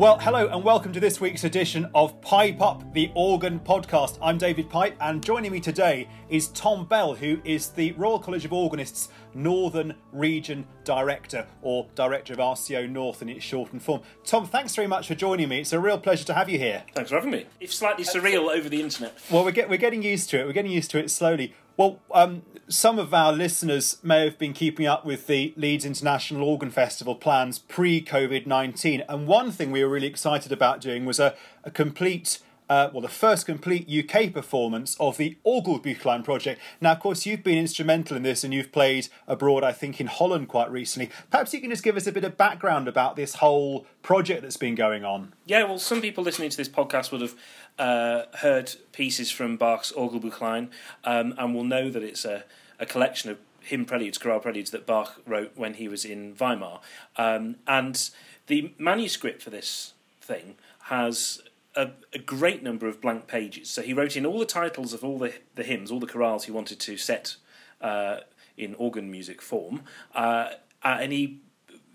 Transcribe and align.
Well, 0.00 0.18
hello 0.18 0.48
and 0.48 0.64
welcome 0.64 0.94
to 0.94 1.00
this 1.00 1.20
week's 1.20 1.44
edition 1.44 1.86
of 1.94 2.22
Pipe 2.22 2.62
Up, 2.62 2.94
the 2.94 3.12
organ 3.14 3.60
podcast. 3.60 4.16
I'm 4.22 4.38
David 4.38 4.70
Pipe, 4.70 4.96
and 4.98 5.22
joining 5.22 5.52
me 5.52 5.60
today 5.60 6.08
is 6.30 6.48
Tom 6.48 6.86
Bell, 6.86 7.14
who 7.14 7.38
is 7.44 7.68
the 7.68 7.92
Royal 7.92 8.18
College 8.18 8.46
of 8.46 8.52
Organists 8.54 9.10
Northern 9.34 9.92
Region 10.10 10.66
Director, 10.84 11.46
or 11.60 11.86
Director 11.94 12.32
of 12.32 12.38
RCO 12.38 12.88
North 12.88 13.20
in 13.20 13.28
its 13.28 13.44
shortened 13.44 13.82
form. 13.82 14.00
Tom, 14.24 14.46
thanks 14.46 14.74
very 14.74 14.88
much 14.88 15.06
for 15.06 15.14
joining 15.14 15.50
me. 15.50 15.60
It's 15.60 15.74
a 15.74 15.78
real 15.78 15.98
pleasure 15.98 16.24
to 16.24 16.32
have 16.32 16.48
you 16.48 16.56
here. 16.56 16.82
Thanks 16.94 17.10
for 17.10 17.16
having 17.16 17.32
me. 17.32 17.44
If 17.60 17.70
slightly 17.70 18.04
surreal 18.04 18.48
over 18.48 18.70
the 18.70 18.80
internet. 18.80 19.18
Well, 19.30 19.44
we're, 19.44 19.50
get, 19.50 19.68
we're 19.68 19.76
getting 19.76 20.02
used 20.02 20.30
to 20.30 20.40
it. 20.40 20.46
We're 20.46 20.54
getting 20.54 20.72
used 20.72 20.90
to 20.92 20.98
it 20.98 21.10
slowly. 21.10 21.54
Well, 21.76 21.98
um, 22.12 22.42
some 22.68 22.98
of 22.98 23.12
our 23.14 23.32
listeners 23.32 23.98
may 24.02 24.24
have 24.24 24.38
been 24.38 24.52
keeping 24.52 24.86
up 24.86 25.04
with 25.04 25.26
the 25.26 25.54
Leeds 25.56 25.84
International 25.84 26.44
Organ 26.44 26.70
Festival 26.70 27.14
plans 27.14 27.58
pre 27.58 28.02
COVID 28.02 28.46
19. 28.46 29.04
And 29.08 29.26
one 29.26 29.50
thing 29.50 29.70
we 29.70 29.82
were 29.82 29.90
really 29.90 30.06
excited 30.06 30.52
about 30.52 30.80
doing 30.80 31.04
was 31.04 31.18
a, 31.18 31.34
a 31.64 31.70
complete 31.70 32.38
uh, 32.70 32.88
well, 32.92 33.02
the 33.02 33.08
first 33.08 33.46
complete 33.46 33.90
UK 33.90 34.32
performance 34.32 34.96
of 35.00 35.16
the 35.16 35.36
Orgelbuchlein 35.44 36.22
project. 36.24 36.60
Now, 36.80 36.92
of 36.92 37.00
course, 37.00 37.26
you've 37.26 37.42
been 37.42 37.58
instrumental 37.58 38.16
in 38.16 38.22
this 38.22 38.44
and 38.44 38.54
you've 38.54 38.70
played 38.70 39.08
abroad, 39.26 39.64
I 39.64 39.72
think, 39.72 40.00
in 40.00 40.06
Holland 40.06 40.46
quite 40.48 40.70
recently. 40.70 41.10
Perhaps 41.30 41.52
you 41.52 41.60
can 41.60 41.70
just 41.70 41.82
give 41.82 41.96
us 41.96 42.06
a 42.06 42.12
bit 42.12 42.22
of 42.22 42.36
background 42.36 42.86
about 42.86 43.16
this 43.16 43.34
whole 43.34 43.86
project 44.02 44.42
that's 44.42 44.56
been 44.56 44.76
going 44.76 45.04
on. 45.04 45.34
Yeah, 45.46 45.64
well, 45.64 45.80
some 45.80 46.00
people 46.00 46.22
listening 46.22 46.48
to 46.48 46.56
this 46.56 46.68
podcast 46.68 47.10
would 47.10 47.22
have 47.22 47.34
uh, 47.76 48.22
heard 48.38 48.76
pieces 48.92 49.32
from 49.32 49.56
Bach's 49.56 49.90
Orgelbuchlein 49.90 50.68
um, 51.02 51.34
and 51.36 51.52
will 51.52 51.64
know 51.64 51.90
that 51.90 52.04
it's 52.04 52.24
a, 52.24 52.44
a 52.78 52.86
collection 52.86 53.30
of 53.30 53.38
hymn 53.62 53.84
preludes, 53.84 54.16
chorale 54.16 54.38
preludes 54.38 54.70
that 54.70 54.86
Bach 54.86 55.20
wrote 55.26 55.50
when 55.56 55.74
he 55.74 55.88
was 55.88 56.04
in 56.04 56.36
Weimar. 56.38 56.78
Um, 57.16 57.56
and 57.66 58.10
the 58.46 58.72
manuscript 58.78 59.42
for 59.42 59.50
this 59.50 59.94
thing 60.20 60.54
has 60.84 61.42
a, 61.74 61.90
a, 62.12 62.18
great 62.18 62.62
number 62.62 62.86
of 62.88 63.00
blank 63.00 63.26
pages. 63.26 63.70
So 63.70 63.82
he 63.82 63.92
wrote 63.92 64.16
in 64.16 64.26
all 64.26 64.38
the 64.38 64.44
titles 64.44 64.92
of 64.92 65.04
all 65.04 65.18
the, 65.18 65.34
the 65.54 65.62
hymns, 65.62 65.90
all 65.90 66.00
the 66.00 66.06
chorales 66.06 66.44
he 66.44 66.50
wanted 66.50 66.80
to 66.80 66.96
set 66.96 67.36
uh, 67.80 68.18
in 68.56 68.74
organ 68.74 69.10
music 69.10 69.40
form, 69.40 69.82
uh, 70.14 70.50
and 70.82 71.12
he 71.12 71.40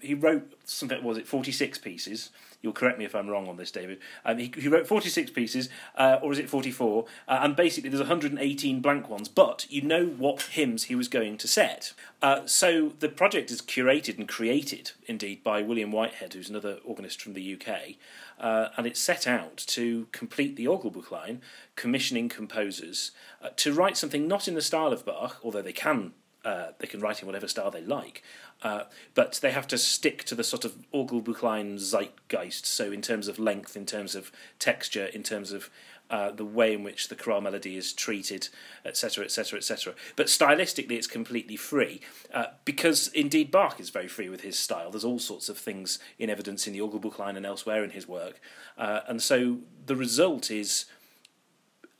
he 0.06 0.14
wrote 0.14 0.54
something 0.64 1.04
was 1.04 1.18
it 1.18 1.28
forty 1.28 1.52
six 1.52 1.78
pieces. 1.78 2.30
You'll 2.66 2.74
correct 2.74 2.98
me 2.98 3.06
if 3.06 3.14
I'm 3.14 3.28
wrong 3.28 3.48
on 3.48 3.58
this, 3.58 3.70
David. 3.70 4.00
Um, 4.26 4.40
he, 4.40 4.52
he, 4.58 4.68
wrote 4.68 4.88
46 4.88 5.30
pieces, 5.30 5.70
uh, 5.96 6.18
or 6.24 6.32
is 6.32 6.40
it 6.40 6.50
44? 6.50 7.06
Uh, 7.28 7.40
and 7.44 7.56
basically, 7.56 7.92
there's 7.92 8.02
118 8.02 8.82
blank 8.82 9.08
ones, 9.08 9.30
but 9.30 9.68
you 9.70 9.84
know 9.84 10.08
what 10.08 10.42
hymns 10.42 10.86
he 10.86 10.96
was 10.96 11.08
going 11.08 11.38
to 11.38 11.48
set. 11.48 11.94
Uh, 12.24 12.48
so 12.48 12.94
the 13.02 13.08
project 13.08 13.52
is 13.52 13.62
curated 13.62 14.18
and 14.18 14.28
created, 14.28 14.94
indeed, 15.06 15.44
by 15.44 15.62
William 15.62 15.92
Whitehead, 15.92 16.34
who's 16.34 16.50
another 16.50 16.80
organist 16.84 17.22
from 17.22 17.34
the 17.34 17.54
UK. 17.54 17.98
Uh, 18.40 18.70
and 18.78 18.88
it's 18.88 19.00
set 19.00 19.28
out 19.28 19.58
to 19.58 20.08
complete 20.12 20.56
the 20.56 20.66
Orgelbuchlein, 20.66 21.42
commissioning 21.76 22.30
composers 22.30 23.12
uh, 23.44 23.50
to 23.58 23.74
write 23.74 23.96
something 23.96 24.28
not 24.28 24.48
in 24.48 24.56
the 24.56 24.62
style 24.64 24.92
of 24.92 25.06
Bach, 25.06 25.38
although 25.44 25.62
they 25.62 25.72
can 25.72 26.14
uh, 26.46 26.68
they 26.78 26.88
can 26.88 27.02
write 27.02 27.22
in 27.22 27.26
whatever 27.26 27.48
style 27.48 27.72
they 27.72 27.82
like, 27.82 28.24
uh, 28.62 28.84
but 29.16 29.40
they 29.42 29.52
have 29.52 29.68
to 29.68 29.78
stick 29.78 30.24
to 30.26 30.36
the 30.36 30.44
sort 30.44 30.64
of 30.64 30.78
Orgelbuchlein 30.94 31.80
zeitgeist. 31.80 32.66
So, 32.66 32.92
in 32.92 33.02
terms 33.02 33.28
of 33.28 33.40
length, 33.40 33.76
in 33.76 33.86
terms 33.86 34.16
of 34.16 34.32
texture, 34.60 35.08
in 35.08 35.24
terms 35.24 35.52
of 35.52 35.70
uh, 36.10 36.30
the 36.30 36.46
way 36.46 36.74
in 36.74 36.84
which 36.84 37.08
the 37.08 37.16
chorale 37.16 37.42
melody 37.42 37.76
is 37.76 37.92
treated, 37.92 38.50
etc., 38.86 39.26
etc., 39.26 39.58
etc. 39.58 39.96
But 40.16 40.28
stylistically, 40.28 40.92
it's 40.92 41.08
completely 41.08 41.56
free 41.56 42.00
uh, 42.32 42.46
because 42.64 43.08
indeed 43.08 43.50
Bach 43.50 43.80
is 43.80 43.90
very 43.90 44.08
free 44.08 44.30
with 44.30 44.42
his 44.42 44.58
style. 44.58 44.92
There's 44.92 45.04
all 45.04 45.20
sorts 45.20 45.50
of 45.50 45.58
things 45.58 45.98
in 46.20 46.30
evidence 46.30 46.68
in 46.68 46.74
the 46.74 46.80
Orgelbuchlein 46.80 47.36
and 47.36 47.46
elsewhere 47.46 47.84
in 47.84 47.90
his 47.90 48.08
work, 48.08 48.40
uh, 48.78 49.02
and 49.08 49.22
so 49.22 49.58
the 49.86 49.96
result 49.96 50.52
is 50.52 50.86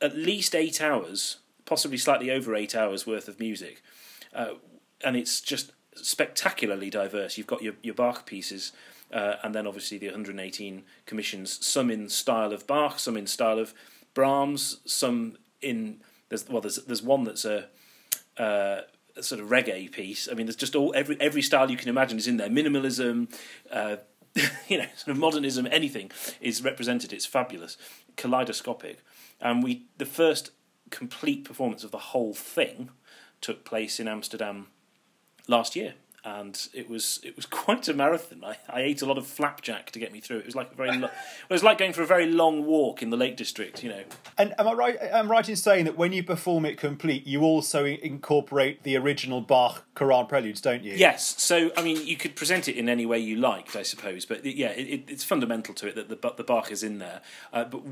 at 0.00 0.16
least 0.16 0.54
eight 0.54 0.80
hours, 0.80 1.38
possibly 1.64 1.98
slightly 1.98 2.30
over 2.30 2.54
eight 2.54 2.76
hours 2.76 3.06
worth 3.06 3.26
of 3.26 3.40
music, 3.40 3.82
uh, 4.34 4.54
and 5.04 5.16
it's 5.16 5.40
just 5.40 5.72
spectacularly 5.94 6.90
diverse. 6.90 7.38
You've 7.38 7.46
got 7.46 7.62
your 7.62 7.74
your 7.82 7.94
Bach 7.94 8.26
pieces. 8.26 8.72
Uh, 9.12 9.36
and 9.44 9.54
then 9.54 9.68
obviously 9.68 9.98
the 9.98 10.06
118 10.06 10.82
commissions, 11.06 11.64
some 11.64 11.92
in 11.92 12.08
style 12.08 12.52
of 12.52 12.66
Bach, 12.66 12.98
some 12.98 13.16
in 13.16 13.28
style 13.28 13.60
of 13.60 13.72
Brahms, 14.14 14.80
some 14.84 15.36
in 15.62 16.00
there's 16.28 16.48
well 16.48 16.60
there's 16.60 16.76
there's 16.76 17.02
one 17.02 17.24
that's 17.24 17.44
a, 17.44 17.68
uh, 18.36 18.80
a 19.16 19.22
sort 19.22 19.40
of 19.40 19.48
reggae 19.48 19.90
piece. 19.90 20.28
I 20.30 20.34
mean, 20.34 20.46
there's 20.46 20.56
just 20.56 20.74
all 20.74 20.92
every 20.96 21.16
every 21.20 21.42
style 21.42 21.70
you 21.70 21.76
can 21.76 21.88
imagine 21.88 22.18
is 22.18 22.26
in 22.26 22.36
there. 22.36 22.48
Minimalism, 22.48 23.32
uh, 23.70 23.96
you 24.68 24.78
know, 24.78 24.86
sort 24.96 25.08
of 25.14 25.18
modernism, 25.18 25.68
anything 25.70 26.10
is 26.40 26.64
represented. 26.64 27.12
It's 27.12 27.26
fabulous, 27.26 27.76
kaleidoscopic, 28.16 28.98
and 29.40 29.62
we 29.62 29.86
the 29.98 30.06
first 30.06 30.50
complete 30.90 31.44
performance 31.44 31.84
of 31.84 31.90
the 31.90 31.98
whole 31.98 32.34
thing 32.34 32.90
took 33.40 33.64
place 33.64 34.00
in 34.00 34.08
Amsterdam 34.08 34.68
last 35.46 35.76
year 35.76 35.94
and 36.26 36.68
it 36.74 36.90
was 36.90 37.20
it 37.22 37.36
was 37.36 37.46
quite 37.64 37.86
a 37.88 37.94
marathon. 37.94 38.42
I, 38.44 38.56
I 38.68 38.80
ate 38.80 39.00
a 39.00 39.06
lot 39.06 39.16
of 39.16 39.26
flapjack 39.26 39.92
to 39.92 39.98
get 39.98 40.12
me 40.12 40.20
through. 40.20 40.38
It 40.38 40.46
was 40.46 40.56
like 40.56 40.72
a 40.72 40.74
very 40.74 40.98
lo- 40.98 41.08
it 41.08 41.52
was 41.52 41.62
like 41.62 41.78
going 41.78 41.92
for 41.92 42.02
a 42.02 42.06
very 42.06 42.26
long 42.26 42.66
walk 42.66 43.00
in 43.00 43.10
the 43.10 43.16
Lake 43.16 43.36
District, 43.36 43.82
you 43.82 43.90
know. 43.90 44.02
And 44.36 44.52
am 44.58 44.66
I 44.66 44.72
right? 44.72 44.98
I'm 45.14 45.30
right 45.30 45.48
in 45.48 45.54
saying 45.54 45.84
that 45.84 45.96
when 45.96 46.12
you 46.12 46.24
perform 46.24 46.66
it 46.66 46.76
complete, 46.76 47.26
you 47.26 47.42
also 47.42 47.84
incorporate 47.84 48.82
the 48.82 48.96
original 48.96 49.40
Bach 49.40 49.84
chorale 49.94 50.24
preludes, 50.24 50.60
don't 50.60 50.82
you? 50.82 50.94
Yes. 50.94 51.40
So 51.40 51.70
I 51.76 51.82
mean, 51.82 52.04
you 52.04 52.16
could 52.16 52.34
present 52.34 52.66
it 52.68 52.76
in 52.76 52.88
any 52.88 53.06
way 53.06 53.20
you 53.20 53.36
liked, 53.36 53.76
I 53.76 53.82
suppose. 53.82 54.26
But 54.26 54.44
yeah, 54.44 54.70
it, 54.70 55.04
it's 55.06 55.22
fundamental 55.22 55.74
to 55.74 55.86
it 55.86 55.94
that 55.94 56.08
the 56.08 56.32
the 56.36 56.44
Bach 56.44 56.72
is 56.72 56.82
in 56.82 56.98
there. 56.98 57.22
Uh, 57.52 57.64
but 57.64 57.82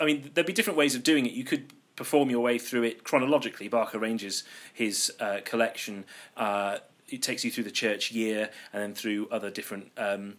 I 0.00 0.06
mean, 0.06 0.30
there'd 0.32 0.46
be 0.46 0.54
different 0.54 0.78
ways 0.78 0.94
of 0.94 1.02
doing 1.02 1.26
it. 1.26 1.32
You 1.32 1.44
could 1.44 1.74
perform 1.96 2.30
your 2.30 2.40
way 2.40 2.58
through 2.58 2.82
it 2.84 3.04
chronologically. 3.04 3.68
Bach 3.68 3.94
arranges 3.94 4.44
his 4.72 5.12
uh, 5.20 5.40
collection. 5.44 6.04
Uh, 6.36 6.78
it 7.08 7.22
takes 7.22 7.44
you 7.44 7.50
through 7.50 7.64
the 7.64 7.70
church 7.70 8.10
year 8.10 8.50
and 8.72 8.82
then 8.82 8.94
through 8.94 9.28
other 9.30 9.50
different. 9.50 9.90
Um, 9.96 10.36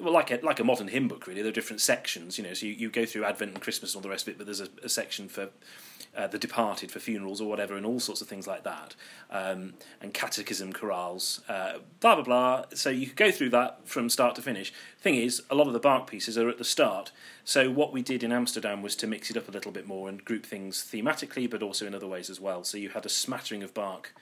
well, 0.00 0.12
like 0.12 0.30
a 0.30 0.40
like 0.42 0.60
a 0.60 0.64
modern 0.64 0.88
hymn 0.88 1.08
book, 1.08 1.26
really. 1.26 1.42
There 1.42 1.50
are 1.50 1.54
different 1.54 1.80
sections, 1.80 2.38
you 2.38 2.44
know. 2.44 2.54
So 2.54 2.66
you, 2.66 2.72
you 2.72 2.90
go 2.90 3.04
through 3.04 3.24
Advent 3.24 3.52
and 3.52 3.60
Christmas 3.60 3.92
and 3.92 3.98
all 3.98 4.02
the 4.02 4.08
rest 4.08 4.26
of 4.26 4.34
it, 4.34 4.38
but 4.38 4.46
there's 4.46 4.60
a, 4.60 4.68
a 4.82 4.88
section 4.88 5.28
for 5.28 5.50
uh, 6.16 6.26
the 6.26 6.38
departed, 6.38 6.90
for 6.90 6.98
funerals 6.98 7.40
or 7.40 7.48
whatever, 7.48 7.76
and 7.76 7.84
all 7.84 8.00
sorts 8.00 8.20
of 8.20 8.28
things 8.28 8.46
like 8.46 8.64
that, 8.64 8.94
um, 9.30 9.74
and 10.00 10.14
catechism 10.14 10.72
chorales, 10.72 11.40
uh, 11.48 11.78
blah 12.00 12.14
blah 12.14 12.24
blah. 12.24 12.64
So 12.74 12.90
you 12.90 13.06
could 13.06 13.16
go 13.16 13.30
through 13.30 13.50
that 13.50 13.86
from 13.86 14.08
start 14.08 14.34
to 14.36 14.42
finish. 14.42 14.72
Thing 15.00 15.16
is, 15.16 15.42
a 15.50 15.54
lot 15.54 15.66
of 15.66 15.72
the 15.72 15.80
Bach 15.80 16.08
pieces 16.08 16.38
are 16.38 16.48
at 16.48 16.58
the 16.58 16.64
start. 16.64 17.12
So 17.44 17.70
what 17.70 17.92
we 17.92 18.02
did 18.02 18.22
in 18.22 18.32
Amsterdam 18.32 18.82
was 18.82 18.96
to 18.96 19.06
mix 19.06 19.30
it 19.30 19.36
up 19.36 19.48
a 19.48 19.52
little 19.52 19.72
bit 19.72 19.86
more 19.86 20.08
and 20.08 20.24
group 20.24 20.46
things 20.46 20.82
thematically, 20.82 21.50
but 21.50 21.62
also 21.62 21.86
in 21.86 21.94
other 21.94 22.06
ways 22.06 22.30
as 22.30 22.40
well. 22.40 22.64
So 22.64 22.78
you 22.78 22.90
had 22.90 23.04
a 23.04 23.10
smattering 23.10 23.62
of 23.62 23.74
Bach 23.74 24.12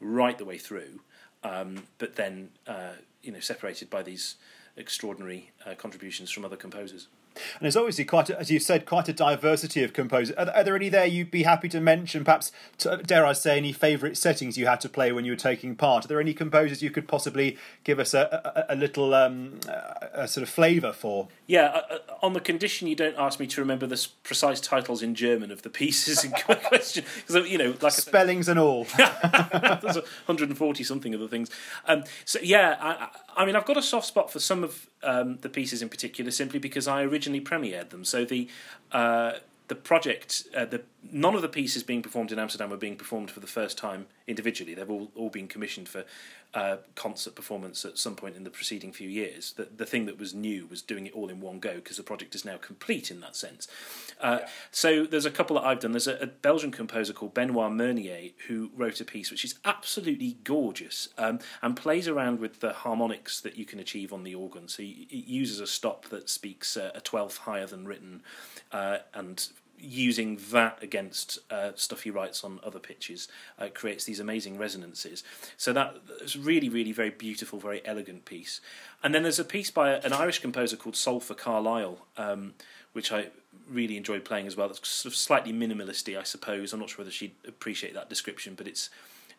right 0.00 0.38
the 0.38 0.46
way 0.46 0.56
through 0.56 1.00
um, 1.42 1.84
but 1.98 2.16
then 2.16 2.50
uh, 2.66 2.92
you 3.22 3.32
know 3.32 3.40
separated 3.40 3.90
by 3.90 4.02
these 4.02 4.36
extraordinary 4.76 5.50
uh, 5.66 5.74
contributions 5.74 6.30
from 6.30 6.44
other 6.44 6.56
composers. 6.56 7.08
And 7.36 7.62
there's 7.62 7.76
obviously 7.76 8.04
quite, 8.04 8.28
a, 8.28 8.38
as 8.38 8.50
you've 8.50 8.62
said, 8.62 8.86
quite 8.86 9.08
a 9.08 9.12
diversity 9.12 9.84
of 9.84 9.92
composers. 9.92 10.34
Are, 10.36 10.50
are 10.50 10.64
there 10.64 10.74
any 10.74 10.88
there 10.88 11.06
you'd 11.06 11.30
be 11.30 11.44
happy 11.44 11.68
to 11.70 11.80
mention? 11.80 12.24
Perhaps, 12.24 12.52
to, 12.78 12.98
dare 12.98 13.24
I 13.24 13.32
say, 13.32 13.56
any 13.56 13.72
favourite 13.72 14.16
settings 14.16 14.58
you 14.58 14.66
had 14.66 14.80
to 14.80 14.88
play 14.88 15.12
when 15.12 15.24
you 15.24 15.32
were 15.32 15.36
taking 15.36 15.76
part? 15.76 16.04
Are 16.04 16.08
there 16.08 16.20
any 16.20 16.34
composers 16.34 16.82
you 16.82 16.90
could 16.90 17.06
possibly 17.06 17.56
give 17.84 17.98
us 17.98 18.14
a, 18.14 18.66
a, 18.68 18.74
a 18.74 18.76
little 18.76 19.14
um, 19.14 19.60
a 20.12 20.26
sort 20.26 20.42
of 20.42 20.48
flavour 20.48 20.92
for? 20.92 21.28
Yeah, 21.46 21.66
uh, 21.66 21.82
uh, 21.90 21.98
on 22.22 22.32
the 22.32 22.40
condition 22.40 22.88
you 22.88 22.96
don't 22.96 23.16
ask 23.16 23.38
me 23.38 23.46
to 23.46 23.60
remember 23.60 23.86
the 23.86 24.06
precise 24.24 24.60
titles 24.60 25.02
in 25.02 25.14
German 25.14 25.50
of 25.50 25.62
the 25.62 25.70
pieces 25.70 26.24
in 26.24 26.30
question, 26.64 27.04
because 27.26 27.48
you 27.48 27.58
know, 27.58 27.74
like 27.80 27.92
spellings 27.92 28.48
and 28.48 28.58
all. 28.58 28.84
There's 28.96 29.96
140 29.96 30.84
something 30.84 31.14
of 31.14 31.20
the 31.20 31.28
things. 31.28 31.50
Um, 31.86 32.04
so 32.24 32.38
yeah, 32.42 32.76
I, 32.80 33.08
I 33.36 33.44
mean, 33.44 33.56
I've 33.56 33.66
got 33.66 33.76
a 33.76 33.82
soft 33.82 34.06
spot 34.06 34.30
for 34.30 34.38
some 34.38 34.64
of 34.64 34.88
um, 35.02 35.38
the 35.38 35.48
pieces 35.48 35.82
in 35.82 35.88
particular, 35.88 36.30
simply 36.30 36.58
because 36.58 36.88
I 36.88 37.02
originally 37.02 37.40
premiered 37.40 37.90
them. 37.90 38.04
So 38.04 38.24
the 38.24 38.48
uh, 38.92 39.32
the 39.68 39.74
project, 39.76 40.48
uh, 40.56 40.64
the 40.64 40.82
none 41.12 41.36
of 41.36 41.42
the 41.42 41.48
pieces 41.48 41.84
being 41.84 42.02
performed 42.02 42.32
in 42.32 42.40
Amsterdam 42.40 42.70
were 42.70 42.76
being 42.76 42.96
performed 42.96 43.30
for 43.30 43.38
the 43.38 43.46
first 43.46 43.78
time 43.78 44.06
individually. 44.26 44.74
They've 44.74 44.90
all, 44.90 45.12
all 45.14 45.30
been 45.30 45.46
commissioned 45.46 45.88
for 45.88 46.04
uh, 46.54 46.78
concert 46.94 47.34
performance 47.34 47.84
at 47.84 47.96
some 47.96 48.16
point 48.16 48.36
in 48.36 48.44
the 48.44 48.50
preceding 48.50 48.92
few 48.92 49.08
years. 49.08 49.52
The, 49.52 49.68
the 49.76 49.86
thing 49.86 50.06
that 50.06 50.18
was 50.18 50.34
new 50.34 50.66
was 50.66 50.82
doing 50.82 51.06
it 51.06 51.12
all 51.12 51.28
in 51.28 51.40
one 51.40 51.60
go 51.60 51.76
because 51.76 51.96
the 51.96 52.02
project 52.02 52.34
is 52.34 52.44
now 52.44 52.56
complete 52.56 53.10
in 53.10 53.20
that 53.20 53.36
sense. 53.36 53.68
Uh, 54.20 54.38
yeah. 54.40 54.48
So 54.70 55.06
there's 55.06 55.26
a 55.26 55.30
couple 55.30 55.56
that 55.56 55.64
I've 55.64 55.80
done. 55.80 55.92
There's 55.92 56.08
a, 56.08 56.16
a, 56.16 56.26
Belgian 56.26 56.70
composer 56.70 57.12
called 57.12 57.34
Benoit 57.34 57.70
Mernier 57.72 58.32
who 58.48 58.70
wrote 58.76 59.00
a 59.00 59.04
piece 59.04 59.30
which 59.30 59.44
is 59.44 59.56
absolutely 59.64 60.38
gorgeous 60.42 61.08
um, 61.18 61.38
and 61.62 61.76
plays 61.76 62.08
around 62.08 62.40
with 62.40 62.60
the 62.60 62.72
harmonics 62.72 63.40
that 63.40 63.56
you 63.56 63.64
can 63.64 63.78
achieve 63.78 64.12
on 64.12 64.24
the 64.24 64.34
organ. 64.34 64.68
So 64.68 64.82
it 64.82 65.10
uses 65.10 65.60
a 65.60 65.66
stop 65.66 66.06
that 66.06 66.28
speaks 66.28 66.76
uh, 66.76 66.90
a 66.94 67.00
twelfth 67.00 67.38
higher 67.38 67.66
than 67.66 67.86
written 67.86 68.22
uh, 68.72 68.98
and 69.14 69.48
using 69.80 70.38
that 70.50 70.78
against 70.82 71.38
uh, 71.50 71.72
stuff 71.74 72.02
he 72.02 72.10
writes 72.10 72.44
on 72.44 72.60
other 72.62 72.78
pitches 72.78 73.28
uh, 73.58 73.68
creates 73.72 74.04
these 74.04 74.20
amazing 74.20 74.58
resonances. 74.58 75.24
So 75.56 75.72
that's 75.72 76.36
really, 76.36 76.68
really 76.68 76.92
very 76.92 77.10
beautiful, 77.10 77.58
very 77.58 77.84
elegant 77.84 78.24
piece. 78.24 78.60
And 79.02 79.14
then 79.14 79.22
there's 79.22 79.38
a 79.38 79.44
piece 79.44 79.70
by 79.70 79.94
an 79.94 80.12
Irish 80.12 80.40
composer 80.40 80.76
called 80.76 80.94
Solfa 80.94 81.36
Carlile, 81.36 81.98
um, 82.16 82.54
which 82.92 83.12
I 83.12 83.28
really 83.68 83.96
enjoyed 83.96 84.24
playing 84.24 84.46
as 84.46 84.56
well. 84.56 84.70
It's 84.70 84.88
sort 84.88 85.12
of 85.12 85.16
slightly 85.16 85.52
minimalisty, 85.52 86.18
I 86.18 86.22
suppose. 86.24 86.72
I'm 86.72 86.80
not 86.80 86.90
sure 86.90 86.98
whether 86.98 87.10
she'd 87.10 87.34
appreciate 87.46 87.94
that 87.94 88.08
description, 88.08 88.54
but 88.54 88.66
it's 88.66 88.90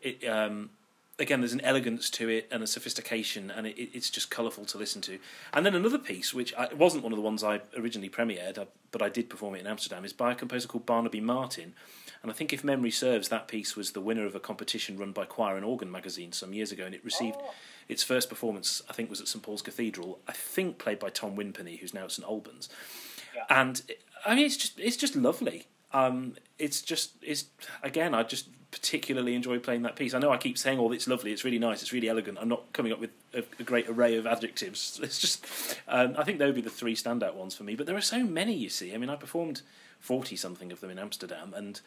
it. 0.02 0.26
Um, 0.28 0.72
again, 1.22 1.42
there's 1.42 1.54
an 1.54 1.62
elegance 1.62 2.10
to 2.10 2.28
it 2.30 2.48
and 2.52 2.64
a 2.64 2.68
sophistication, 2.68 3.52
and 3.52 3.68
it, 3.68 3.78
it's 3.78 4.10
just 4.10 4.32
colourful 4.32 4.66
to 4.66 4.78
listen 4.78 5.02
to. 5.04 5.20
And 5.54 5.66
then 5.66 5.76
another 5.76 5.98
piece, 5.98 6.34
which 6.34 6.54
I, 6.56 6.74
wasn't 6.74 7.04
one 7.04 7.14
of 7.14 7.18
the 7.18 7.24
ones 7.24 7.44
I 7.44 7.62
originally 7.78 8.10
premiered, 8.10 8.58
uh, 8.58 8.66
but 8.92 9.02
I 9.02 9.10
did 9.10 9.30
perform 9.30 9.56
it 9.56 9.60
in 9.60 9.68
Amsterdam, 9.68 10.04
is 10.04 10.14
by 10.14 10.32
a 10.32 10.36
composer 10.36 10.68
called 10.68 10.86
Barnaby 10.86 11.22
Martin. 11.22 11.74
And 12.24 12.32
I 12.32 12.34
think, 12.34 12.52
if 12.52 12.64
memory 12.64 12.92
serves, 12.92 13.30
that 13.30 13.48
piece 13.48 13.76
was 13.76 13.92
the 13.92 14.02
winner 14.02 14.26
of 14.26 14.36
a 14.36 14.40
competition 14.40 14.98
run 14.98 15.12
by 15.12 15.26
Choir 15.26 15.56
and 15.56 15.66
Organ 15.66 15.92
magazine 15.92 16.32
some 16.32 16.54
years 16.54 16.72
ago, 16.72 16.86
and 16.86 16.96
it 16.96 17.06
received 17.06 17.38
oh. 17.40 17.54
its 17.88 18.04
first 18.04 18.30
performance. 18.30 18.82
I 18.90 18.94
think 18.94 19.10
was 19.10 19.22
at 19.22 19.28
St 19.28 19.44
Paul's 19.44 19.62
Cathedral. 19.62 20.20
I 20.28 20.34
think 20.34 20.78
played 20.78 21.00
by 21.00 21.10
Tom 21.10 21.36
Winpenny, 21.36 21.80
who's 21.80 21.94
now 21.94 22.06
at 22.06 22.12
St 22.12 22.28
Albans. 22.28 22.70
Yeah. 23.36 23.46
And 23.50 23.82
I 24.26 24.36
mean, 24.36 24.46
it's 24.46 24.58
just 24.58 24.80
it's 24.80 24.98
just 24.98 25.16
lovely. 25.16 25.68
Um, 25.94 26.36
it's 26.58 26.82
just 26.82 27.12
it's 27.22 27.46
again, 27.84 28.14
I 28.14 28.24
just 28.24 28.48
particularly 28.72 29.36
enjoy 29.36 29.60
playing 29.60 29.82
that 29.82 29.96
piece. 29.96 30.14
I 30.14 30.20
know 30.20 30.32
I 30.32 30.38
keep 30.38 30.58
saying, 30.58 30.80
"Oh, 30.80 30.92
it's 30.92 31.08
lovely, 31.08 31.32
it's 31.32 31.44
really 31.44 31.60
nice, 31.60 31.82
it's 31.82 31.92
really 31.92 32.08
elegant." 32.08 32.38
I'm 32.40 32.48
not 32.48 32.72
coming 32.74 32.92
up 32.92 33.00
with 33.00 33.12
a, 33.34 33.44
a 33.60 33.64
great 33.64 33.90
array 33.90 34.16
of 34.16 34.26
adjectives. 34.26 35.00
It's 35.04 35.20
just, 35.20 35.46
um, 35.88 36.16
I 36.18 36.24
think 36.24 36.40
they 36.40 36.46
would 36.46 36.56
be 36.56 36.62
the 36.62 36.70
three 36.70 36.96
standout 36.96 37.36
ones 37.36 37.56
for 37.56 37.64
me. 37.64 37.76
But 37.76 37.86
there 37.86 37.96
are 37.96 38.02
so 38.02 38.24
many, 38.24 38.54
you 38.54 38.70
see. 38.70 38.94
I 38.94 38.98
mean, 38.98 39.10
I 39.10 39.16
performed 39.16 39.62
forty 40.00 40.36
something 40.36 40.72
of 40.72 40.80
them 40.80 40.90
in 40.90 41.00
Amsterdam, 41.00 41.54
and 41.56 41.82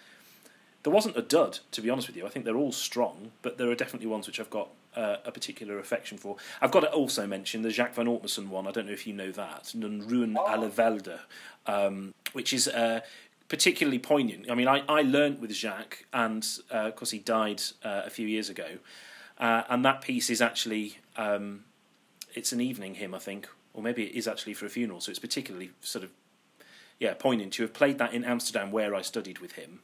there 0.84 0.92
wasn't 0.92 1.16
a 1.16 1.22
dud, 1.22 1.60
to 1.72 1.80
be 1.80 1.90
honest 1.90 2.06
with 2.06 2.16
you. 2.16 2.26
I 2.26 2.28
think 2.28 2.44
they're 2.44 2.56
all 2.56 2.72
strong, 2.72 3.32
but 3.42 3.56
there 3.56 3.70
are 3.70 3.74
definitely 3.74 4.06
ones 4.06 4.26
which 4.26 4.38
I've 4.38 4.50
got 4.50 4.68
uh, 4.94 5.16
a 5.24 5.32
particular 5.32 5.78
affection 5.78 6.18
for. 6.18 6.36
I've 6.60 6.70
got 6.70 6.80
to 6.80 6.90
also 6.92 7.26
mention 7.26 7.62
the 7.62 7.70
Jacques 7.70 7.94
van 7.94 8.06
Oortmerssen 8.06 8.48
one. 8.48 8.66
I 8.66 8.70
don't 8.70 8.86
know 8.86 8.92
if 8.92 9.06
you 9.06 9.14
know 9.14 9.32
that, 9.32 9.72
Nun 9.74 10.02
Ruhen 10.02 10.36
oh. 10.38 10.46
alle 10.46 10.68
Wälder, 10.70 11.20
um, 11.66 12.14
which 12.32 12.52
is 12.52 12.68
uh, 12.68 13.00
particularly 13.48 13.98
poignant. 13.98 14.50
I 14.50 14.54
mean, 14.54 14.68
I, 14.68 14.82
I 14.88 15.02
learned 15.02 15.40
with 15.40 15.52
Jacques, 15.52 16.04
and 16.12 16.46
uh, 16.72 16.88
of 16.88 16.96
course, 16.96 17.10
he 17.10 17.18
died 17.18 17.62
uh, 17.84 18.02
a 18.04 18.10
few 18.10 18.26
years 18.26 18.48
ago. 18.48 18.78
Uh, 19.38 19.62
and 19.68 19.84
that 19.84 20.00
piece 20.00 20.30
is 20.30 20.40
actually 20.40 20.98
um, 21.16 21.64
it's 22.34 22.52
an 22.52 22.60
evening 22.60 22.94
hymn, 22.94 23.14
I 23.14 23.18
think, 23.18 23.48
or 23.72 23.82
maybe 23.82 24.04
it 24.04 24.14
is 24.14 24.28
actually 24.28 24.54
for 24.54 24.66
a 24.66 24.70
funeral. 24.70 25.00
So 25.00 25.10
it's 25.10 25.18
particularly 25.18 25.70
sort 25.80 26.04
of 26.04 26.10
yeah 26.98 27.14
poignant. 27.14 27.52
To 27.54 27.62
have 27.62 27.74
played 27.74 27.98
that 27.98 28.12
in 28.12 28.24
Amsterdam, 28.24 28.70
where 28.70 28.94
I 28.94 29.02
studied 29.02 29.40
with 29.40 29.52
him, 29.52 29.80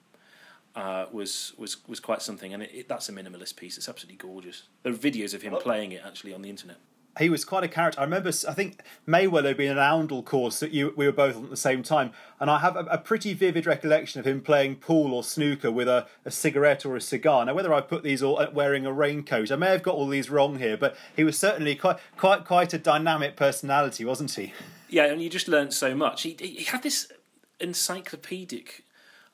uh, 0.76 1.06
was 1.12 1.52
was 1.58 1.76
was 1.88 2.00
quite 2.00 2.22
something. 2.22 2.54
And 2.54 2.62
it, 2.62 2.70
it, 2.72 2.88
that's 2.88 3.08
a 3.08 3.12
minimalist 3.12 3.56
piece. 3.56 3.76
It's 3.76 3.88
absolutely 3.88 4.18
gorgeous. 4.18 4.64
There 4.82 4.92
are 4.92 4.96
videos 4.96 5.34
of 5.34 5.42
him 5.42 5.54
playing 5.60 5.92
it 5.92 6.02
actually 6.04 6.32
on 6.32 6.42
the 6.42 6.50
internet 6.50 6.78
he 7.18 7.28
was 7.28 7.44
quite 7.44 7.64
a 7.64 7.68
character. 7.68 8.00
I 8.00 8.04
remember, 8.04 8.28
I 8.28 8.54
think 8.54 8.80
Maywell 9.06 9.44
had 9.44 9.56
been 9.56 9.70
an 9.70 9.78
Oundle 9.78 10.24
course 10.24 10.60
that 10.60 10.70
you 10.70 10.94
we 10.96 11.06
were 11.06 11.12
both 11.12 11.36
on 11.36 11.44
at 11.44 11.50
the 11.50 11.56
same 11.56 11.82
time, 11.82 12.12
and 12.38 12.50
I 12.50 12.60
have 12.60 12.76
a, 12.76 12.84
a, 12.84 12.98
pretty 12.98 13.34
vivid 13.34 13.66
recollection 13.66 14.20
of 14.20 14.26
him 14.26 14.40
playing 14.40 14.76
pool 14.76 15.12
or 15.12 15.24
snooker 15.24 15.70
with 15.70 15.88
a, 15.88 16.06
a 16.24 16.30
cigarette 16.30 16.86
or 16.86 16.94
a 16.96 17.00
cigar. 17.00 17.44
Now, 17.44 17.54
whether 17.54 17.74
I 17.74 17.80
put 17.80 18.04
these 18.04 18.22
all 18.22 18.38
uh, 18.38 18.50
wearing 18.52 18.86
a 18.86 18.92
raincoat, 18.92 19.50
I 19.50 19.56
may 19.56 19.70
have 19.70 19.82
got 19.82 19.96
all 19.96 20.06
these 20.06 20.30
wrong 20.30 20.58
here, 20.58 20.76
but 20.76 20.96
he 21.16 21.24
was 21.24 21.36
certainly 21.36 21.74
quite 21.74 21.98
quite 22.16 22.44
quite 22.44 22.72
a 22.72 22.78
dynamic 22.78 23.36
personality, 23.36 24.04
wasn't 24.04 24.32
he? 24.32 24.52
Yeah, 24.88 25.06
and 25.06 25.20
you 25.20 25.28
just 25.28 25.48
learnt 25.48 25.72
so 25.72 25.94
much. 25.94 26.22
He, 26.22 26.36
he 26.38 26.64
had 26.64 26.82
this 26.82 27.10
encyclopedic 27.58 28.84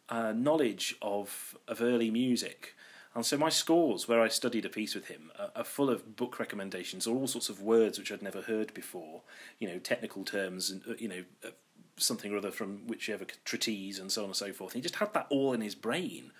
uh, 0.08 0.32
knowledge 0.32 0.96
of 1.02 1.56
of 1.68 1.82
early 1.82 2.10
music 2.10 2.75
and 3.16 3.24
so 3.24 3.38
my 3.38 3.48
scores, 3.48 4.06
where 4.06 4.20
I 4.20 4.28
studied 4.28 4.66
a 4.66 4.68
piece 4.68 4.94
with 4.94 5.08
him, 5.08 5.32
are, 5.54 5.64
full 5.64 5.88
of 5.88 6.16
book 6.16 6.38
recommendations 6.38 7.06
or 7.06 7.16
all 7.16 7.26
sorts 7.26 7.48
of 7.48 7.62
words 7.62 7.98
which 7.98 8.12
I'd 8.12 8.22
never 8.22 8.42
heard 8.42 8.74
before. 8.74 9.22
You 9.58 9.68
know, 9.68 9.78
technical 9.78 10.22
terms 10.22 10.70
and 10.70 10.82
uh, 10.86 10.94
you 10.98 11.08
know 11.08 11.24
uh, 11.42 11.48
something 11.96 12.30
or 12.30 12.36
other 12.36 12.50
from 12.50 12.86
whichever 12.86 13.24
treatise 13.46 13.98
and 13.98 14.12
so 14.12 14.20
on 14.22 14.26
and 14.26 14.36
so 14.36 14.52
forth. 14.52 14.74
he 14.74 14.82
just 14.82 14.96
had 14.96 15.14
that 15.14 15.26
all 15.30 15.54
in 15.54 15.62
his 15.62 15.74
brain. 15.74 16.30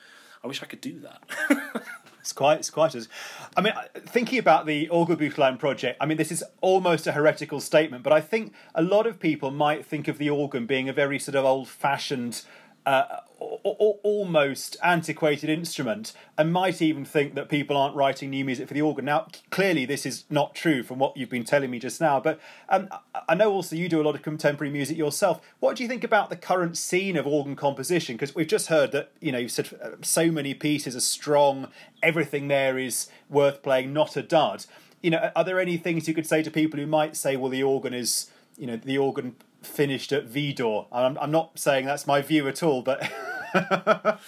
I 0.45 0.49
wish 0.49 0.63
I 0.63 0.67
could 0.67 0.83
do 0.83 1.01
that. 1.01 1.83
it's 2.21 2.35
quite, 2.35 2.59
it's 2.59 2.71
quite 2.71 2.95
as. 2.95 3.09
I 3.57 3.63
mean, 3.63 3.73
thinking 3.97 4.39
about 4.39 4.67
the 4.67 4.87
Orgelbuchlein 4.89 5.59
project, 5.59 5.97
I 6.01 6.07
mean, 6.07 6.19
this 6.19 6.31
is 6.31 6.45
almost 6.61 7.07
a 7.07 7.13
heretical 7.13 7.61
statement, 7.61 8.03
but 8.05 8.13
I 8.13 8.21
think 8.21 8.53
a 8.75 8.83
lot 8.83 9.07
of 9.07 9.19
people 9.19 9.51
might 9.51 9.87
think 9.87 10.09
of 10.09 10.19
the 10.19 10.29
organ 10.29 10.67
being 10.67 10.91
a 10.91 10.93
very 10.93 11.19
sort 11.19 11.37
of 11.37 11.47
old-fashioned 11.47 12.43
uh, 12.87 13.21
almost 13.41 14.77
antiquated 14.83 15.51
instrument 15.51 16.13
and 16.39 16.53
might 16.53 16.81
even 16.81 17.05
think 17.05 17.35
that 17.35 17.49
people 17.49 17.77
aren't 17.77 17.97
writing 17.97 18.31
new 18.31 18.45
music 18.45 18.69
for 18.69 18.75
the 18.75 18.81
organ. 18.81 19.05
Now, 19.05 19.27
clearly, 19.51 19.85
this 19.85 20.07
is 20.07 20.25
not 20.31 20.55
true 20.55 20.85
from 20.85 21.01
what 21.01 21.17
you've 21.17 21.29
been 21.29 21.45
telling 21.45 21.71
me 21.71 21.81
just 21.81 22.01
now, 22.01 22.21
but 22.21 22.41
um, 22.69 22.89
I 23.29 23.35
know 23.35 23.53
also 23.53 23.75
you 23.75 23.89
do 23.89 24.01
a 24.01 24.05
lot 24.05 24.15
of 24.15 24.23
contemporary 24.23 24.71
music 24.71 24.97
yourself. 24.97 25.41
What 25.59 25.77
do 25.77 25.83
you 25.83 25.89
think 25.89 26.05
about 26.05 26.31
the 26.31 26.37
current 26.37 26.79
scene 26.79 27.17
of 27.17 27.27
organ 27.27 27.57
composition? 27.57 28.15
Because 28.15 28.37
we've 28.37 28.47
just 28.47 28.69
heard 28.69 28.93
that, 28.93 29.11
you 29.21 29.33
know, 29.33 29.39
you 29.39 29.49
said 29.49 29.69
uh, 29.83 29.91
so 30.03 30.31
many 30.31 30.55
pieces 30.55 30.95
are 30.95 31.01
strong, 31.01 31.69
everything 32.05 32.47
there 32.47 32.79
is 32.79 33.09
worth 33.29 33.63
playing, 33.63 33.93
not 33.93 34.17
a 34.17 34.23
dud. 34.23 34.65
You 35.03 35.11
know, 35.11 35.33
are 35.35 35.45
there 35.45 35.59
any 35.59 35.77
things 35.77 36.07
you 36.07 36.15
could 36.15 36.27
say 36.27 36.45
to 36.45 36.51
people 36.53 36.79
who 36.79 36.87
might 36.87 37.17
say, 37.17 37.37
well, 37.37 37.51
the 37.51 37.65
organ 37.65 37.93
is, 37.93 38.31
you 38.57 38.69
know, 38.69 38.77
the 38.77 38.97
organ 38.97 39.35
finished 39.67 40.13
at 40.13 40.29
Widor. 40.29 40.87
I'm, 40.93 41.19
I'm 41.19 41.31
not 41.31 41.59
saying 41.59 41.87
that's 41.87 42.07
my 42.07 42.23
view 42.23 42.49
at 42.49 42.63
all, 42.63 42.83
but. 42.83 43.11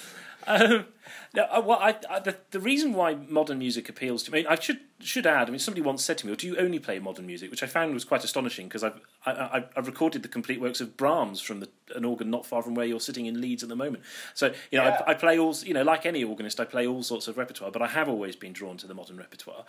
um, 0.47 0.87
no, 1.35 1.45
uh, 1.45 1.63
well, 1.65 1.79
I, 1.81 1.95
I, 2.09 2.21
the, 2.21 2.37
the 2.53 2.61
reason 2.61 2.95
why 2.95 3.15
modern 3.15 3.59
music 3.59 3.89
appeals 3.89 4.23
to 4.25 4.33
me, 4.33 4.47
I 4.47 4.59
should 4.59 4.81
should 5.01 5.27
add. 5.27 5.47
I 5.47 5.51
mean, 5.51 5.59
somebody 5.59 5.83
once 5.83 6.03
said 6.03 6.19
to 6.19 6.27
me, 6.27 6.35
"Do 6.35 6.47
you 6.47 6.57
only 6.57 6.79
play 6.79 6.99
modern 6.99 7.27
music?" 7.27 7.51
Which 7.51 7.63
I 7.63 7.67
found 7.67 7.93
was 7.93 8.05
quite 8.05 8.25
astonishing 8.25 8.67
because 8.67 8.83
I've 8.83 8.99
I, 9.27 9.65
have 9.77 9.87
recorded 9.87 10.23
the 10.23 10.29
complete 10.29 10.61
works 10.61 10.81
of 10.81 10.97
Brahms 10.97 11.41
from 11.41 11.61
the, 11.61 11.69
an 11.95 12.05
organ 12.05 12.31
not 12.31 12.47
far 12.47 12.63
from 12.63 12.75
where 12.75 12.87
you're 12.87 12.99
sitting 12.99 13.27
in 13.27 13.41
Leeds 13.41 13.63
at 13.63 13.69
the 13.69 13.77
moment. 13.77 14.05
So 14.35 14.55
you 14.71 14.79
know, 14.79 14.85
yeah. 14.85 15.03
I, 15.07 15.11
I, 15.11 15.15
play 15.15 15.39
all 15.39 15.55
you 15.63 15.75
know, 15.75 15.83
like 15.83 16.07
any 16.07 16.25
organist, 16.25 16.61
I 16.61 16.65
play 16.65 16.87
all 16.87 17.03
sorts 17.03 17.29
of 17.29 17.37
repertoire, 17.37 17.71
but 17.71 17.83
I 17.83 17.89
have 17.89 18.09
always 18.09 18.37
been 18.37 18.53
drawn 18.53 18.79
to 18.79 18.87
the 18.87 18.95
modern 18.95 19.19
repertoire. 19.19 19.65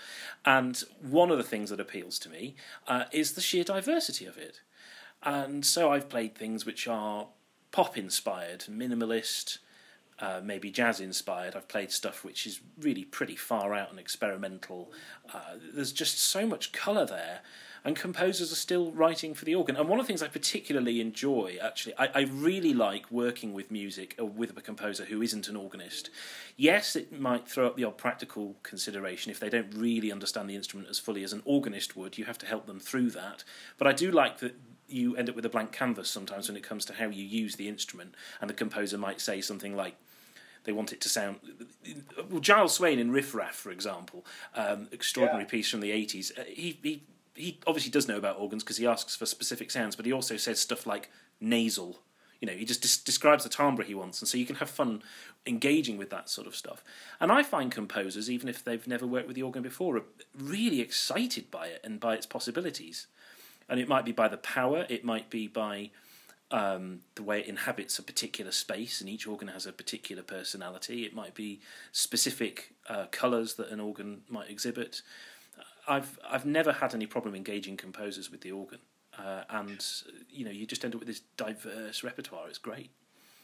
And 0.46 0.82
one 1.02 1.30
of 1.30 1.38
the 1.38 1.44
things 1.44 1.70
that 1.72 1.80
appeals 1.80 2.20
to 2.20 2.30
me 2.30 2.56
uh, 2.88 3.06
is 3.12 3.34
the 3.34 3.42
sheer 3.42 3.64
diversity 3.64 4.26
of 4.26 4.38
it. 4.38 4.62
And 5.24 5.66
so 5.66 5.92
I've 5.92 6.10
played 6.10 6.36
things 6.36 6.66
which 6.66 6.88
are 6.88 7.28
pop 7.72 7.98
inspired, 7.98 8.66
minimalist, 8.70 9.60
uh, 10.20 10.42
maybe 10.44 10.70
jazz 10.72 11.00
inspired. 11.00 11.56
I've 11.56 11.68
played 11.68 11.92
stuff 11.92 12.24
which 12.24 12.46
is 12.46 12.60
really 12.80 13.06
pretty 13.06 13.36
far 13.36 13.74
out 13.74 13.90
and 13.90 14.00
experimental. 14.00 14.92
Uh, 15.34 15.56
there's 15.74 15.92
just 15.92 16.20
so 16.20 16.46
much 16.46 16.72
colour 16.72 17.06
there, 17.06 17.42
and 17.86 17.96
composers 17.96 18.52
are 18.52 18.56
still 18.56 18.92
writing 18.92 19.34
for 19.34 19.46
the 19.46 19.56
organ. 19.56 19.78
And 19.78 19.88
one 19.88 20.00
of 20.00 20.06
the 20.06 20.08
things 20.08 20.22
I 20.22 20.28
particularly 20.28 21.00
enjoy, 21.00 21.58
actually, 21.62 21.94
I, 21.98 22.10
I 22.14 22.22
really 22.22 22.74
like 22.74 23.10
working 23.10 23.54
with 23.54 23.72
music 23.72 24.16
or 24.20 24.26
uh, 24.26 24.28
with 24.28 24.58
a 24.58 24.62
composer 24.62 25.06
who 25.06 25.22
isn't 25.22 25.48
an 25.48 25.56
organist. 25.56 26.10
Yes, 26.58 26.98
it 26.98 27.18
might 27.18 27.48
throw 27.48 27.68
up 27.68 27.78
the 27.78 27.86
odd 27.86 27.98
practical 27.98 28.58
consideration 28.64 29.32
if 29.32 29.40
they 29.40 29.50
don't 29.50 29.74
really 29.74 30.12
understand 30.12 30.50
the 30.50 30.56
instrument 30.56 30.90
as 30.90 31.00
fully 31.00 31.24
as 31.24 31.32
an 31.32 31.42
organist 31.46 31.96
would. 31.96 32.18
You 32.18 32.26
have 32.26 32.38
to 32.40 32.46
help 32.46 32.66
them 32.66 32.82
through 32.82 33.12
that. 33.12 33.46
But 33.78 33.88
I 33.88 33.94
do 33.94 34.12
like 34.12 34.40
that 34.40 34.56
you 34.92 35.16
end 35.16 35.30
up 35.30 35.36
with 35.36 35.46
a 35.46 35.50
blank 35.50 35.72
canvas 35.72 36.10
sometimes 36.10 36.48
when 36.48 36.58
it 36.58 36.64
comes 36.64 36.86
to 36.86 36.94
how 36.94 37.08
you 37.08 37.24
use 37.24 37.56
the 37.56 37.68
instrument, 37.68 38.16
and 38.42 38.50
the 38.50 38.54
composer 38.54 38.98
might 38.98 39.22
say 39.22 39.42
something 39.42 39.76
like, 39.76 39.96
they 40.64 40.72
want 40.72 40.92
it 40.92 41.02
to 41.02 41.10
sound. 41.10 41.40
Well, 42.30 42.42
Giles 42.42 42.76
Swayne 42.76 43.00
in 43.00 43.12
Riff 43.12 43.34
Raff, 43.34 43.56
for 43.56 43.72
example, 43.72 44.26
um, 44.56 44.88
extraordinary 44.92 45.44
yeah. 45.44 45.50
piece 45.50 45.70
from 45.70 45.80
the 45.80 45.92
80s. 45.92 46.38
Uh, 46.38 46.44
he, 46.48 46.78
he, 46.84 47.04
he 47.34 47.60
obviously 47.66 47.92
does 47.92 48.08
know 48.08 48.18
about 48.18 48.40
organs 48.40 48.64
because 48.64 48.78
he 48.78 48.86
asks 48.86 49.16
for 49.16 49.26
specific 49.26 49.72
sounds, 49.72 49.96
but 49.96 50.06
he 50.06 50.12
also 50.12 50.38
says 50.38 50.60
stuff 50.60 50.86
like 50.86 51.10
nasal. 51.40 52.00
You 52.42 52.48
know, 52.48 52.54
he 52.54 52.66
just 52.66 52.82
des- 52.82 53.04
describes 53.04 53.44
the 53.44 53.50
timbre 53.50 53.84
he 53.84 53.96
wants, 53.96 54.22
and 54.22 54.28
so 54.28 54.38
you 54.38 54.46
can 54.46 54.58
have 54.58 54.70
fun 54.70 55.02
engaging 55.46 55.98
with 55.98 56.10
that 56.10 56.30
sort 56.30 56.48
of 56.48 56.56
stuff. 56.56 56.84
And 57.20 57.32
I 57.32 57.44
find 57.44 57.72
composers, 57.72 58.30
even 58.30 58.48
if 58.48 58.64
they've 58.64 58.88
never 58.88 59.08
worked 59.08 59.28
with 59.28 59.36
the 59.36 59.44
organ 59.44 59.64
before, 59.64 59.98
are 59.98 60.04
really 60.38 60.82
excited 60.82 61.50
by 61.50 61.68
it 61.68 61.82
and 61.84 62.00
by 62.00 62.16
its 62.16 62.26
possibilities 62.26 63.08
and 63.70 63.80
it 63.80 63.88
might 63.88 64.06
be 64.06 64.12
by 64.12 64.28
the 64.28 64.38
power, 64.38 64.86
it 64.90 65.04
might 65.04 65.30
be 65.30 65.48
by 65.48 65.92
um, 66.52 67.02
the 67.16 67.24
way 67.24 67.40
it 67.42 67.48
inhabits 67.48 68.00
a 68.00 68.04
particular 68.04 68.52
space, 68.52 69.02
and 69.02 69.10
each 69.10 69.28
organ 69.28 69.50
has 69.50 69.66
a 69.66 69.72
particular 69.72 70.24
personality. 70.24 71.06
It 71.06 71.14
might 71.14 71.36
be 71.36 71.62
specific 71.92 72.74
uh, 72.88 73.06
colours 73.12 73.56
that 73.56 73.70
an 73.70 73.80
organ 73.80 74.22
might 74.28 74.50
exhibit. 74.50 75.02
I've 75.88 76.20
I've 76.28 76.46
never 76.46 76.72
had 76.72 76.94
any 76.94 77.06
problem 77.06 77.36
engaging 77.36 77.78
composers 77.78 78.32
with 78.32 78.42
the 78.42 78.52
organ, 78.52 78.80
uh, 79.18 79.44
and 79.50 79.86
you 80.30 80.46
know 80.46 80.52
you 80.52 80.66
just 80.66 80.84
end 80.84 80.96
up 80.96 81.00
with 81.00 81.08
this 81.08 81.22
diverse 81.38 82.04
repertoire. 82.04 82.48
It's 82.48 82.58
great. 82.58 82.92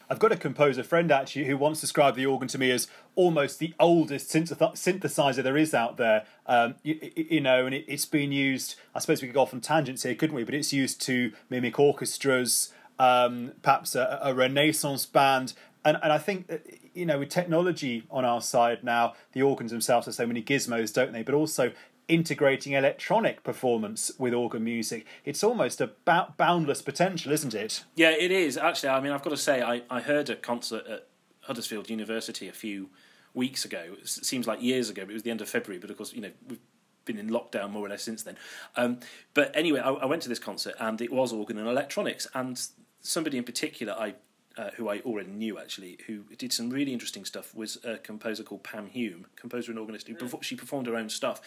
I've 0.08 0.18
got 0.18 0.32
a 0.32 0.36
composer 0.36 0.82
friend 0.82 1.10
actually 1.10 1.46
who 1.46 1.56
once 1.56 1.80
described 1.80 2.16
the 2.16 2.26
organ 2.26 2.48
to 2.48 2.58
me 2.58 2.70
as 2.70 2.86
almost 3.14 3.58
the 3.58 3.74
oldest 3.80 4.30
synthesizer 4.30 5.42
there 5.42 5.56
is 5.56 5.74
out 5.74 5.96
there. 5.96 6.24
Um, 6.46 6.76
you, 6.82 7.10
you, 7.16 7.40
know, 7.40 7.66
and 7.66 7.74
it, 7.74 7.90
has 7.90 8.04
been 8.04 8.30
used. 8.30 8.76
I 8.94 9.00
suppose 9.00 9.20
we 9.20 9.28
could 9.28 9.34
go 9.34 9.42
off 9.42 9.52
on 9.52 9.60
tangents 9.60 10.04
here, 10.04 10.14
couldn't 10.14 10.36
we? 10.36 10.44
But 10.44 10.54
it's 10.54 10.72
used 10.72 11.00
to 11.02 11.32
mimic 11.50 11.78
orchestras. 11.78 12.72
um, 12.98 13.52
perhaps 13.62 13.94
a, 13.94 14.18
a 14.22 14.34
Renaissance 14.34 15.06
band. 15.06 15.52
And, 15.84 15.98
and 16.02 16.12
I 16.12 16.18
think 16.18 16.48
that, 16.48 16.66
you 16.94 17.06
know, 17.06 17.18
with 17.18 17.28
technology 17.28 18.04
on 18.10 18.24
our 18.24 18.40
side 18.40 18.82
now, 18.82 19.14
the 19.32 19.42
organs 19.42 19.70
themselves 19.70 20.06
have 20.06 20.14
so 20.14 20.26
many 20.26 20.42
gizmos, 20.42 20.92
don't 20.92 21.12
they? 21.12 21.22
But 21.22 21.34
also 21.34 21.72
integrating 22.08 22.72
electronic 22.72 23.42
performance 23.42 24.12
with 24.18 24.32
organ 24.32 24.64
music. 24.64 25.06
It's 25.24 25.42
almost 25.42 25.80
a 25.80 25.90
boundless 26.36 26.82
potential, 26.82 27.32
isn't 27.32 27.54
it? 27.54 27.84
Yeah, 27.94 28.10
it 28.10 28.30
is. 28.30 28.56
Actually, 28.56 28.90
I 28.90 29.00
mean, 29.00 29.12
I've 29.12 29.22
got 29.22 29.30
to 29.30 29.36
say, 29.36 29.62
I, 29.62 29.82
I 29.90 30.00
heard 30.00 30.30
a 30.30 30.36
concert 30.36 30.86
at 30.86 31.08
Huddersfield 31.42 31.90
University 31.90 32.48
a 32.48 32.52
few 32.52 32.90
weeks 33.34 33.64
ago. 33.64 33.96
It 34.00 34.08
seems 34.08 34.46
like 34.46 34.62
years 34.62 34.88
ago, 34.88 35.02
but 35.02 35.10
it 35.10 35.14
was 35.14 35.22
the 35.22 35.30
end 35.30 35.40
of 35.40 35.48
February. 35.48 35.80
But 35.80 35.90
of 35.90 35.96
course, 35.96 36.12
you 36.12 36.20
know, 36.20 36.30
we've 36.48 36.60
been 37.04 37.18
in 37.18 37.30
lockdown 37.30 37.70
more 37.70 37.84
or 37.86 37.88
less 37.88 38.02
since 38.02 38.22
then. 38.22 38.36
Um, 38.76 39.00
but 39.34 39.54
anyway, 39.54 39.80
I, 39.80 39.90
I, 39.90 40.06
went 40.06 40.22
to 40.22 40.28
this 40.28 40.38
concert 40.38 40.74
and 40.80 41.00
it 41.00 41.12
was 41.12 41.32
organ 41.32 41.58
and 41.58 41.68
electronics, 41.68 42.26
and 42.34 42.60
somebody 43.00 43.38
in 43.38 43.44
particular 43.44 43.94
I. 43.94 44.14
Uh, 44.56 44.70
who 44.76 44.88
I 44.88 45.00
already 45.00 45.30
knew 45.30 45.58
actually, 45.58 45.98
who 46.06 46.22
did 46.38 46.50
some 46.50 46.70
really 46.70 46.92
interesting 46.92 47.26
stuff, 47.26 47.54
was 47.54 47.76
a 47.84 47.98
composer 47.98 48.42
called 48.42 48.62
Pam 48.62 48.86
Hume, 48.86 49.26
composer 49.36 49.70
and 49.70 49.78
organist. 49.78 50.08
Who 50.08 50.14
mm. 50.14 50.42
she 50.42 50.56
performed 50.56 50.86
her 50.86 50.96
own 50.96 51.10
stuff, 51.10 51.42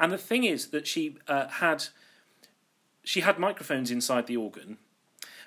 and 0.00 0.10
the 0.10 0.16
thing 0.16 0.44
is 0.44 0.68
that 0.68 0.86
she 0.86 1.18
uh, 1.28 1.48
had 1.48 1.88
she 3.02 3.20
had 3.20 3.38
microphones 3.38 3.90
inside 3.90 4.26
the 4.26 4.38
organ, 4.38 4.78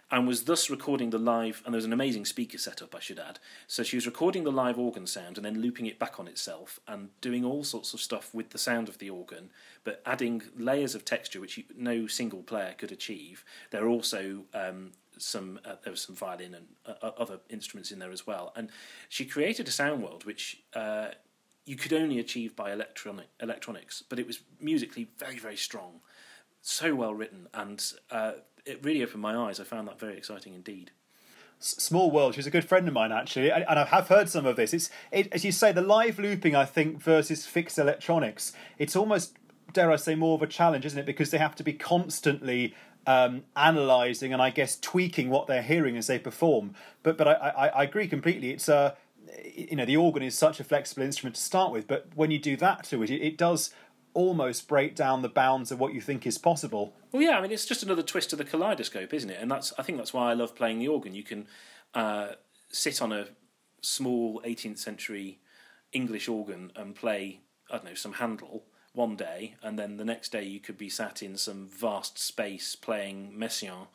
and 0.09 0.27
was 0.27 0.43
thus 0.43 0.69
recording 0.69 1.09
the 1.09 1.17
live. 1.17 1.61
And 1.65 1.73
there 1.73 1.77
was 1.77 1.85
an 1.85 1.93
amazing 1.93 2.25
speaker 2.25 2.57
setup, 2.57 2.95
I 2.95 2.99
should 2.99 3.19
add. 3.19 3.39
So 3.67 3.83
she 3.83 3.97
was 3.97 4.05
recording 4.05 4.43
the 4.43 4.51
live 4.51 4.79
organ 4.79 5.05
sound 5.05 5.37
and 5.37 5.45
then 5.45 5.61
looping 5.61 5.85
it 5.85 5.99
back 5.99 6.19
on 6.19 6.27
itself 6.27 6.79
and 6.87 7.09
doing 7.21 7.43
all 7.43 7.63
sorts 7.63 7.93
of 7.93 7.99
stuff 7.99 8.33
with 8.33 8.51
the 8.51 8.57
sound 8.57 8.87
of 8.87 8.99
the 8.99 9.09
organ, 9.09 9.49
but 9.83 10.01
adding 10.05 10.43
layers 10.57 10.95
of 10.95 11.03
texture 11.03 11.41
which 11.41 11.57
you, 11.57 11.63
no 11.75 12.07
single 12.07 12.41
player 12.41 12.73
could 12.77 12.91
achieve. 12.91 13.43
There 13.71 13.83
are 13.83 13.89
also 13.89 14.43
um, 14.53 14.91
some 15.19 15.59
uh, 15.65 15.75
there 15.83 15.91
was 15.91 16.01
some 16.01 16.15
violin 16.15 16.53
and 16.53 16.67
uh, 16.85 17.11
other 17.17 17.39
instruments 17.49 17.91
in 17.91 17.99
there 17.99 18.11
as 18.11 18.25
well, 18.25 18.53
and 18.55 18.69
she 19.09 19.25
created 19.25 19.67
a 19.67 19.71
sound 19.71 20.03
world 20.03 20.25
which. 20.25 20.63
Uh, 20.73 21.09
you 21.65 21.75
could 21.75 21.91
only 21.91 22.17
achieve 22.17 22.55
by 22.55 22.71
electronic 22.71 23.27
electronics, 23.41 24.01
but 24.07 24.17
it 24.17 24.25
was 24.25 24.39
musically 24.61 25.09
very, 25.17 25.37
very 25.37 25.57
strong, 25.57 25.99
so 26.61 26.95
well 26.95 27.13
written, 27.13 27.49
and 27.53 27.91
uh, 28.09 28.31
it 28.65 28.81
really 28.81 29.03
opened 29.03 29.21
my 29.21 29.35
eyes. 29.35 29.59
I 29.59 29.65
found 29.65 29.85
that 29.89 29.99
very 29.99 30.15
exciting 30.15 30.53
indeed. 30.53 30.91
Small 31.59 32.11
World. 32.11 32.35
She's 32.35 32.47
a 32.47 32.51
good 32.51 32.65
friend 32.65 32.87
of 32.87 32.93
mine, 32.93 33.11
actually, 33.11 33.51
and 33.51 33.65
I 33.65 33.85
have 33.85 34.07
heard 34.07 34.29
some 34.29 34.45
of 34.45 34.55
this. 34.55 34.73
It's 34.73 34.89
it, 35.11 35.27
as 35.33 35.43
you 35.43 35.51
say, 35.51 35.71
the 35.71 35.81
live 35.81 36.19
looping. 36.19 36.55
I 36.55 36.65
think 36.65 37.01
versus 37.01 37.45
fixed 37.45 37.79
electronics. 37.79 38.53
It's 38.77 38.95
almost, 38.95 39.35
dare 39.73 39.91
I 39.91 39.95
say, 39.95 40.13
more 40.13 40.35
of 40.35 40.43
a 40.43 40.47
challenge, 40.47 40.85
isn't 40.85 40.99
it? 40.99 41.05
Because 41.05 41.31
they 41.31 41.39
have 41.39 41.55
to 41.55 41.63
be 41.63 41.73
constantly 41.73 42.75
um, 43.07 43.45
analyzing 43.55 44.33
and 44.33 44.41
I 44.41 44.49
guess 44.51 44.77
tweaking 44.77 45.29
what 45.29 45.47
they're 45.47 45.63
hearing 45.63 45.97
as 45.97 46.07
they 46.07 46.19
perform. 46.19 46.75
But 47.01 47.17
but 47.17 47.27
I, 47.27 47.33
I, 47.33 47.67
I 47.67 47.83
agree 47.83 48.07
completely. 48.07 48.51
It's 48.51 48.69
a 48.69 48.95
you 49.55 49.75
know 49.75 49.85
the 49.85 49.97
organ 49.97 50.21
is 50.21 50.37
such 50.37 50.59
a 50.59 50.63
flexible 50.63 51.03
instrument 51.03 51.35
to 51.37 51.41
start 51.41 51.71
with, 51.71 51.87
but 51.87 52.07
when 52.13 52.29
you 52.29 52.37
do 52.37 52.57
that 52.57 52.83
to 52.85 53.01
it, 53.01 53.09
it, 53.09 53.21
it 53.21 53.37
does 53.37 53.73
almost 54.13 54.67
break 54.67 54.95
down 54.95 55.21
the 55.21 55.29
bounds 55.29 55.71
of 55.71 55.79
what 55.79 55.93
you 55.93 56.01
think 56.01 56.25
is 56.27 56.37
possible. 56.37 56.93
Well, 57.11 57.21
yeah, 57.21 57.37
I 57.37 57.41
mean, 57.41 57.51
it's 57.51 57.65
just 57.65 57.83
another 57.83 58.03
twist 58.03 58.29
to 58.31 58.35
the 58.35 58.43
kaleidoscope, 58.43 59.13
isn't 59.13 59.29
it? 59.29 59.37
And 59.39 59.49
that's 59.49 59.73
I 59.79 59.83
think 59.83 59.97
that's 59.97 60.13
why 60.13 60.29
I 60.29 60.33
love 60.33 60.53
playing 60.53 60.79
the 60.79 60.89
organ. 60.89 61.15
You 61.15 61.23
can 61.23 61.47
uh, 61.93 62.29
sit 62.69 63.01
on 63.01 63.13
a 63.13 63.27
small 63.81 64.41
18th 64.45 64.79
century 64.79 65.39
English 65.93 66.27
organ 66.27 66.71
and 66.75 66.93
play 66.93 67.39
I 67.71 67.77
don't 67.77 67.85
know 67.85 67.93
some 67.93 68.13
Handel 68.13 68.65
one 68.97 69.15
day, 69.15 69.55
and 69.61 69.77
then 69.77 69.97
the 69.97 70.03
next 70.03 70.31
day 70.31 70.43
you 70.43 70.59
could 70.59 70.77
be 70.77 70.89
sat 70.89 71.21
in 71.21 71.37
some 71.37 71.67
vast 71.67 72.17
space 72.17 72.75
playing 72.75 73.33
Messiaen. 73.37 73.87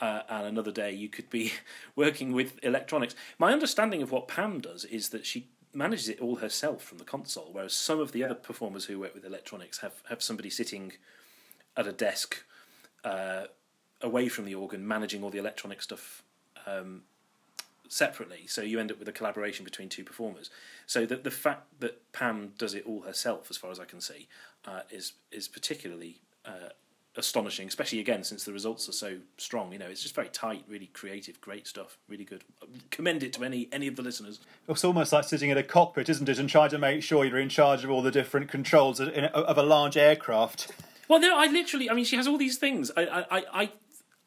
Uh, 0.00 0.22
and 0.28 0.46
another 0.46 0.72
day 0.72 0.90
you 0.90 1.08
could 1.08 1.30
be 1.30 1.52
working 1.96 2.32
with 2.32 2.58
electronics. 2.62 3.14
My 3.38 3.52
understanding 3.52 4.02
of 4.02 4.10
what 4.10 4.28
Pam 4.28 4.60
does 4.60 4.84
is 4.84 5.10
that 5.10 5.24
she 5.24 5.48
manages 5.72 6.08
it 6.08 6.20
all 6.20 6.36
herself 6.36 6.82
from 6.82 6.98
the 6.98 7.04
console, 7.04 7.50
whereas 7.52 7.74
some 7.74 8.00
of 8.00 8.12
the 8.12 8.24
other 8.24 8.34
performers 8.34 8.86
who 8.86 8.98
work 8.98 9.14
with 9.14 9.24
electronics 9.24 9.78
have, 9.78 10.02
have 10.08 10.22
somebody 10.22 10.50
sitting 10.50 10.92
at 11.76 11.86
a 11.86 11.92
desk 11.92 12.42
uh, 13.04 13.44
away 14.00 14.28
from 14.28 14.46
the 14.46 14.54
organ 14.54 14.86
managing 14.86 15.22
all 15.22 15.30
the 15.30 15.38
electronic 15.38 15.80
stuff 15.80 16.22
um, 16.66 17.02
separately. 17.90 18.46
So 18.46 18.62
you 18.62 18.80
end 18.80 18.90
up 18.90 18.98
with 18.98 19.08
a 19.08 19.12
collaboration 19.12 19.64
between 19.64 19.88
two 19.88 20.04
performers. 20.04 20.48
So 20.86 21.04
that 21.06 21.24
the 21.24 21.30
fact 21.30 21.80
that 21.80 22.10
Pam 22.12 22.52
does 22.56 22.74
it 22.74 22.86
all 22.86 23.02
herself, 23.02 23.48
as 23.50 23.56
far 23.58 23.70
as 23.70 23.78
I 23.78 23.84
can 23.84 24.00
see, 24.00 24.28
uh, 24.64 24.82
is 24.90 25.12
is 25.30 25.48
particularly 25.48 26.20
uh, 26.46 26.70
astonishing, 27.16 27.66
especially 27.68 27.98
again 27.98 28.22
since 28.24 28.44
the 28.44 28.52
results 28.52 28.88
are 28.88 28.92
so 28.92 29.18
strong. 29.36 29.72
You 29.72 29.78
know, 29.78 29.88
it's 29.88 30.02
just 30.02 30.14
very 30.14 30.28
tight, 30.28 30.64
really 30.68 30.86
creative, 30.92 31.40
great 31.40 31.66
stuff, 31.66 31.98
really 32.08 32.24
good. 32.24 32.44
Commend 32.90 33.22
it 33.22 33.32
to 33.34 33.44
any 33.44 33.68
any 33.72 33.88
of 33.88 33.96
the 33.96 34.02
listeners. 34.02 34.40
It's 34.68 34.84
almost 34.84 35.12
like 35.12 35.24
sitting 35.24 35.50
in 35.50 35.58
a 35.58 35.64
cockpit, 35.64 36.08
isn't 36.08 36.28
it, 36.28 36.38
and 36.38 36.48
trying 36.48 36.70
to 36.70 36.78
make 36.78 37.02
sure 37.02 37.24
you're 37.24 37.38
in 37.38 37.48
charge 37.48 37.84
of 37.84 37.90
all 37.90 38.02
the 38.02 38.12
different 38.12 38.48
controls 38.48 39.00
of 39.00 39.58
a 39.58 39.62
large 39.62 39.96
aircraft. 39.96 40.70
Well, 41.08 41.18
no, 41.18 41.36
I 41.36 41.46
literally, 41.46 41.90
I 41.90 41.94
mean, 41.94 42.04
she 42.04 42.14
has 42.14 42.28
all 42.28 42.38
these 42.38 42.56
things. 42.56 42.92
I, 42.96 43.02
I, 43.02 43.44
I, 43.52 43.72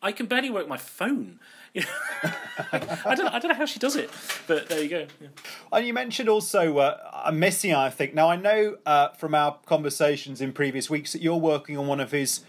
I 0.03 0.11
can 0.11 0.27
barely 0.27 0.49
work 0.49 0.67
my 0.67 0.77
phone. 0.77 1.39
I, 1.75 3.15
don't, 3.15 3.33
I 3.33 3.39
don't 3.39 3.47
know 3.47 3.55
how 3.55 3.65
she 3.65 3.79
does 3.79 3.95
it, 3.95 4.11
but 4.45 4.69
there 4.69 4.83
you 4.83 4.89
go. 4.89 5.07
Yeah. 5.19 5.29
And 5.71 5.87
you 5.87 5.93
mentioned 5.93 6.29
also 6.29 6.77
uh, 6.77 7.31
Messiaen, 7.31 7.75
I 7.75 7.89
think. 7.89 8.13
Now, 8.13 8.29
I 8.29 8.35
know 8.35 8.77
uh, 8.85 9.09
from 9.09 9.33
our 9.33 9.57
conversations 9.65 10.39
in 10.39 10.53
previous 10.53 10.87
weeks 10.87 11.13
that 11.13 11.23
you're 11.23 11.37
working 11.37 11.77
on 11.77 11.87
one 11.87 11.99
of 11.99 12.11
his 12.11 12.41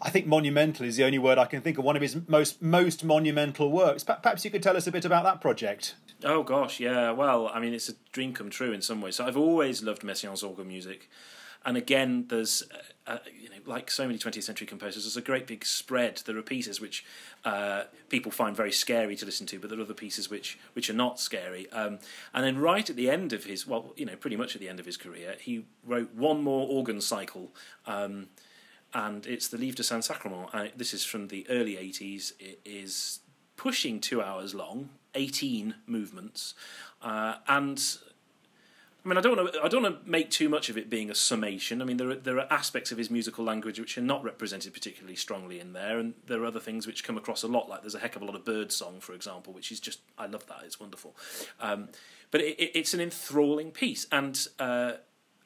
I 0.00 0.10
think 0.10 0.26
monumental 0.26 0.84
is 0.84 0.96
the 0.96 1.04
only 1.04 1.18
word 1.18 1.38
I 1.38 1.46
can 1.46 1.62
think 1.62 1.78
of. 1.78 1.84
One 1.84 1.96
of 1.96 2.02
his 2.02 2.16
most 2.28 2.60
most 2.60 3.02
monumental 3.02 3.70
works. 3.70 4.04
Perhaps 4.04 4.44
you 4.44 4.50
could 4.50 4.62
tell 4.62 4.76
us 4.76 4.86
a 4.86 4.92
bit 4.92 5.04
about 5.04 5.24
that 5.24 5.40
project. 5.40 5.94
Oh 6.22 6.42
gosh, 6.42 6.80
yeah. 6.80 7.12
Well, 7.12 7.50
I 7.52 7.60
mean, 7.60 7.72
it's 7.72 7.88
a 7.88 7.94
dream 8.12 8.32
come 8.32 8.50
true 8.50 8.72
in 8.72 8.82
some 8.82 9.00
ways. 9.00 9.16
So 9.16 9.26
I've 9.26 9.36
always 9.36 9.82
loved 9.82 10.02
Messiaen's 10.02 10.42
organ 10.42 10.68
music, 10.68 11.08
and 11.66 11.76
again, 11.76 12.26
there's 12.28 12.62
uh, 13.06 13.12
uh 13.12 13.18
you 13.38 13.50
know, 13.50 13.56
like 13.66 13.90
so 13.90 14.06
many 14.06 14.18
20th 14.18 14.44
century 14.44 14.66
composers, 14.66 15.04
there's 15.04 15.16
a 15.16 15.20
great 15.20 15.46
big 15.46 15.66
spread. 15.66 16.22
There 16.24 16.38
are 16.38 16.42
pieces 16.42 16.80
which 16.80 17.04
uh, 17.44 17.84
people 18.08 18.32
find 18.32 18.56
very 18.56 18.72
scary 18.72 19.16
to 19.16 19.26
listen 19.26 19.46
to, 19.48 19.58
but 19.58 19.68
there 19.68 19.78
are 19.78 19.82
other 19.82 19.92
pieces 19.92 20.30
which 20.30 20.58
which 20.72 20.88
are 20.88 20.94
not 20.94 21.20
scary. 21.20 21.70
Um, 21.72 21.98
and 22.32 22.44
then 22.44 22.58
right 22.58 22.88
at 22.88 22.96
the 22.96 23.10
end 23.10 23.32
of 23.32 23.44
his, 23.44 23.66
well, 23.66 23.92
you 23.96 24.06
know, 24.06 24.16
pretty 24.16 24.36
much 24.36 24.54
at 24.54 24.60
the 24.60 24.68
end 24.68 24.80
of 24.80 24.86
his 24.86 24.96
career, 24.96 25.34
he 25.40 25.66
wrote 25.84 26.14
one 26.14 26.42
more 26.42 26.66
organ 26.68 27.00
cycle. 27.00 27.52
Um, 27.86 28.28
and 28.94 29.26
it's 29.26 29.48
the 29.48 29.58
Livre 29.58 29.76
de 29.76 29.82
Saint 29.82 30.04
Sacrement. 30.04 30.48
Uh, 30.54 30.68
this 30.74 30.94
is 30.94 31.04
from 31.04 31.28
the 31.28 31.44
early 31.50 31.74
80s. 31.74 32.32
It 32.40 32.60
is 32.64 33.20
pushing 33.56 34.00
two 34.00 34.22
hours 34.22 34.54
long, 34.54 34.90
18 35.14 35.74
movements, 35.86 36.54
uh, 37.02 37.34
and 37.48 37.98
I 39.06 39.08
mean, 39.08 39.18
I 39.18 39.20
don't 39.20 39.36
want 39.36 39.52
to. 39.52 39.62
I 39.62 39.68
don't 39.68 39.84
want 39.84 40.04
to 40.04 40.10
make 40.10 40.30
too 40.30 40.48
much 40.48 40.68
of 40.68 40.76
it 40.76 40.90
being 40.90 41.10
a 41.12 41.14
summation. 41.14 41.80
I 41.80 41.84
mean, 41.84 41.96
there 41.96 42.10
are 42.10 42.16
there 42.16 42.40
are 42.40 42.52
aspects 42.52 42.90
of 42.90 42.98
his 42.98 43.08
musical 43.08 43.44
language 43.44 43.78
which 43.78 43.96
are 43.96 44.02
not 44.02 44.24
represented 44.24 44.72
particularly 44.74 45.14
strongly 45.14 45.60
in 45.60 45.74
there, 45.74 46.00
and 46.00 46.14
there 46.26 46.42
are 46.42 46.46
other 46.46 46.58
things 46.58 46.88
which 46.88 47.04
come 47.04 47.16
across 47.16 47.44
a 47.44 47.46
lot. 47.46 47.68
Like 47.68 47.82
there's 47.82 47.94
a 47.94 48.00
heck 48.00 48.16
of 48.16 48.22
a 48.22 48.24
lot 48.24 48.34
of 48.34 48.44
bird 48.44 48.72
song, 48.72 48.98
for 48.98 49.12
example, 49.12 49.52
which 49.52 49.70
is 49.70 49.78
just 49.78 50.00
I 50.18 50.26
love 50.26 50.48
that. 50.48 50.62
It's 50.64 50.80
wonderful, 50.80 51.14
um, 51.60 51.88
but 52.32 52.40
it, 52.40 52.58
it, 52.58 52.72
it's 52.74 52.94
an 52.94 53.00
enthralling 53.00 53.70
piece, 53.70 54.08
and 54.10 54.44
uh, 54.58 54.94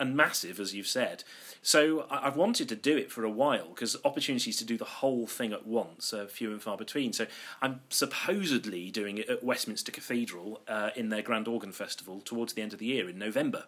and 0.01 0.17
massive, 0.17 0.59
as 0.59 0.75
you've 0.75 0.89
said. 0.89 1.23
So 1.63 2.07
I've 2.11 2.37
wanted 2.37 2.69
to 2.71 2.77
do 2.77 2.97
it 2.97 3.13
for 3.13 3.23
a 3.23 3.31
while 3.31 3.69
because 3.69 3.97
opportunities 4.05 4.57
to 4.57 4.65
do 4.65 4.77
the 4.79 4.85
whole 4.85 5.27
thing 5.27 5.53
at 5.53 5.67
once 5.67 6.13
are 6.13 6.27
few 6.27 6.51
and 6.51 6.61
far 6.61 6.77
between. 6.77 7.13
So 7.13 7.27
I'm 7.61 7.83
supposedly 7.91 8.91
doing 8.91 9.19
it 9.19 9.29
at 9.29 9.45
Westminster 9.45 9.93
Cathedral 9.93 10.63
uh, 10.67 10.91
in 10.97 11.11
their 11.11 11.23
Grand 11.23 11.47
Organ 11.47 11.73
Festival 11.73 12.21
towards 12.23 12.55
the 12.55 12.63
end 12.63 12.73
of 12.73 12.79
the 12.79 12.87
year 12.87 13.09
in 13.09 13.19
November. 13.19 13.65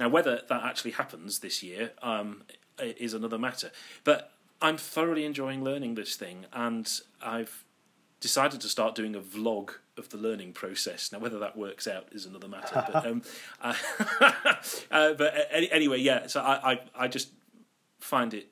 Now, 0.00 0.08
whether 0.08 0.40
that 0.48 0.64
actually 0.64 0.92
happens 0.92 1.40
this 1.40 1.62
year 1.62 1.92
um, 2.02 2.44
is 2.80 3.12
another 3.12 3.38
matter. 3.38 3.70
But 4.04 4.32
I'm 4.62 4.78
thoroughly 4.78 5.24
enjoying 5.24 5.62
learning 5.62 5.94
this 5.94 6.16
thing, 6.16 6.46
and 6.52 6.90
I've 7.22 7.64
decided 8.20 8.60
to 8.62 8.68
start 8.68 8.94
doing 8.94 9.14
a 9.14 9.20
vlog 9.20 9.74
of 9.98 10.08
the 10.10 10.16
learning 10.16 10.52
process. 10.52 11.12
Now, 11.12 11.18
whether 11.18 11.38
that 11.38 11.56
works 11.56 11.86
out 11.86 12.08
is 12.12 12.26
another 12.26 12.48
matter. 12.48 12.84
But, 12.92 13.06
um, 13.06 13.22
uh, 13.60 13.74
uh, 14.90 15.14
but 15.14 15.48
anyway, 15.50 16.00
yeah. 16.00 16.26
So 16.26 16.40
I, 16.40 16.72
I, 16.72 16.80
I 16.94 17.08
just 17.08 17.30
find 18.00 18.34
it. 18.34 18.48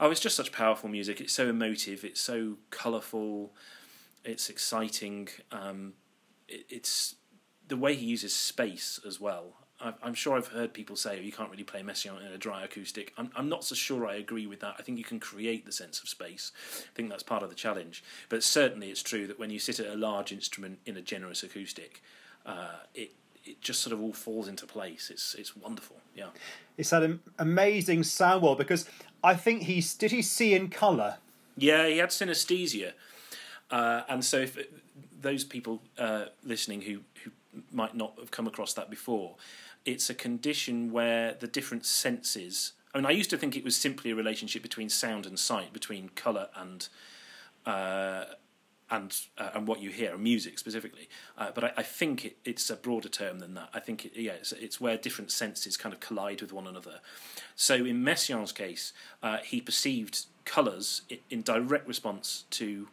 Oh, 0.00 0.10
it's 0.10 0.20
just 0.20 0.36
such 0.36 0.52
powerful 0.52 0.88
music. 0.88 1.20
It's 1.20 1.32
so 1.32 1.48
emotive. 1.48 2.04
It's 2.04 2.20
so 2.20 2.56
colourful. 2.70 3.52
It's 4.24 4.48
exciting. 4.48 5.28
Um, 5.50 5.94
it, 6.48 6.66
it's 6.68 7.16
the 7.68 7.76
way 7.76 7.94
he 7.94 8.06
uses 8.06 8.34
space 8.34 9.00
as 9.06 9.20
well. 9.20 9.61
I'm 10.02 10.14
sure 10.14 10.36
I've 10.36 10.48
heard 10.48 10.72
people 10.72 10.96
say 10.96 11.18
oh, 11.18 11.22
you 11.22 11.32
can't 11.32 11.50
really 11.50 11.64
play 11.64 11.82
Messiaen 11.82 12.24
in 12.24 12.32
a 12.32 12.38
dry 12.38 12.64
acoustic. 12.64 13.12
I'm, 13.16 13.30
I'm 13.34 13.48
not 13.48 13.64
so 13.64 13.74
sure 13.74 14.06
I 14.06 14.14
agree 14.14 14.46
with 14.46 14.60
that. 14.60 14.76
I 14.78 14.82
think 14.82 14.98
you 14.98 15.04
can 15.04 15.20
create 15.20 15.66
the 15.66 15.72
sense 15.72 16.00
of 16.00 16.08
space. 16.08 16.52
I 16.80 16.94
think 16.94 17.10
that's 17.10 17.22
part 17.22 17.42
of 17.42 17.48
the 17.48 17.54
challenge. 17.54 18.04
But 18.28 18.42
certainly 18.42 18.90
it's 18.90 19.02
true 19.02 19.26
that 19.26 19.38
when 19.38 19.50
you 19.50 19.58
sit 19.58 19.80
at 19.80 19.86
a 19.86 19.96
large 19.96 20.32
instrument 20.32 20.78
in 20.86 20.96
a 20.96 21.00
generous 21.02 21.42
acoustic, 21.42 22.02
uh, 22.46 22.80
it 22.94 23.12
it 23.44 23.60
just 23.60 23.80
sort 23.80 23.92
of 23.92 24.00
all 24.00 24.12
falls 24.12 24.48
into 24.48 24.66
place. 24.66 25.10
It's 25.10 25.34
it's 25.34 25.56
wonderful. 25.56 25.96
Yeah, 26.14 26.28
it's 26.76 26.90
that 26.90 27.02
an 27.02 27.20
amazing 27.38 28.04
sound 28.04 28.42
world 28.42 28.58
because 28.58 28.88
I 29.24 29.34
think 29.34 29.62
he's 29.62 29.94
did 29.94 30.10
he 30.10 30.22
see 30.22 30.54
in 30.54 30.68
colour. 30.68 31.16
Yeah, 31.56 31.86
he 31.86 31.98
had 31.98 32.10
synesthesia. 32.10 32.92
Uh, 33.70 34.02
and 34.08 34.24
so, 34.24 34.38
if 34.38 34.58
those 35.20 35.44
people 35.44 35.82
uh, 35.98 36.26
listening 36.44 36.82
who 36.82 37.00
who 37.24 37.30
might 37.70 37.94
not 37.94 38.14
have 38.18 38.30
come 38.30 38.46
across 38.46 38.74
that 38.74 38.90
before, 38.90 39.36
it's 39.84 40.10
a 40.10 40.14
condition 40.14 40.92
where 40.92 41.34
the 41.38 41.46
different 41.46 41.86
senses. 41.86 42.72
I 42.94 42.98
mean, 42.98 43.06
I 43.06 43.10
used 43.10 43.30
to 43.30 43.38
think 43.38 43.56
it 43.56 43.64
was 43.64 43.76
simply 43.76 44.10
a 44.10 44.14
relationship 44.14 44.62
between 44.62 44.88
sound 44.88 45.26
and 45.26 45.38
sight, 45.38 45.72
between 45.72 46.10
color 46.10 46.48
and 46.54 46.88
uh, 47.64 48.24
and 48.90 49.16
uh, 49.38 49.50
and 49.54 49.66
what 49.66 49.80
you 49.80 49.90
hear, 49.90 50.16
music 50.18 50.58
specifically. 50.58 51.08
Uh, 51.38 51.50
but 51.54 51.64
I, 51.64 51.72
I 51.78 51.82
think 51.82 52.24
it, 52.24 52.36
it's 52.44 52.68
a 52.70 52.76
broader 52.76 53.08
term 53.08 53.38
than 53.38 53.54
that. 53.54 53.70
I 53.72 53.80
think 53.80 54.04
it, 54.04 54.12
yeah, 54.14 54.32
it's, 54.32 54.52
it's, 54.52 54.80
where 54.80 54.96
different 54.96 55.30
senses 55.30 55.76
kind 55.76 55.92
of 55.94 56.00
collide 56.00 56.42
with 56.42 56.52
one 56.52 56.66
another. 56.66 57.00
So 57.56 57.74
in 57.74 58.04
Messiaen's 58.04 58.52
case, 58.52 58.92
uh, 59.22 59.38
he 59.38 59.60
perceived 59.60 60.26
colours 60.44 61.02
in 61.30 61.42
direct 61.42 61.88
response 61.88 62.44
to 62.50 62.88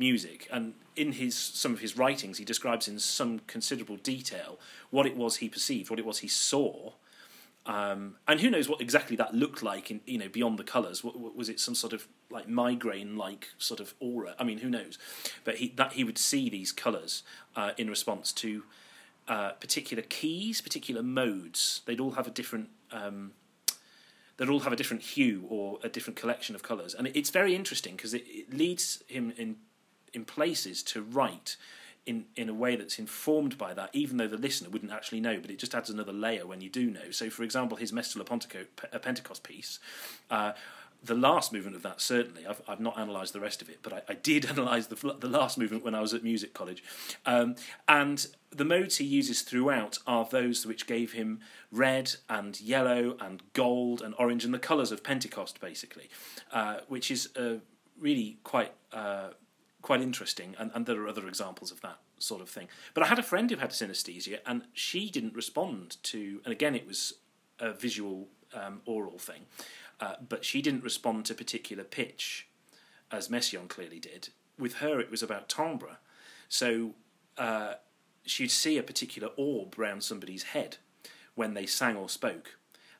music, 0.00 0.48
and 0.50 0.74
in 0.96 1.12
his 1.12 1.36
some 1.36 1.72
of 1.72 1.78
his 1.78 1.96
writings, 1.96 2.38
he 2.38 2.44
describes 2.44 2.88
in 2.88 2.98
some 2.98 3.40
considerable 3.46 3.96
detail 3.96 4.58
what 4.90 5.06
it 5.06 5.16
was 5.16 5.36
he 5.36 5.48
perceived, 5.48 5.90
what 5.90 6.00
it 6.00 6.06
was 6.06 6.18
he 6.18 6.28
saw. 6.28 6.94
Um, 7.66 8.16
and 8.26 8.40
who 8.40 8.50
knows 8.50 8.68
what 8.68 8.80
exactly 8.80 9.16
that 9.16 9.34
looked 9.34 9.62
like 9.62 9.90
in 9.90 10.00
you 10.06 10.18
know 10.18 10.28
beyond 10.28 10.58
the 10.58 10.64
colours? 10.64 11.04
was 11.04 11.48
it 11.48 11.60
some 11.60 11.76
sort 11.76 11.92
of 11.92 12.08
like 12.30 12.48
migraine 12.48 13.16
like 13.16 13.48
sort 13.58 13.78
of 13.78 13.94
aura? 14.00 14.34
I 14.38 14.44
mean, 14.44 14.58
who 14.58 14.70
knows? 14.70 14.98
But 15.44 15.56
he 15.56 15.68
that 15.76 15.92
he 15.92 16.02
would 16.02 16.18
see 16.18 16.48
these 16.50 16.72
colours 16.72 17.22
uh, 17.54 17.72
in 17.76 17.88
response 17.88 18.32
to 18.32 18.64
uh, 19.28 19.50
particular 19.52 20.02
keys, 20.02 20.60
particular 20.60 21.02
modes. 21.02 21.82
They'd 21.84 22.00
all 22.00 22.12
have 22.12 22.26
a 22.26 22.30
different. 22.30 22.70
Um, 22.90 23.32
they'd 24.36 24.48
all 24.48 24.60
have 24.60 24.72
a 24.72 24.76
different 24.76 25.02
hue 25.02 25.44
or 25.50 25.78
a 25.84 25.88
different 25.90 26.16
collection 26.16 26.54
of 26.54 26.62
colours, 26.62 26.94
and 26.94 27.06
it's 27.08 27.30
very 27.30 27.54
interesting 27.54 27.94
because 27.94 28.14
it, 28.14 28.24
it 28.26 28.54
leads 28.54 29.04
him 29.06 29.32
in 29.36 29.56
in 30.12 30.24
places 30.24 30.82
to 30.84 31.02
write 31.02 31.56
in, 32.06 32.24
in 32.36 32.48
a 32.48 32.54
way 32.54 32.76
that's 32.76 32.98
informed 32.98 33.58
by 33.58 33.74
that, 33.74 33.90
even 33.92 34.16
though 34.16 34.26
the 34.26 34.38
listener 34.38 34.70
wouldn't 34.70 34.92
actually 34.92 35.20
know, 35.20 35.38
but 35.40 35.50
it 35.50 35.58
just 35.58 35.74
adds 35.74 35.90
another 35.90 36.12
layer 36.12 36.46
when 36.46 36.60
you 36.60 36.70
do 36.70 36.90
know. 36.90 37.10
So, 37.10 37.30
for 37.30 37.42
example, 37.42 37.76
his 37.76 37.92
Mestal 37.92 38.24
Pentecost 39.02 39.42
piece, 39.42 39.78
uh, 40.30 40.52
the 41.02 41.14
last 41.14 41.52
movement 41.52 41.76
of 41.76 41.82
that, 41.82 42.00
certainly, 42.00 42.46
I've, 42.46 42.60
I've 42.68 42.80
not 42.80 42.98
analysed 42.98 43.32
the 43.32 43.40
rest 43.40 43.62
of 43.62 43.70
it, 43.70 43.78
but 43.82 43.92
I, 43.92 44.02
I 44.08 44.14
did 44.14 44.44
analyse 44.50 44.86
the, 44.86 45.16
the 45.18 45.28
last 45.28 45.58
movement 45.58 45.84
when 45.84 45.94
I 45.94 46.00
was 46.00 46.12
at 46.12 46.22
music 46.22 46.54
college. 46.54 46.82
Um, 47.26 47.56
and 47.88 48.26
the 48.50 48.64
modes 48.64 48.96
he 48.96 49.04
uses 49.04 49.42
throughout 49.42 49.98
are 50.06 50.26
those 50.30 50.66
which 50.66 50.86
gave 50.86 51.12
him 51.12 51.40
red 51.70 52.14
and 52.28 52.60
yellow 52.60 53.16
and 53.20 53.42
gold 53.52 54.02
and 54.02 54.14
orange 54.18 54.44
and 54.44 54.52
the 54.52 54.58
colours 54.58 54.92
of 54.92 55.04
Pentecost, 55.04 55.60
basically, 55.60 56.08
uh, 56.52 56.78
which 56.88 57.10
is 57.10 57.28
uh, 57.36 57.56
really 57.98 58.38
quite 58.42 58.72
uh, 58.92 59.28
quite 59.82 60.00
interesting, 60.00 60.54
and, 60.58 60.70
and 60.74 60.86
there 60.86 61.00
are 61.02 61.08
other 61.08 61.26
examples 61.26 61.70
of 61.70 61.80
that 61.80 61.98
sort 62.18 62.40
of 62.40 62.48
thing. 62.48 62.68
But 62.94 63.04
I 63.04 63.06
had 63.06 63.18
a 63.18 63.22
friend 63.22 63.50
who 63.50 63.56
had 63.56 63.70
synesthesia, 63.70 64.38
and 64.46 64.62
she 64.72 65.10
didn't 65.10 65.34
respond 65.34 65.96
to, 66.04 66.40
and 66.44 66.52
again, 66.52 66.74
it 66.74 66.86
was 66.86 67.14
a 67.58 67.72
visual 67.72 68.28
um, 68.54 68.82
oral 68.86 69.18
thing, 69.18 69.42
uh, 70.00 70.14
but 70.28 70.44
she 70.44 70.62
didn't 70.62 70.84
respond 70.84 71.26
to 71.26 71.34
particular 71.34 71.84
pitch, 71.84 72.48
as 73.10 73.28
Messiaen 73.28 73.68
clearly 73.68 73.98
did. 73.98 74.30
With 74.58 74.74
her, 74.74 75.00
it 75.00 75.10
was 75.10 75.22
about 75.22 75.48
timbre. 75.48 75.98
So 76.48 76.94
uh, 77.38 77.74
she'd 78.24 78.50
see 78.50 78.78
a 78.78 78.82
particular 78.82 79.30
orb 79.36 79.78
around 79.78 80.02
somebody's 80.02 80.44
head 80.44 80.78
when 81.34 81.54
they 81.54 81.66
sang 81.66 81.96
or 81.96 82.08
spoke, 82.08 82.56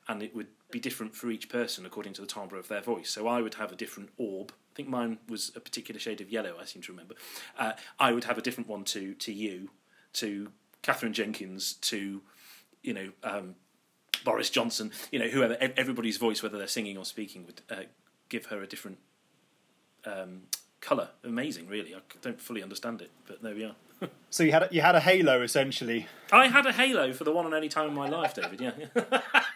and 0.07 0.23
it 0.23 0.35
would 0.35 0.47
be 0.71 0.79
different 0.79 1.15
for 1.15 1.29
each 1.29 1.49
person 1.49 1.85
according 1.85 2.13
to 2.13 2.21
the 2.21 2.27
timbre 2.27 2.57
of 2.57 2.67
their 2.67 2.81
voice. 2.81 3.09
So 3.09 3.27
I 3.27 3.41
would 3.41 3.55
have 3.55 3.71
a 3.71 3.75
different 3.75 4.09
orb 4.17 4.53
I 4.71 4.75
think 4.75 4.87
mine 4.87 5.17
was 5.27 5.51
a 5.55 5.59
particular 5.59 5.99
shade 5.99 6.21
of 6.21 6.29
yellow. 6.29 6.55
I 6.59 6.65
seem 6.65 6.81
to 6.83 6.91
remember. 6.91 7.15
Uh, 7.57 7.73
I 7.99 8.13
would 8.13 8.23
have 8.23 8.37
a 8.37 8.41
different 8.41 8.69
one 8.69 8.83
to 8.85 9.13
to 9.15 9.33
you, 9.33 9.69
to 10.13 10.51
Katherine 10.81 11.13
Jenkins, 11.13 11.73
to 11.73 12.21
you 12.81 12.93
know 12.93 13.11
um, 13.23 13.55
Boris 14.23 14.49
Johnson. 14.49 14.91
You 15.11 15.19
know 15.19 15.27
whoever. 15.27 15.57
Everybody's 15.59 16.17
voice, 16.17 16.41
whether 16.41 16.57
they're 16.57 16.67
singing 16.67 16.97
or 16.97 17.05
speaking, 17.05 17.45
would 17.45 17.61
uh, 17.69 17.83
give 18.29 18.45
her 18.47 18.61
a 18.61 18.67
different 18.67 18.99
um, 20.05 20.43
color. 20.79 21.09
Amazing, 21.23 21.67
really. 21.67 21.93
I 21.93 21.99
don't 22.21 22.39
fully 22.39 22.63
understand 22.63 23.01
it, 23.01 23.11
but 23.27 23.41
there 23.41 23.55
we 23.55 23.65
are. 23.65 23.75
so 24.29 24.43
you 24.43 24.51
had 24.51 24.63
a, 24.63 24.69
you 24.71 24.81
had 24.81 24.95
a 24.95 24.99
halo 24.99 25.41
essentially. 25.41 26.07
I 26.31 26.47
had 26.47 26.65
a 26.65 26.71
halo 26.71 27.13
for 27.13 27.23
the 27.23 27.31
one 27.31 27.45
and 27.45 27.53
only 27.53 27.69
time 27.69 27.89
in 27.89 27.93
my 27.93 28.09
life, 28.09 28.33
David. 28.33 28.61
Yeah. 28.61 28.71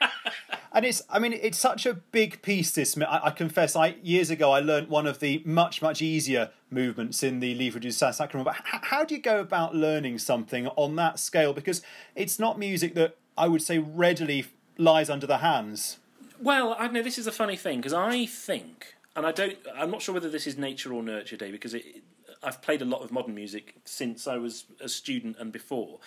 and 0.76 0.86
it's 0.86 1.02
i 1.10 1.18
mean 1.18 1.34
it's 1.34 1.58
such 1.58 1.88
a 1.88 1.94
big 1.94 2.42
piece 2.44 2.72
this 2.72 2.96
i, 2.98 3.22
I 3.24 3.32
confess 3.32 3.76
i 3.76 3.96
years 4.04 4.30
ago 4.30 4.52
i 4.52 4.60
learned 4.60 4.90
one 4.90 5.08
of 5.08 5.20
the 5.20 5.42
much 5.46 5.82
much 5.82 6.02
easier 6.02 6.52
movements 6.70 7.24
in 7.24 7.40
the 7.40 7.56
livre 7.56 7.80
du 7.80 7.90
sacrament 7.90 8.46
but 8.46 8.56
how, 8.64 8.80
how 8.84 9.06
do 9.06 9.16
you 9.16 9.22
go 9.22 9.40
about 9.40 9.74
learning 9.74 10.20
something 10.20 10.68
on 10.68 10.98
that 10.98 11.18
scale? 11.20 11.54
Because 11.54 11.82
it's 12.16 12.38
not 12.38 12.60
music 12.60 12.94
that 12.94 13.18
i 13.38 13.48
would 13.48 13.62
say 13.62 13.80
readily 13.80 14.46
lies 14.78 15.10
under 15.10 15.26
the 15.26 15.38
hands. 15.38 15.98
Well 16.40 16.76
i 16.78 16.88
know 16.90 17.02
this 17.02 17.18
is 17.18 17.26
a 17.26 17.32
funny 17.32 17.56
thing 17.56 17.80
because 17.80 17.94
i 17.94 18.26
think 18.26 18.96
and 19.16 19.26
i 19.26 19.32
don't 19.32 19.58
i'm 19.76 19.90
not 19.90 20.02
sure 20.02 20.14
whether 20.14 20.30
this 20.30 20.46
is 20.46 20.58
nature 20.58 20.94
or 20.94 21.02
nurture 21.02 21.38
day 21.38 21.50
because 21.50 21.74
it, 21.74 21.86
i've 22.44 22.62
played 22.62 22.82
a 22.82 22.86
lot 22.86 23.02
of 23.02 23.12
modern 23.12 23.34
music 23.34 23.76
since 23.86 24.28
i 24.28 24.36
was 24.38 24.66
a 24.82 24.90
student 24.90 25.38
and 25.40 25.52
before. 25.52 26.00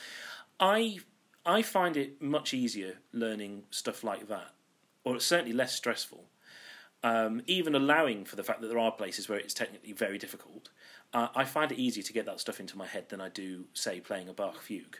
I 0.61 0.99
I 1.47 1.63
find 1.63 1.97
it 1.97 2.21
much 2.21 2.53
easier 2.53 2.99
learning 3.13 3.63
stuff 3.71 4.05
like 4.05 4.29
that 4.29 4.51
or 5.09 5.17
it's 5.17 5.25
certainly 5.25 5.55
less 5.55 5.75
stressful. 5.75 6.25
Um, 7.03 7.41
even 7.47 7.75
allowing 7.75 8.27
for 8.27 8.37
the 8.37 8.43
fact 8.43 8.61
that 8.61 8.67
there 8.67 8.79
are 8.79 8.93
places 8.93 9.27
where 9.27 9.39
it's 9.39 9.55
technically 9.55 9.93
very 9.93 10.19
difficult, 10.19 10.69
uh, 11.15 11.29
I 11.35 11.45
find 11.45 11.73
it 11.73 11.79
easier 11.79 12.03
to 12.03 12.13
get 12.13 12.27
that 12.27 12.41
stuff 12.41 12.61
into 12.61 12.77
my 12.77 12.87
head 12.87 13.09
than 13.09 13.19
I 13.19 13.31
do, 13.31 13.65
say, 13.73 14.01
playing 14.01 14.29
a 14.29 14.35
Bach 14.35 14.61
fugue. 14.61 14.99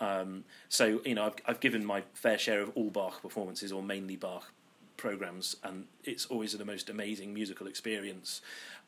Um, 0.00 0.44
so 0.70 1.02
you 1.04 1.14
know, 1.14 1.26
I've, 1.26 1.34
I've 1.44 1.60
given 1.60 1.84
my 1.84 2.04
fair 2.14 2.38
share 2.38 2.62
of 2.62 2.70
all 2.74 2.88
Bach 2.88 3.20
performances 3.20 3.72
or 3.72 3.82
mainly 3.82 4.16
Bach 4.16 4.54
programs, 4.96 5.56
and 5.62 5.84
it's 6.02 6.24
always 6.26 6.56
the 6.56 6.64
most 6.64 6.88
amazing 6.88 7.34
musical 7.34 7.66
experience, 7.66 8.40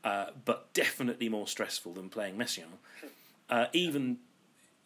uh, 0.03 0.27
but 0.47 0.73
definitely 0.73 1.29
more 1.29 1.47
stressful 1.47 1.93
than 1.93 2.09
playing 2.09 2.37
Messiaen. 2.37 2.79
Uh, 3.51 3.67
even 3.75 4.19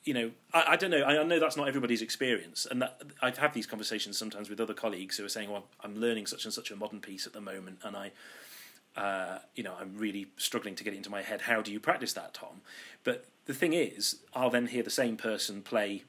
you 0.04 0.14
know, 0.14 0.30
I, 0.52 0.64
I, 0.68 0.76
don't 0.76 0.90
know. 0.90 1.04
I, 1.04 1.22
know 1.22 1.38
that's 1.38 1.56
not 1.56 1.68
everybody's 1.68 2.02
experience, 2.02 2.66
and 2.70 2.82
that, 2.82 3.00
I've 3.20 3.38
had 3.38 3.54
these 3.54 3.66
conversations 3.66 4.18
sometimes 4.18 4.50
with 4.50 4.60
other 4.60 4.74
colleagues 4.74 5.16
who 5.16 5.24
are 5.24 5.28
saying, 5.28 5.50
"Well, 5.50 5.64
I'm 5.82 5.96
learning 5.96 6.26
such 6.26 6.44
and 6.44 6.52
such 6.52 6.70
a 6.70 6.76
modern 6.76 7.00
piece 7.00 7.26
at 7.26 7.32
the 7.32 7.40
moment, 7.40 7.78
and 7.84 7.96
I, 7.96 8.10
uh, 8.96 9.38
you 9.54 9.62
know, 9.62 9.74
I'm 9.78 9.96
really 9.96 10.28
struggling 10.36 10.74
to 10.76 10.84
get 10.84 10.92
it 10.92 10.96
into 10.96 11.10
my 11.10 11.22
head. 11.22 11.42
How 11.42 11.62
do 11.62 11.72
you 11.72 11.78
practice 11.78 12.12
that, 12.14 12.34
Tom?" 12.34 12.62
But 13.04 13.26
the 13.46 13.54
thing 13.54 13.72
is, 13.74 14.16
I'll 14.34 14.50
then 14.50 14.68
hear 14.68 14.82
the 14.82 14.90
same 14.90 15.16
person 15.16 15.62
play 15.62 16.02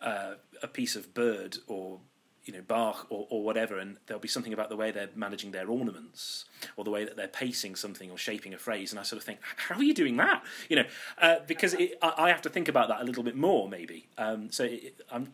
uh, 0.00 0.34
a 0.62 0.68
piece 0.68 0.96
of 0.96 1.14
Byrd 1.14 1.58
or 1.68 2.00
you 2.44 2.52
know 2.52 2.62
Bach 2.62 3.06
or, 3.10 3.26
or 3.30 3.44
whatever, 3.44 3.78
and 3.78 3.96
there'll 4.06 4.20
be 4.20 4.28
something 4.28 4.52
about 4.52 4.68
the 4.68 4.76
way 4.76 4.90
they're 4.90 5.10
managing 5.14 5.52
their 5.52 5.68
ornaments 5.68 6.44
or 6.76 6.84
the 6.84 6.90
way 6.90 7.04
that 7.04 7.16
they're 7.16 7.28
pacing 7.28 7.76
something 7.76 8.10
or 8.10 8.18
shaping 8.18 8.54
a 8.54 8.58
phrase, 8.58 8.92
and 8.92 8.98
I 8.98 9.02
sort 9.02 9.18
of 9.18 9.24
think, 9.24 9.40
how 9.56 9.76
are 9.76 9.82
you 9.82 9.94
doing 9.94 10.16
that? 10.16 10.42
You 10.68 10.76
know, 10.76 10.84
uh, 11.20 11.36
because 11.46 11.74
it, 11.74 11.98
I, 12.02 12.14
I, 12.18 12.28
have 12.28 12.42
to 12.42 12.48
think 12.48 12.68
about 12.68 12.88
that 12.88 13.00
a 13.00 13.04
little 13.04 13.22
bit 13.22 13.36
more, 13.36 13.68
maybe. 13.68 14.08
Um, 14.18 14.50
so 14.50 14.64
it, 14.64 15.00
I'm, 15.10 15.32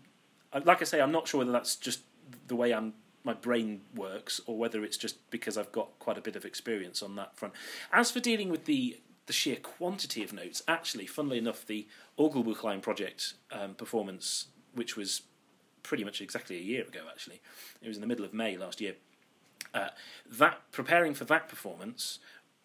like 0.65 0.83
I 0.83 0.85
say, 0.85 1.01
I'm 1.01 1.13
not 1.13 1.29
sure 1.29 1.39
whether 1.39 1.53
that's 1.53 1.77
just 1.77 2.01
the 2.47 2.57
way 2.57 2.73
I'm 2.73 2.95
my 3.25 3.35
brain 3.35 3.83
works 3.95 4.41
or 4.47 4.57
whether 4.57 4.85
it's 4.85 4.97
just 4.97 5.31
because 5.31 5.59
I've 5.59 5.73
got 5.73 5.99
quite 5.99 6.17
a 6.17 6.21
bit 6.21 6.37
of 6.37 6.45
experience 6.45 7.03
on 7.03 7.17
that 7.17 7.37
front. 7.37 7.53
As 7.93 8.11
for 8.11 8.21
dealing 8.21 8.49
with 8.49 8.65
the 8.65 9.01
the 9.27 9.33
sheer 9.35 9.57
quantity 9.57 10.25
of 10.25 10.33
notes, 10.33 10.63
actually, 10.67 11.05
funnily 11.05 11.37
enough, 11.37 11.67
the 11.67 11.87
Orgelbuchlein 12.19 12.81
project 12.81 13.35
um, 13.53 13.75
performance, 13.75 14.47
which 14.75 14.97
was 14.97 15.21
pretty 15.83 16.05
much 16.05 16.21
exactly 16.21 16.57
a 16.57 16.63
year 16.63 16.83
ago. 16.83 17.01
Actually, 17.09 17.41
it 17.83 17.89
was 17.89 17.97
in 17.97 18.01
the 18.01 18.07
middle 18.07 18.25
of 18.25 18.35
May 18.35 18.57
last 18.57 18.81
year. 18.81 18.95
Uh, 19.75 19.89
that 20.31 20.61
preparing 20.73 21.15
for 21.15 21.25
that 21.25 21.49
performance 21.49 22.19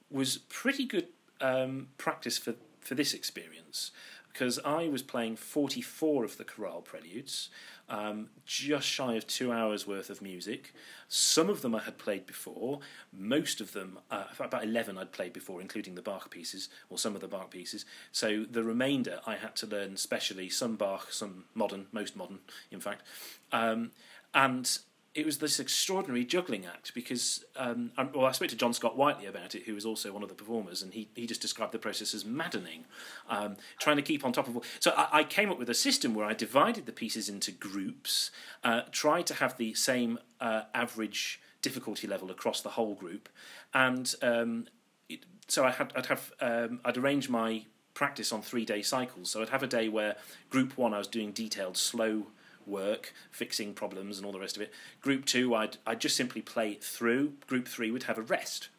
was 0.09 0.37
pretty 0.37 0.85
good 0.85 1.07
um, 1.41 1.87
practice 1.97 2.37
for 2.37 2.55
for 2.79 2.95
this 2.95 3.13
experience 3.13 3.91
because 4.33 4.59
I 4.65 4.87
was 4.87 5.03
playing 5.03 5.35
44 5.35 6.25
of 6.25 6.37
the 6.37 6.43
chorale 6.43 6.81
preludes, 6.81 7.49
um, 7.87 8.29
just 8.45 8.87
shy 8.87 9.13
of 9.13 9.27
two 9.27 9.51
hours 9.51 9.85
worth 9.85 10.09
of 10.09 10.23
music. 10.23 10.73
Some 11.07 11.49
of 11.49 11.61
them 11.61 11.75
I 11.75 11.83
had 11.83 11.99
played 11.99 12.25
before, 12.25 12.79
most 13.11 13.61
of 13.61 13.73
them, 13.73 13.99
uh, 14.09 14.25
about 14.39 14.63
11 14.63 14.97
I'd 14.97 15.11
played 15.11 15.33
before, 15.33 15.61
including 15.61 15.93
the 15.93 16.01
Bach 16.01 16.31
pieces, 16.31 16.69
or 16.89 16.97
some 16.97 17.13
of 17.13 17.21
the 17.21 17.27
Bach 17.27 17.51
pieces. 17.51 17.85
So 18.11 18.43
the 18.49 18.63
remainder 18.63 19.19
I 19.27 19.35
had 19.35 19.55
to 19.57 19.67
learn 19.67 19.97
specially, 19.97 20.49
some 20.49 20.77
Bach, 20.77 21.11
some 21.11 21.45
modern, 21.53 21.85
most 21.91 22.15
modern, 22.15 22.39
in 22.71 22.79
fact. 22.79 23.03
Um, 23.51 23.91
and 24.33 24.79
it 25.15 25.25
was 25.25 25.37
this 25.37 25.59
extraordinary 25.59 26.25
juggling 26.25 26.65
act 26.65 26.93
because 26.95 27.43
um, 27.55 27.91
well, 28.15 28.25
I 28.25 28.31
spoke 28.31 28.49
to 28.49 28.55
John 28.55 28.73
Scott 28.73 28.97
Whiteley 28.97 29.27
about 29.27 29.53
it, 29.53 29.63
who 29.63 29.75
was 29.75 29.85
also 29.85 30.11
one 30.11 30.23
of 30.23 30.29
the 30.29 30.35
performers, 30.35 30.81
and 30.81 30.93
he, 30.93 31.07
he 31.15 31.27
just 31.27 31.41
described 31.41 31.71
the 31.71 31.79
process 31.79 32.15
as 32.15 32.25
maddening, 32.25 32.85
um, 33.29 33.57
trying 33.79 33.97
to 33.97 34.01
keep 34.01 34.25
on 34.25 34.33
top 34.33 34.47
of. 34.47 34.55
All 34.55 34.63
so 34.79 34.91
I, 34.97 35.19
I, 35.19 35.23
came 35.23 35.51
up 35.51 35.59
with 35.59 35.69
a 35.69 35.75
system 35.75 36.15
where 36.15 36.25
I 36.25 36.33
divided 36.33 36.87
the 36.87 36.91
pieces 36.91 37.29
into 37.29 37.51
groups, 37.51 38.31
uh, 38.63 38.81
tried 38.91 39.27
to 39.27 39.35
have 39.35 39.57
the 39.57 39.75
same 39.75 40.17
uh, 40.41 40.63
average 40.73 41.39
difficulty 41.61 42.07
level 42.07 42.31
across 42.31 42.61
the 42.61 42.69
whole 42.69 42.95
group, 42.95 43.29
and 43.73 44.15
um, 44.23 44.65
it, 45.09 45.25
so 45.47 45.63
I 45.63 45.71
had 45.71 45.93
I'd 45.95 46.07
have 46.07 46.31
um, 46.41 46.79
I'd 46.83 46.97
arrange 46.97 47.29
my 47.29 47.65
practice 47.93 48.31
on 48.31 48.41
three 48.41 48.65
day 48.65 48.81
cycles. 48.81 49.29
So 49.29 49.43
I'd 49.43 49.49
have 49.49 49.61
a 49.61 49.67
day 49.67 49.89
where 49.89 50.15
group 50.49 50.75
one 50.75 50.93
I 50.93 50.97
was 50.97 51.07
doing 51.07 51.31
detailed 51.31 51.77
slow 51.77 52.27
work, 52.67 53.13
fixing 53.31 53.73
problems 53.73 54.17
and 54.17 54.25
all 54.25 54.31
the 54.31 54.39
rest 54.39 54.55
of 54.55 54.61
it. 54.61 54.71
Group 55.01 55.25
two 55.25 55.53
I'd 55.55 55.77
I'd 55.85 56.01
just 56.01 56.15
simply 56.15 56.41
play 56.41 56.71
it 56.71 56.83
through. 56.83 57.33
Group 57.47 57.67
three 57.67 57.91
would 57.91 58.03
have 58.03 58.17
a 58.17 58.21
rest, 58.21 58.69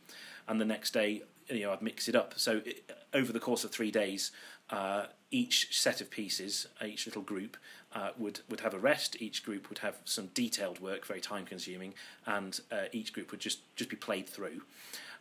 and 0.48 0.60
the 0.60 0.64
next 0.64 0.92
day 0.92 1.22
you 1.48 1.62
know 1.62 1.72
I'd 1.72 1.82
mix 1.82 2.08
it 2.08 2.14
up. 2.14 2.34
So 2.36 2.62
it, 2.64 2.90
over 3.12 3.32
the 3.32 3.40
course 3.40 3.64
of 3.64 3.70
three 3.70 3.90
days, 3.90 4.32
uh, 4.70 5.06
each 5.30 5.78
set 5.78 6.00
of 6.00 6.10
pieces, 6.10 6.66
each 6.84 7.06
little 7.06 7.22
group 7.22 7.56
uh, 7.92 8.10
would 8.18 8.40
would 8.48 8.60
have 8.60 8.74
a 8.74 8.78
rest. 8.78 9.16
Each 9.20 9.44
group 9.44 9.68
would 9.68 9.78
have 9.78 9.96
some 10.04 10.28
detailed 10.34 10.80
work, 10.80 11.06
very 11.06 11.20
time 11.20 11.44
consuming, 11.44 11.94
and 12.26 12.60
uh, 12.72 12.84
each 12.92 13.12
group 13.12 13.30
would 13.30 13.40
just 13.40 13.60
just 13.76 13.90
be 13.90 13.96
played 13.96 14.28
through. 14.28 14.62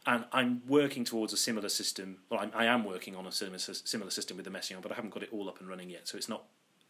And 0.05 0.25
I'm 0.33 0.63
working 0.67 1.05
towards 1.05 1.31
a 1.31 1.37
similar 1.37 1.69
system. 1.69 2.17
Well, 2.29 2.41
I'm, 2.41 2.51
I 2.53 2.65
am 2.65 2.83
working 2.83 3.15
on 3.15 3.25
a 3.25 3.31
similar 3.31 3.59
similar 3.59 4.11
system 4.11 4.37
with 4.37 4.45
the 4.45 4.51
Messiaen, 4.51 4.81
but 4.81 4.91
I 4.91 4.95
haven't 4.95 5.13
got 5.13 5.23
it 5.23 5.29
all 5.31 5.47
up 5.47 5.59
and 5.59 5.69
running 5.69 5.89
yet. 5.89 6.07
So 6.07 6.17
it's 6.17 6.29
not 6.29 6.43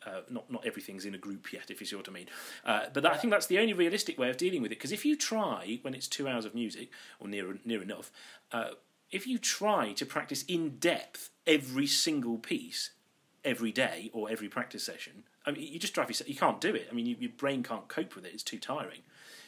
uh, 0.06 0.22
not 0.30 0.52
not 0.52 0.66
everything's 0.66 1.06
in 1.06 1.16
a 1.16 1.18
group 1.18 1.52
yet, 1.54 1.70
if 1.70 1.80
you 1.80 1.86
see 1.86 1.96
what 1.96 2.10
I 2.10 2.12
mean. 2.12 2.28
Uh, 2.66 2.86
but 2.94 3.04
that, 3.04 3.14
I 3.14 3.18
think 3.18 3.32
that's 3.32 3.48
the 3.48 3.60
only 3.60 3.74
realistic 3.74 4.18
way 4.18 4.30
of 4.30 4.38
dealing 4.38 4.62
with 4.62 4.72
it. 4.72 4.78
Because 4.78 4.92
if 4.92 5.06
you 5.06 5.16
try 5.16 5.80
when 5.82 5.94
it's 5.94 6.08
two 6.08 6.28
hours 6.28 6.46
of 6.46 6.54
music 6.56 6.90
or 7.20 7.28
near 7.28 7.58
near 7.66 7.82
enough, 7.82 8.12
uh, 8.52 8.72
if 9.12 9.28
you 9.28 9.38
try 9.38 9.94
to 9.94 10.06
practice 10.06 10.44
in 10.44 10.78
depth 10.78 11.30
every 11.46 11.88
single 11.88 12.38
piece 12.38 12.92
every 13.46 13.72
day 13.72 14.10
or 14.14 14.30
every 14.30 14.48
practice 14.48 14.84
session, 14.84 15.24
I 15.46 15.52
mean, 15.52 15.72
you 15.72 15.80
just 15.80 15.94
drive 15.94 16.10
yourself. 16.10 16.30
You 16.30 16.36
can't 16.36 16.62
do 16.62 16.74
it. 16.74 16.88
I 16.90 16.94
mean, 16.94 17.06
you, 17.06 17.16
your 17.20 17.32
brain 17.32 17.64
can't 17.64 17.88
cope 17.88 18.16
with 18.16 18.26
it. 18.26 18.34
It's 18.34 18.44
too 18.44 18.60
tiring. 18.60 19.02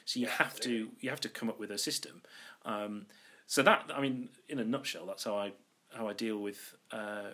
So 0.06 0.20
you 0.20 0.28
have 0.28 0.60
to 0.62 0.90
you 1.00 1.10
have 1.10 1.22
to 1.22 1.30
come 1.30 1.50
up 1.50 1.60
with 1.60 1.72
a 1.72 1.78
system. 1.78 2.22
Um, 2.64 3.08
so 3.48 3.62
that 3.64 3.90
I 3.94 4.02
mean, 4.02 4.30
in 4.50 4.60
a 4.60 4.64
nutshell, 4.64 5.06
that's 5.06 5.24
how 5.24 5.38
I 5.38 5.54
how 5.96 6.08
I 6.08 6.14
deal 6.14 6.38
with 6.38 6.76
uh, 6.92 7.32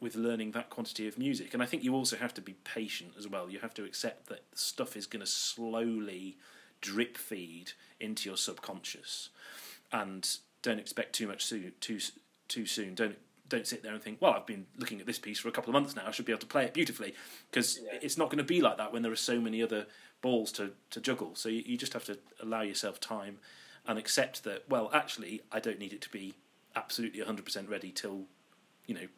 with 0.00 0.14
learning 0.14 0.52
that 0.52 0.70
quantity 0.70 1.06
of 1.06 1.18
music. 1.18 1.52
And 1.52 1.62
I 1.62 1.66
think 1.66 1.84
you 1.84 1.94
also 1.94 2.16
have 2.16 2.34
to 2.34 2.40
be 2.40 2.54
patient 2.64 3.12
as 3.18 3.28
well. 3.28 3.50
You 3.50 3.58
have 3.60 3.74
to 3.74 3.84
accept 3.84 4.28
that 4.28 4.44
stuff 4.54 4.96
is 4.96 5.06
going 5.06 5.20
to 5.20 5.30
slowly 5.30 6.38
drip 6.80 7.16
feed 7.16 7.72
into 7.98 8.28
your 8.28 8.36
subconscious, 8.36 9.28
and 9.92 10.28
don't 10.62 10.78
expect 10.78 11.14
too 11.14 11.28
much 11.28 11.48
too 11.48 11.72
too 11.80 11.98
too 12.48 12.66
soon. 12.66 12.94
Don't 12.94 13.16
don't 13.50 13.66
sit 13.66 13.82
there 13.82 13.92
and 13.92 14.02
think, 14.02 14.22
well, 14.22 14.32
I've 14.32 14.46
been 14.46 14.66
looking 14.78 15.00
at 15.00 15.06
this 15.06 15.18
piece 15.18 15.40
for 15.40 15.48
a 15.48 15.52
couple 15.52 15.70
of 15.70 15.74
months 15.74 15.94
now. 15.94 16.04
I 16.06 16.12
should 16.12 16.24
be 16.24 16.32
able 16.32 16.40
to 16.40 16.46
play 16.46 16.64
it 16.64 16.72
beautifully 16.72 17.14
because 17.50 17.80
yeah. 17.84 17.98
it's 18.00 18.16
not 18.16 18.28
going 18.28 18.38
to 18.38 18.44
be 18.44 18.60
like 18.62 18.78
that 18.78 18.92
when 18.92 19.02
there 19.02 19.12
are 19.12 19.16
so 19.16 19.40
many 19.40 19.62
other 19.62 19.86
balls 20.22 20.52
to, 20.52 20.70
to 20.90 21.00
juggle. 21.00 21.34
So 21.34 21.48
you, 21.48 21.62
you 21.66 21.76
just 21.76 21.92
have 21.92 22.04
to 22.04 22.18
allow 22.40 22.62
yourself 22.62 23.00
time 23.00 23.38
and 23.86 23.98
accept 23.98 24.44
that, 24.44 24.64
well, 24.68 24.90
actually, 24.94 25.42
I 25.50 25.60
don't 25.60 25.78
need 25.78 25.92
it 25.92 26.00
to 26.02 26.10
be 26.10 26.34
absolutely 26.76 27.22
100% 27.22 27.68
ready 27.68 27.90
till, 27.90 28.22
you 28.86 28.94
know, 28.94 29.08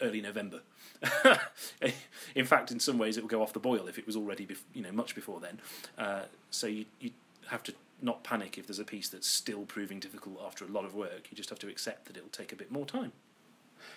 early 0.00 0.20
November. 0.20 0.60
in 2.34 2.44
fact, 2.44 2.70
in 2.70 2.80
some 2.80 2.98
ways, 2.98 3.16
it 3.16 3.22
will 3.22 3.28
go 3.28 3.42
off 3.42 3.52
the 3.52 3.60
boil 3.60 3.86
if 3.88 3.98
it 3.98 4.06
was 4.06 4.16
already, 4.16 4.46
bef- 4.46 4.62
you 4.72 4.82
know, 4.82 4.92
much 4.92 5.14
before 5.14 5.40
then. 5.40 5.60
Uh, 5.98 6.22
so 6.50 6.66
you 6.66 6.84
you 7.00 7.10
have 7.48 7.62
to 7.62 7.74
not 8.02 8.22
panic 8.22 8.58
if 8.58 8.66
there's 8.66 8.78
a 8.78 8.84
piece 8.84 9.08
that's 9.08 9.26
still 9.26 9.62
proving 9.62 9.98
difficult 9.98 10.40
after 10.44 10.64
a 10.64 10.68
lot 10.68 10.84
of 10.84 10.94
work. 10.94 11.28
You 11.30 11.36
just 11.36 11.50
have 11.50 11.58
to 11.60 11.68
accept 11.68 12.06
that 12.06 12.16
it'll 12.16 12.28
take 12.28 12.52
a 12.52 12.56
bit 12.56 12.70
more 12.70 12.86
time. 12.86 13.12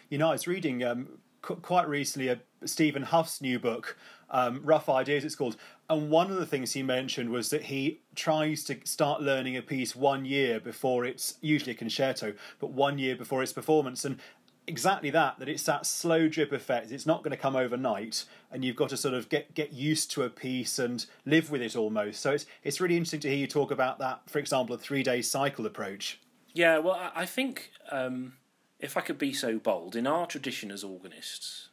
You 0.10 0.17
know, 0.17 0.29
I 0.29 0.31
was 0.33 0.47
reading 0.47 0.83
um, 0.83 1.19
qu- 1.41 1.55
quite 1.55 1.88
recently 1.88 2.29
a 2.29 2.39
Stephen 2.65 3.03
Hough's 3.03 3.41
new 3.41 3.60
book, 3.60 3.97
um, 4.29 4.62
Rough 4.63 4.89
Ideas, 4.89 5.23
it's 5.23 5.36
called. 5.36 5.57
And 5.89 6.10
one 6.10 6.29
of 6.31 6.38
the 6.38 6.45
things 6.45 6.73
he 6.73 6.83
mentioned 6.83 7.29
was 7.29 7.49
that 7.49 7.63
he 7.63 8.01
tries 8.15 8.63
to 8.65 8.77
start 8.83 9.21
learning 9.21 9.55
a 9.55 9.62
piece 9.62 9.95
one 9.95 10.25
year 10.25 10.60
before 10.60 11.05
it's 11.05 11.36
usually 11.41 11.71
a 11.71 11.75
concerto, 11.75 12.33
but 12.60 12.71
one 12.71 12.99
year 12.99 13.15
before 13.15 13.41
its 13.41 13.53
performance. 13.53 14.03
And 14.03 14.19
exactly 14.67 15.10
that 15.10 15.39
that 15.39 15.49
it's 15.49 15.63
that 15.63 15.86
slow 15.86 16.27
drip 16.27 16.51
effect. 16.51 16.91
It's 16.91 17.06
not 17.06 17.23
going 17.23 17.32
to 17.32 17.38
come 17.38 17.56
overnight 17.56 18.25
and 18.51 18.63
you've 18.63 18.75
got 18.75 18.89
to 18.89 18.97
sort 18.97 19.13
of 19.13 19.30
get 19.30 19.53
get 19.53 19.73
used 19.73 20.12
to 20.12 20.23
a 20.23 20.30
piece 20.30 20.77
and 20.77 21.06
live 21.25 21.49
with 21.49 21.62
it 21.62 21.75
almost. 21.75 22.21
So 22.21 22.32
it's 22.32 22.45
it's 22.63 22.80
really 22.80 22.95
interesting 22.95 23.21
to 23.21 23.30
hear 23.30 23.38
you 23.38 23.47
talk 23.47 23.71
about 23.71 23.99
that 23.99 24.30
for 24.30 24.39
example 24.39 24.75
a 24.75 24.77
three 24.77 25.03
day 25.03 25.21
cycle 25.21 25.65
approach. 25.65 26.19
Yeah 26.58 26.80
well 26.80 27.12
i 27.15 27.25
think 27.25 27.71
um, 27.91 28.34
if 28.80 28.97
i 28.97 29.01
could 29.01 29.19
be 29.19 29.32
so 29.32 29.60
bold 29.60 29.95
in 29.95 30.08
our 30.08 30.25
tradition 30.25 30.71
as 30.71 30.84
organists 30.84 31.69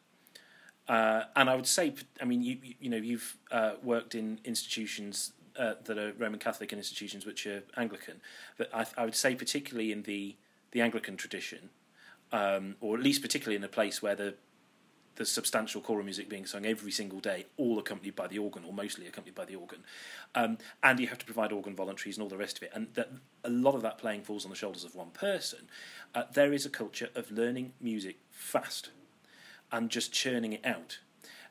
uh, 0.88 1.22
and 1.34 1.48
i 1.48 1.56
would 1.56 1.66
say 1.66 1.94
i 2.20 2.24
mean 2.26 2.42
you 2.42 2.58
you 2.78 2.90
know 2.90 2.98
you've 2.98 3.38
uh, 3.50 3.72
worked 3.82 4.14
in 4.14 4.40
institutions 4.44 5.32
uh, 5.58 5.74
that 5.84 5.96
are 5.96 6.12
roman 6.18 6.38
catholic 6.38 6.70
and 6.70 6.78
institutions 6.78 7.24
which 7.24 7.46
are 7.46 7.62
anglican 7.78 8.20
but 8.58 8.68
I, 8.74 8.84
I 8.98 9.04
would 9.06 9.14
say 9.14 9.34
particularly 9.34 9.90
in 9.90 10.02
the 10.02 10.36
the 10.72 10.82
anglican 10.82 11.16
tradition 11.16 11.70
um, 12.32 12.76
or 12.80 12.96
at 12.96 13.02
least 13.02 13.22
particularly 13.22 13.56
in 13.56 13.64
a 13.64 13.68
place 13.68 14.02
where 14.02 14.14
the 14.14 14.34
the 15.16 15.24
substantial 15.24 15.80
choral 15.80 16.04
music 16.04 16.28
being 16.28 16.46
sung 16.46 16.66
every 16.66 16.90
single 16.90 17.20
day, 17.20 17.46
all 17.56 17.78
accompanied 17.78 18.16
by 18.16 18.26
the 18.26 18.38
organ, 18.38 18.64
or 18.64 18.72
mostly 18.72 19.06
accompanied 19.06 19.34
by 19.34 19.44
the 19.44 19.54
organ. 19.54 19.84
Um, 20.34 20.58
and 20.82 20.98
you 20.98 21.06
have 21.08 21.18
to 21.18 21.24
provide 21.24 21.52
organ 21.52 21.74
voluntaries 21.74 22.16
and 22.16 22.22
all 22.22 22.28
the 22.28 22.36
rest 22.36 22.56
of 22.56 22.64
it. 22.64 22.72
And 22.74 22.88
that, 22.94 23.10
a 23.44 23.50
lot 23.50 23.74
of 23.74 23.82
that 23.82 23.98
playing 23.98 24.22
falls 24.22 24.44
on 24.44 24.50
the 24.50 24.56
shoulders 24.56 24.84
of 24.84 24.94
one 24.94 25.10
person. 25.10 25.68
Uh, 26.14 26.24
there 26.32 26.52
is 26.52 26.66
a 26.66 26.70
culture 26.70 27.10
of 27.14 27.30
learning 27.30 27.72
music 27.80 28.18
fast 28.30 28.90
and 29.70 29.90
just 29.90 30.12
churning 30.12 30.52
it 30.52 30.64
out. 30.64 30.98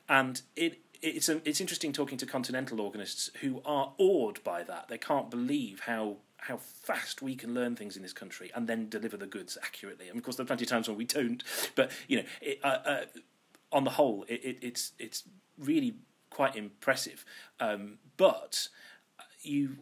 And 0.08 0.42
it, 0.56 0.80
it's, 1.00 1.28
a, 1.28 1.40
it's 1.48 1.60
interesting 1.60 1.92
talking 1.92 2.18
to 2.18 2.26
continental 2.26 2.80
organists 2.80 3.30
who 3.40 3.62
are 3.64 3.94
awed 3.98 4.42
by 4.44 4.62
that. 4.62 4.88
They 4.88 4.98
can't 4.98 5.30
believe 5.30 5.80
how 5.86 6.16
how 6.46 6.58
fast 6.58 7.22
we 7.22 7.34
can 7.34 7.54
learn 7.54 7.74
things 7.74 7.96
in 7.96 8.02
this 8.02 8.12
country 8.12 8.50
and 8.54 8.68
then 8.68 8.88
deliver 8.90 9.16
the 9.16 9.26
goods 9.26 9.56
accurately. 9.62 10.08
And 10.08 10.18
of 10.18 10.22
course, 10.22 10.36
there 10.36 10.44
are 10.44 10.46
plenty 10.46 10.64
of 10.64 10.70
times 10.70 10.88
when 10.88 10.98
we 10.98 11.06
don't. 11.06 11.42
But 11.74 11.90
you 12.06 12.18
know, 12.18 12.24
it, 12.42 12.60
uh, 12.62 12.78
uh, 12.84 13.04
on 13.72 13.84
the 13.84 13.90
whole, 13.90 14.24
it, 14.28 14.44
it, 14.44 14.58
it's 14.60 14.92
it's 14.98 15.24
really 15.58 15.94
quite 16.28 16.54
impressive. 16.54 17.24
Um, 17.60 17.98
but 18.18 18.68
you, 19.40 19.76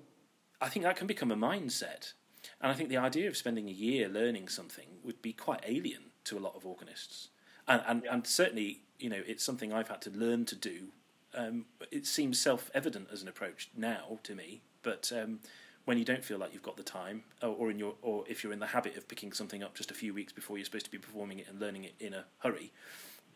I 0.61 0.69
think 0.69 0.85
that 0.85 0.97
can 0.97 1.09
become 1.09 1.33
a 1.33 1.37
mindset, 1.37 2.13
and 2.61 2.71
I 2.71 2.75
think 2.75 2.91
the 2.91 2.97
idea 2.97 3.29
of 3.29 3.37
spending 3.37 3.69
a 3.69 3.73
year 3.73 4.09
learning 4.09 4.49
something 4.49 4.87
would 5.03 5.21
be 5.21 5.33
quite 5.33 5.61
alien 5.67 6.13
to 6.25 6.39
a 6.39 6.41
lot 6.41 6.55
of 6.55 6.65
organists, 6.65 7.31
and 7.67 7.83
and, 7.89 8.05
and 8.05 8.25
certainly 8.25 8.83
you 9.01 9.11
know 9.11 9.23
it's 9.27 9.43
something 9.43 9.73
I've 9.73 9.89
had 9.89 10.01
to 10.03 10.11
learn 10.11 10.45
to 10.47 10.55
do. 10.55 10.89
Um, 11.35 11.65
it 11.91 12.07
seems 12.07 12.39
self 12.39 12.71
evident 12.73 13.09
as 13.13 13.21
an 13.21 13.27
approach 13.27 13.71
now 13.77 14.21
to 14.23 14.37
me, 14.37 14.63
but 14.83 15.11
um, 15.13 15.41
when 15.85 15.99
you 15.99 16.05
don't 16.05 16.25
feel 16.25 16.39
like 16.39 16.53
you've 16.53 16.63
got 16.63 16.77
the 16.77 16.83
time, 16.83 17.25
or, 17.43 17.71
in 17.71 17.79
your, 17.79 17.95
or 18.03 18.25
if 18.29 18.45
you're 18.45 18.53
in 18.53 18.61
the 18.61 18.69
habit 18.69 18.97
of 18.97 19.09
picking 19.09 19.33
something 19.33 19.63
up 19.63 19.75
just 19.75 19.91
a 19.91 19.95
few 19.95 20.15
weeks 20.15 20.33
before 20.33 20.57
you're 20.57 20.65
supposed 20.65 20.85
to 20.85 20.91
be 20.91 20.99
performing 20.99 21.41
it 21.41 21.49
and 21.49 21.61
learning 21.61 21.85
it 21.85 21.95
in 21.99 22.15
a 22.15 22.25
hurry, 22.39 22.73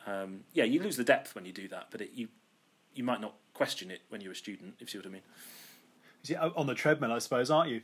um, 0.06 0.44
yeah, 0.52 0.64
you 0.64 0.80
lose 0.80 0.96
the 0.96 1.04
depth 1.04 1.34
when 1.34 1.44
you 1.44 1.52
do 1.52 1.66
that. 1.68 1.88
But 1.90 2.02
it, 2.02 2.10
you 2.14 2.28
you 2.94 3.04
might 3.04 3.20
not 3.20 3.34
question 3.52 3.90
it 3.90 4.00
when 4.08 4.20
you're 4.20 4.32
a 4.32 4.36
student, 4.36 4.74
if 4.80 4.94
you 4.94 5.02
see 5.02 5.06
what 5.06 5.06
I 5.06 5.10
mean. 5.10 6.52
On 6.56 6.66
the 6.66 6.74
treadmill, 6.74 7.12
I 7.12 7.18
suppose, 7.18 7.50
aren't 7.50 7.70
you? 7.70 7.82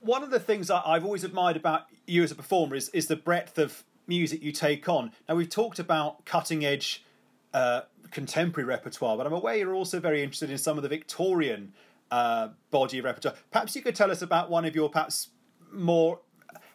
One 0.00 0.22
of 0.22 0.30
the 0.30 0.40
things 0.40 0.70
I've 0.70 1.04
always 1.04 1.24
admired 1.24 1.56
about 1.56 1.86
you 2.06 2.22
as 2.22 2.30
a 2.30 2.34
performer 2.34 2.76
is, 2.76 2.88
is 2.90 3.08
the 3.08 3.16
breadth 3.16 3.58
of 3.58 3.84
music 4.06 4.42
you 4.42 4.52
take 4.52 4.88
on. 4.88 5.12
Now, 5.28 5.34
we've 5.34 5.50
talked 5.50 5.78
about 5.78 6.24
cutting 6.24 6.64
edge 6.64 7.04
uh, 7.52 7.82
contemporary 8.10 8.66
repertoire, 8.66 9.16
but 9.16 9.26
I'm 9.26 9.32
aware 9.32 9.56
you're 9.56 9.74
also 9.74 10.00
very 10.00 10.22
interested 10.22 10.50
in 10.50 10.56
some 10.56 10.78
of 10.78 10.82
the 10.82 10.88
Victorian 10.88 11.72
uh, 12.12 12.50
body 12.70 12.98
of 12.98 13.06
repertoire. 13.06 13.34
Perhaps 13.50 13.74
you 13.74 13.82
could 13.82 13.96
tell 13.96 14.10
us 14.10 14.22
about 14.22 14.50
one 14.50 14.64
of 14.64 14.76
your 14.76 14.88
perhaps 14.90 15.30
more 15.72 16.20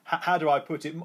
how 0.04 0.38
do 0.38 0.50
I 0.50 0.60
put 0.60 0.86
it? 0.86 0.96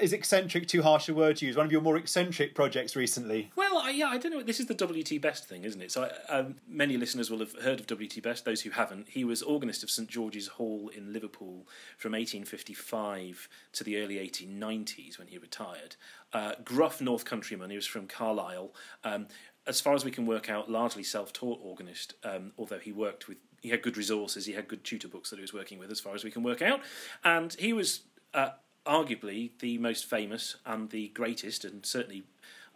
Is 0.00 0.12
eccentric 0.12 0.68
too 0.68 0.82
harsh 0.82 1.08
a 1.08 1.14
word 1.14 1.38
to 1.38 1.46
use? 1.46 1.56
One 1.56 1.66
of 1.66 1.72
your 1.72 1.80
more 1.80 1.96
eccentric 1.96 2.54
projects 2.54 2.94
recently? 2.94 3.50
Well, 3.56 3.78
I, 3.78 3.90
yeah, 3.90 4.06
I 4.06 4.18
don't 4.18 4.30
know. 4.30 4.40
This 4.40 4.60
is 4.60 4.66
the 4.66 4.74
W.T. 4.74 5.18
Best 5.18 5.48
thing, 5.48 5.64
isn't 5.64 5.82
it? 5.82 5.90
So 5.90 6.08
um, 6.28 6.54
many 6.68 6.96
listeners 6.96 7.28
will 7.28 7.40
have 7.40 7.54
heard 7.60 7.80
of 7.80 7.88
W.T. 7.88 8.20
Best. 8.20 8.44
Those 8.44 8.60
who 8.60 8.70
haven't, 8.70 9.08
he 9.08 9.24
was 9.24 9.42
organist 9.42 9.82
of 9.82 9.90
St 9.90 10.08
George's 10.08 10.46
Hall 10.46 10.92
in 10.94 11.12
Liverpool 11.12 11.66
from 11.98 12.12
1855 12.12 13.48
to 13.72 13.82
the 13.82 14.00
early 14.00 14.14
1890s 14.14 15.18
when 15.18 15.26
he 15.26 15.38
retired. 15.38 15.96
Uh, 16.32 16.52
gruff 16.64 17.00
North 17.00 17.24
Countryman. 17.24 17.70
He 17.70 17.76
was 17.76 17.86
from 17.86 18.06
Carlisle. 18.06 18.72
Um, 19.02 19.26
as 19.66 19.80
far 19.80 19.94
as 19.94 20.04
we 20.04 20.12
can 20.12 20.24
work 20.24 20.48
out, 20.48 20.70
largely 20.70 21.02
self-taught 21.02 21.58
organist, 21.62 22.14
um, 22.22 22.52
although 22.56 22.78
he 22.78 22.92
worked 22.92 23.26
with 23.26 23.38
he 23.62 23.70
had 23.70 23.80
good 23.80 23.96
resources, 23.96 24.44
he 24.44 24.52
had 24.52 24.68
good 24.68 24.84
tutor 24.84 25.08
books 25.08 25.30
that 25.30 25.36
he 25.36 25.42
was 25.42 25.54
working 25.54 25.78
with, 25.78 25.90
as 25.90 26.00
far 26.00 26.14
as 26.14 26.24
we 26.24 26.30
can 26.30 26.42
work 26.42 26.60
out, 26.60 26.80
and 27.24 27.54
he 27.54 27.72
was 27.72 28.00
uh, 28.34 28.50
arguably 28.84 29.50
the 29.60 29.78
most 29.78 30.04
famous 30.04 30.56
and 30.66 30.90
the 30.90 31.08
greatest, 31.08 31.64
and 31.64 31.86
certainly 31.86 32.24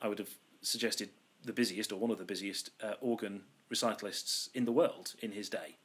I 0.00 0.08
would 0.08 0.18
have 0.18 0.30
suggested 0.62 1.10
the 1.44 1.52
busiest 1.52 1.92
or 1.92 1.96
one 1.96 2.10
of 2.10 2.18
the 2.18 2.24
busiest 2.24 2.70
uh, 2.82 2.94
organ 3.00 3.42
recitalists 3.70 4.48
in 4.54 4.64
the 4.64 4.72
world 4.72 5.14
in 5.20 5.32
his 5.32 5.48
day. 5.48 5.76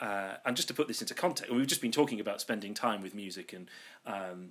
Uh, 0.00 0.34
and 0.44 0.56
just 0.56 0.68
to 0.68 0.74
put 0.74 0.88
this 0.88 1.00
into 1.00 1.14
context, 1.14 1.52
we've 1.52 1.66
just 1.66 1.80
been 1.80 1.92
talking 1.92 2.20
about 2.20 2.40
spending 2.40 2.74
time 2.74 3.02
with 3.02 3.14
music 3.14 3.52
and 3.52 3.70
um, 4.06 4.50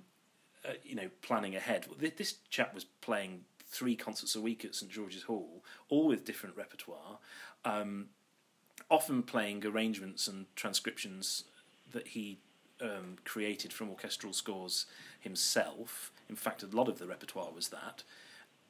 uh, 0.66 0.72
you 0.82 0.94
know 0.94 1.08
planning 1.20 1.54
ahead. 1.54 1.86
This 2.16 2.36
chap 2.48 2.74
was 2.74 2.84
playing 2.84 3.44
three 3.66 3.96
concerts 3.96 4.34
a 4.34 4.40
week 4.40 4.64
at 4.64 4.74
St 4.74 4.90
George's 4.90 5.24
Hall, 5.24 5.62
all 5.88 6.06
with 6.06 6.24
different 6.24 6.56
repertoire. 6.56 7.18
Um, 7.64 8.06
often 8.90 9.22
playing 9.22 9.64
arrangements 9.64 10.28
and 10.28 10.46
transcriptions 10.56 11.44
that 11.92 12.08
he 12.08 12.38
um, 12.80 13.16
created 13.24 13.72
from 13.72 13.90
orchestral 13.90 14.32
scores 14.32 14.86
himself. 15.20 16.12
In 16.28 16.36
fact, 16.36 16.62
a 16.62 16.66
lot 16.66 16.88
of 16.88 16.98
the 16.98 17.06
repertoire 17.06 17.50
was 17.54 17.68
that. 17.68 18.02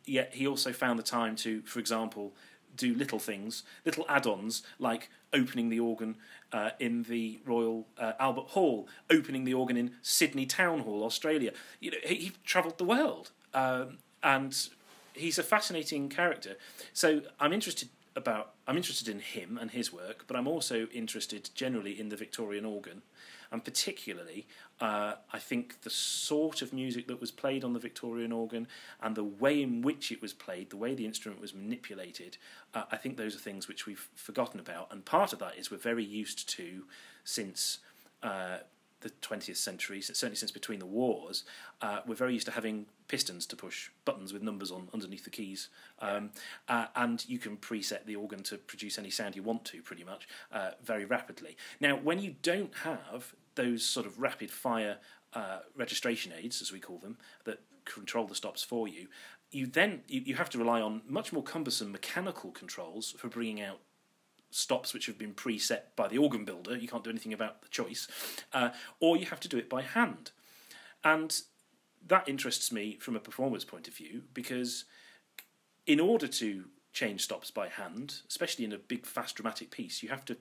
Yet 0.04 0.34
he 0.34 0.46
also 0.46 0.72
found 0.72 0.98
the 0.98 1.02
time 1.02 1.36
to, 1.36 1.62
for 1.62 1.78
example, 1.78 2.34
do 2.76 2.94
little 2.94 3.18
things, 3.18 3.62
little 3.84 4.04
add-ons 4.08 4.62
like 4.78 5.08
opening 5.32 5.68
the 5.68 5.80
organ 5.80 6.16
uh, 6.52 6.70
in 6.78 7.04
the 7.04 7.40
Royal 7.46 7.86
uh, 7.98 8.12
Albert 8.18 8.48
Hall, 8.48 8.88
opening 9.10 9.44
the 9.44 9.54
organ 9.54 9.76
in 9.76 9.92
Sydney 10.02 10.46
Town 10.46 10.80
Hall, 10.80 11.04
Australia. 11.04 11.52
You 11.80 11.92
know, 11.92 11.98
he, 12.04 12.14
he 12.16 12.32
travelled 12.44 12.78
the 12.78 12.84
world, 12.84 13.30
um, 13.54 13.98
and 14.22 14.56
he's 15.14 15.38
a 15.38 15.42
fascinating 15.42 16.08
character. 16.08 16.56
So 16.92 17.22
I'm 17.40 17.52
interested 17.52 17.88
about 18.16 18.54
I'm 18.66 18.76
interested 18.76 19.08
in 19.08 19.20
him 19.20 19.58
and 19.60 19.70
his 19.70 19.92
work, 19.92 20.24
but 20.26 20.36
I'm 20.36 20.48
also 20.48 20.86
interested 20.92 21.50
generally 21.54 21.98
in 21.98 22.08
the 22.08 22.16
Victorian 22.16 22.64
organ, 22.64 23.02
and 23.50 23.64
particularly 23.64 24.46
uh, 24.80 25.14
I 25.32 25.38
think 25.38 25.82
the 25.82 25.90
sort 25.90 26.62
of 26.62 26.72
music 26.72 27.06
that 27.08 27.20
was 27.20 27.30
played 27.30 27.64
on 27.64 27.72
the 27.72 27.78
Victorian 27.78 28.32
organ 28.32 28.66
and 29.02 29.16
the 29.16 29.24
way 29.24 29.62
in 29.62 29.82
which 29.82 30.10
it 30.10 30.22
was 30.22 30.32
played, 30.32 30.70
the 30.70 30.76
way 30.76 30.94
the 30.94 31.06
instrument 31.06 31.40
was 31.40 31.54
manipulated. 31.54 32.36
Uh, 32.72 32.84
I 32.90 32.96
think 32.96 33.16
those 33.16 33.36
are 33.36 33.40
things 33.40 33.68
which 33.68 33.86
we've 33.86 34.08
forgotten 34.14 34.60
about, 34.60 34.92
and 34.92 35.04
part 35.04 35.32
of 35.32 35.38
that 35.40 35.56
is 35.56 35.70
we're 35.70 35.76
very 35.78 36.04
used 36.04 36.48
to 36.50 36.84
since. 37.24 37.78
Uh, 38.22 38.58
the 39.04 39.10
20th 39.10 39.58
century, 39.58 40.00
certainly 40.00 40.34
since 40.34 40.50
between 40.50 40.80
the 40.80 40.86
wars, 40.86 41.44
uh, 41.82 42.00
we're 42.06 42.14
very 42.14 42.32
used 42.32 42.46
to 42.46 42.52
having 42.52 42.86
pistons 43.06 43.44
to 43.46 43.54
push 43.54 43.90
buttons 44.06 44.32
with 44.32 44.42
numbers 44.42 44.70
on 44.70 44.88
underneath 44.94 45.24
the 45.24 45.30
keys, 45.30 45.68
um, 46.00 46.30
uh, 46.68 46.86
and 46.96 47.28
you 47.28 47.38
can 47.38 47.56
preset 47.56 48.06
the 48.06 48.16
organ 48.16 48.42
to 48.42 48.56
produce 48.56 48.98
any 48.98 49.10
sound 49.10 49.36
you 49.36 49.42
want 49.42 49.64
to, 49.66 49.82
pretty 49.82 50.02
much, 50.02 50.26
uh, 50.50 50.70
very 50.82 51.04
rapidly. 51.04 51.56
Now, 51.80 51.96
when 51.96 52.18
you 52.18 52.34
don't 52.42 52.74
have 52.82 53.34
those 53.54 53.84
sort 53.84 54.06
of 54.06 54.18
rapid 54.18 54.50
fire 54.50 54.96
uh, 55.34 55.58
registration 55.76 56.32
aids, 56.32 56.62
as 56.62 56.72
we 56.72 56.80
call 56.80 56.98
them, 56.98 57.18
that 57.44 57.60
control 57.84 58.26
the 58.26 58.34
stops 58.34 58.64
for 58.64 58.88
you, 58.88 59.08
you 59.50 59.66
then 59.66 60.00
you, 60.08 60.22
you 60.24 60.34
have 60.34 60.48
to 60.50 60.58
rely 60.58 60.80
on 60.80 61.02
much 61.06 61.30
more 61.30 61.42
cumbersome 61.42 61.92
mechanical 61.92 62.50
controls 62.50 63.14
for 63.18 63.28
bringing 63.28 63.60
out 63.60 63.80
stops 64.54 64.94
which 64.94 65.06
have 65.06 65.18
been 65.18 65.34
preset 65.34 65.82
by 65.96 66.08
the 66.08 66.18
organ 66.18 66.44
builder. 66.44 66.76
You 66.76 66.88
can't 66.88 67.04
do 67.04 67.10
anything 67.10 67.32
about 67.32 67.62
the 67.62 67.68
choice, 67.68 68.06
uh, 68.52 68.70
or 69.00 69.16
you 69.16 69.26
have 69.26 69.40
to 69.40 69.48
do 69.48 69.58
it 69.58 69.68
by 69.68 69.82
hand, 69.82 70.30
and 71.02 71.40
that 72.06 72.28
interests 72.28 72.70
me 72.70 72.98
from 73.00 73.16
a 73.16 73.20
performer's 73.20 73.64
point 73.64 73.88
of 73.88 73.94
view 73.94 74.22
because 74.34 74.84
in 75.86 75.98
order 76.00 76.26
to 76.26 76.64
change 76.92 77.22
stops 77.22 77.50
by 77.50 77.68
hand, 77.68 78.20
especially 78.28 78.64
in 78.64 78.72
a 78.72 78.78
big, 78.78 79.06
fast, 79.06 79.36
dramatic 79.36 79.70
piece, 79.70 80.02
you 80.02 80.08
have 80.10 80.24
to 80.26 80.36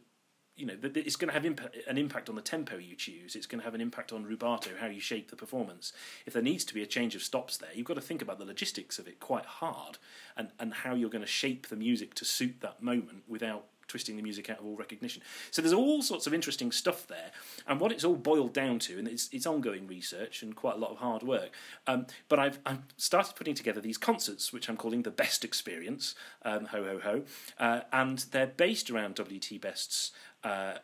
you 0.56 0.68
know, 0.68 0.76
it's 0.84 1.16
going 1.16 1.30
to 1.30 1.34
have 1.34 1.46
an 1.88 1.98
impact 1.98 2.30
on 2.30 2.36
the 2.36 2.42
tempo 2.42 2.78
you 2.78 2.96
choose. 2.96 3.36
It's 3.36 3.48
going 3.48 3.60
to 3.60 3.66
have 3.66 3.74
an 3.74 3.82
impact 3.82 4.14
on 4.14 4.24
rubato, 4.24 4.78
how 4.80 4.86
you 4.86 5.00
shape 5.00 5.32
the 5.32 5.36
performance. 5.36 5.94
If 6.28 6.34
there 6.34 6.44
needs 6.44 6.64
to 6.66 6.76
be 6.76 6.84
a 6.84 6.86
change 6.86 7.16
of 7.16 7.24
stops 7.24 7.58
there, 7.58 7.72
you've 7.74 7.88
got 7.88 7.96
to 7.96 8.02
think 8.02 8.22
about 8.22 8.38
the 8.38 8.46
logistics 8.46 9.00
of 9.00 9.08
it 9.08 9.20
quite 9.20 9.46
hard 9.46 9.98
and, 10.38 10.50
and 10.60 10.74
how 10.74 10.94
you're 10.94 11.10
going 11.10 11.24
to 11.24 11.28
shape 11.28 11.70
the 11.70 11.76
music 11.76 12.14
to 12.16 12.26
suit 12.26 12.58
that 12.62 12.84
moment 12.84 13.24
without 13.28 13.66
twisting 13.94 14.16
the 14.16 14.24
music 14.24 14.50
out 14.50 14.58
of 14.58 14.66
all 14.66 14.76
recognition. 14.76 15.22
So 15.52 15.62
there's 15.62 15.72
all 15.72 16.02
sorts 16.02 16.26
of 16.26 16.34
interesting 16.34 16.72
stuff 16.72 17.06
there, 17.06 17.30
and 17.68 17.80
what 17.80 17.92
it's 17.92 18.04
all 18.04 18.16
boiled 18.16 18.52
down 18.52 18.80
to, 18.80 18.98
and 18.98 19.08
it's, 19.08 19.30
it's 19.32 19.46
ongoing 19.46 19.86
research 19.86 20.42
and 20.42 20.56
quite 20.56 20.78
a 20.78 20.80
lot 20.80 20.90
of 20.90 20.98
hard 20.98 21.22
work. 21.22 21.52
Um, 21.86 22.08
but 22.28 22.40
I've, 22.40 22.58
I've 22.66 22.80
started 22.98 23.36
putting 23.36 23.54
together 23.54 23.82
these 23.82 24.00
concerts, 24.00 24.52
which 24.52 24.68
I'm 24.68 24.78
calling 24.78 25.04
the 25.04 25.12
Best 25.12 25.46
Experience, 25.46 26.16
um, 26.42 26.66
ho 26.66 26.84
ho 26.84 27.00
ho, 27.04 27.22
uh, 27.60 27.82
and 27.92 28.18
they're 28.32 28.48
based 28.48 28.90
around 28.90 29.20
WT 29.20 29.62
Best's. 29.62 30.12
Uh, 30.44 30.80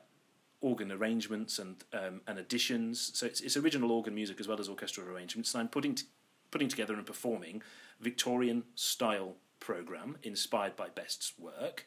organ 0.61 0.91
arrangements 0.91 1.57
and 1.57 1.85
um, 1.93 2.19
and 2.27 2.37
additions. 2.37 3.11
So 3.13 3.25
it's, 3.25 3.39
it's 3.39 3.55
original 3.55 3.93
organ 3.93 4.13
music 4.13 4.41
as 4.41 4.47
well 4.47 4.59
as 4.59 4.67
orchestral 4.67 5.07
arrangements. 5.07 5.53
And 5.53 5.61
I'm 5.61 5.69
putting 5.69 5.95
t- 5.95 6.05
putting 6.51 6.67
together 6.67 6.95
and 6.95 7.05
performing 7.05 7.61
Victorian 8.01 8.63
style 8.75 9.35
program 9.59 10.17
inspired 10.23 10.75
by 10.75 10.89
Best's 10.89 11.33
work 11.37 11.85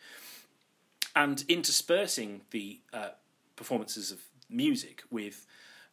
and 1.15 1.45
interspersing 1.49 2.43
the 2.51 2.81
uh, 2.93 3.11
performances 3.57 4.11
of 4.11 4.21
music 4.49 5.03
with 5.11 5.47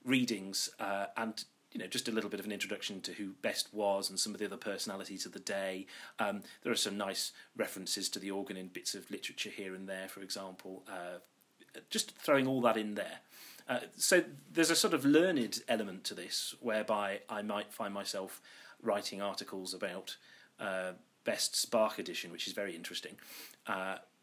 readings 0.03 0.69
uh, 0.79 1.07
and 1.17 1.45
you 1.71 1.79
know 1.79 1.87
just 1.87 2.07
a 2.07 2.11
little 2.11 2.29
bit 2.29 2.39
of 2.39 2.45
an 2.45 2.51
introduction 2.51 3.01
to 3.01 3.13
who 3.13 3.33
Best 3.41 3.73
was 3.73 4.09
and 4.09 4.19
some 4.19 4.33
of 4.33 4.39
the 4.39 4.45
other 4.45 4.57
personalities 4.57 5.25
of 5.25 5.33
the 5.33 5.39
day. 5.39 5.85
Um, 6.17 6.41
there 6.63 6.71
are 6.71 6.77
some 6.77 6.97
nice 6.97 7.31
references 7.55 8.09
to 8.09 8.19
the 8.19 8.31
organ 8.31 8.57
in 8.57 8.67
bits 8.67 8.95
of 8.95 9.09
literature 9.11 9.49
here 9.49 9.75
and 9.75 9.87
there, 9.87 10.07
for 10.07 10.21
example. 10.21 10.83
Uh, 10.87 11.19
just 11.89 12.17
throwing 12.17 12.47
all 12.47 12.61
that 12.61 12.77
in 12.77 12.95
there. 12.95 13.19
Uh, 13.67 13.81
so 13.95 14.23
there's 14.51 14.71
a 14.71 14.75
sort 14.75 14.95
of 14.95 15.05
learned 15.05 15.61
element 15.67 16.03
to 16.05 16.15
this, 16.15 16.55
whereby 16.59 17.19
I 17.29 17.43
might 17.43 17.71
find 17.71 17.93
myself 17.93 18.41
writing 18.81 19.21
articles 19.21 19.75
about 19.75 20.17
uh, 20.59 20.93
Best's 21.23 21.65
Bach 21.65 21.99
edition, 21.99 22.31
which 22.31 22.47
is 22.47 22.53
very 22.53 22.75
interesting. 22.75 23.15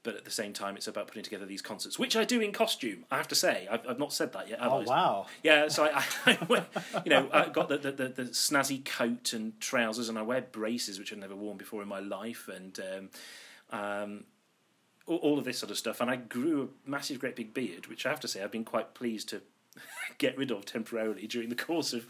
But 0.07 0.15
at 0.15 0.25
the 0.25 0.31
same 0.31 0.53
time, 0.53 0.77
it's 0.77 0.87
about 0.87 1.09
putting 1.09 1.25
together 1.25 1.47
these 1.47 1.61
concerts, 1.61 1.99
which 1.99 2.15
I 2.15 2.23
do 2.23 2.41
in 2.41 2.53
costume. 2.53 3.07
I 3.11 3.17
have 3.17 3.27
to 3.27 3.35
say, 3.35 3.67
I've, 3.69 3.81
I've 3.89 3.99
not 3.99 4.13
said 4.13 4.33
that 4.35 4.49
yet. 4.49 4.61
Oh 4.63 4.83
wow! 4.83 5.27
Yeah, 5.43 5.67
so 5.67 5.83
I, 5.83 6.05
I, 6.27 6.39
I 6.95 7.03
you 7.05 7.11
know, 7.11 7.29
I 7.33 7.49
got 7.49 7.69
the, 7.69 7.77
the, 7.77 7.91
the, 7.91 8.09
the, 8.09 8.23
snazzy 8.27 8.85
coat 8.85 9.33
and 9.33 9.61
trousers, 9.61 10.09
and 10.09 10.17
I 10.17 10.23
wear 10.23 10.43
braces, 10.43 11.01
which 11.01 11.13
I've 11.13 11.19
never 11.19 11.35
worn 11.35 11.57
before 11.57 11.83
in 11.83 11.89
my 11.89 11.99
life, 11.99 12.49
and 12.49 12.79
um, 12.79 13.77
um, 13.77 14.25
all, 15.07 15.17
all, 15.17 15.39
of 15.41 15.45
this 15.45 15.59
sort 15.59 15.73
of 15.73 15.77
stuff. 15.77 16.01
And 16.01 16.09
I 16.09 16.15
grew 16.15 16.63
a 16.63 16.89
massive, 16.89 17.19
great 17.19 17.35
big 17.35 17.53
beard, 17.53 17.89
which 17.89 18.07
I 18.07 18.11
have 18.11 18.21
to 18.21 18.29
say, 18.29 18.45
I've 18.45 18.53
been 18.53 18.63
quite 18.63 18.95
pleased 18.95 19.29
to 19.31 19.43
get 20.19 20.39
rid 20.39 20.53
of 20.53 20.67
temporarily 20.67 21.27
during 21.27 21.49
the 21.49 21.57
course 21.57 21.93
of 21.93 22.07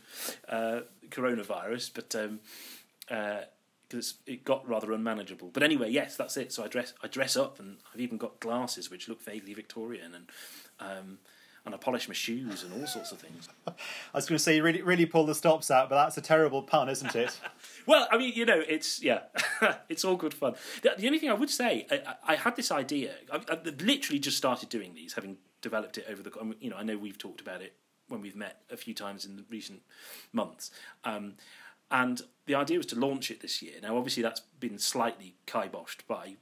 uh, 0.51 0.81
coronavirus, 1.09 1.93
but. 1.95 2.15
Um, 2.15 2.41
uh, 3.11 3.45
because 3.89 4.15
it 4.27 4.45
got 4.45 4.67
rather 4.69 4.93
unmanageable. 4.93 5.51
But 5.53 5.63
anyway, 5.63 5.91
yes, 5.91 6.17
that's 6.17 6.37
it. 6.37 6.53
So 6.53 6.65
I 6.65 6.69
dress 6.69 6.95
I 7.03 7.09
dress 7.09 7.37
up, 7.37 7.59
and 7.59 7.79
I've 7.93 8.01
even 8.01 8.19
got 8.19 8.41
glasses 8.41 8.91
which 8.91 9.09
look 9.09 9.23
vaguely 9.23 9.55
Victorian, 9.55 10.15
and 10.15 10.31
um, 10.81 11.19
and 11.65 11.75
I 11.75 11.79
polish 11.79 12.07
my 12.09 12.15
shoes 12.15 12.63
and 12.63 12.73
all 12.73 12.87
sorts 12.87 13.13
of 13.13 13.19
things. 13.19 13.49
I 13.67 13.73
was 14.15 14.27
going 14.27 14.37
to 14.37 14.43
say 14.43 14.57
you 14.57 14.63
really 14.63 14.83
really 14.83 15.07
pull 15.07 15.27
the 15.27 15.35
stops 15.35 15.71
out, 15.71 15.89
but 15.89 15.97
that's 15.97 16.17
a 16.17 16.21
terrible 16.21 16.63
pun, 16.63 16.89
isn't 16.89 17.15
it? 17.15 17.39
well, 17.87 18.09
I 18.11 18.19
mean, 18.19 18.33
you 18.35 18.45
know, 18.45 18.63
it's 18.67 19.03
yeah, 19.03 19.21
it's 19.89 20.05
all 20.05 20.17
good 20.17 20.35
fun. 20.35 20.55
The, 20.83 20.95
the, 20.97 21.07
only 21.07 21.19
thing 21.19 21.31
I 21.31 21.35
would 21.35 21.51
say, 21.51 21.87
I, 21.91 22.15
I 22.33 22.35
had 22.37 22.57
this 22.57 22.71
idea. 22.71 23.15
I, 23.33 23.41
I 23.49 23.59
literally 23.81 24.19
just 24.19 24.37
started 24.37 24.69
doing 24.69 24.95
these, 24.95 25.15
having 25.15 25.39
developed 25.61 25.99
it 25.99 26.07
over 26.09 26.23
the. 26.23 26.31
You 26.61 26.71
know, 26.71 26.77
I 26.77 26.83
know 26.83 26.97
we've 26.97 27.19
talked 27.19 27.41
about 27.41 27.63
it 27.63 27.75
when 28.09 28.21
we've 28.21 28.37
met 28.37 28.63
a 28.71 28.77
few 28.77 28.95
times 28.95 29.25
in 29.25 29.37
the 29.37 29.45
recent 29.51 29.83
months. 30.33 30.71
Um, 31.05 31.35
and 31.91 32.23
the 32.47 32.55
idea 32.55 32.79
was 32.79 32.87
to 32.87 32.99
launch 32.99 33.31
it 33.31 33.41
this 33.41 33.63
year. 33.63 33.75
Now, 33.83 33.97
obviously, 33.97 34.23
that's 34.23 34.41
been 34.61 34.79
slightly 34.79 35.35
kiboshed 35.47 36.07
by 36.07 36.37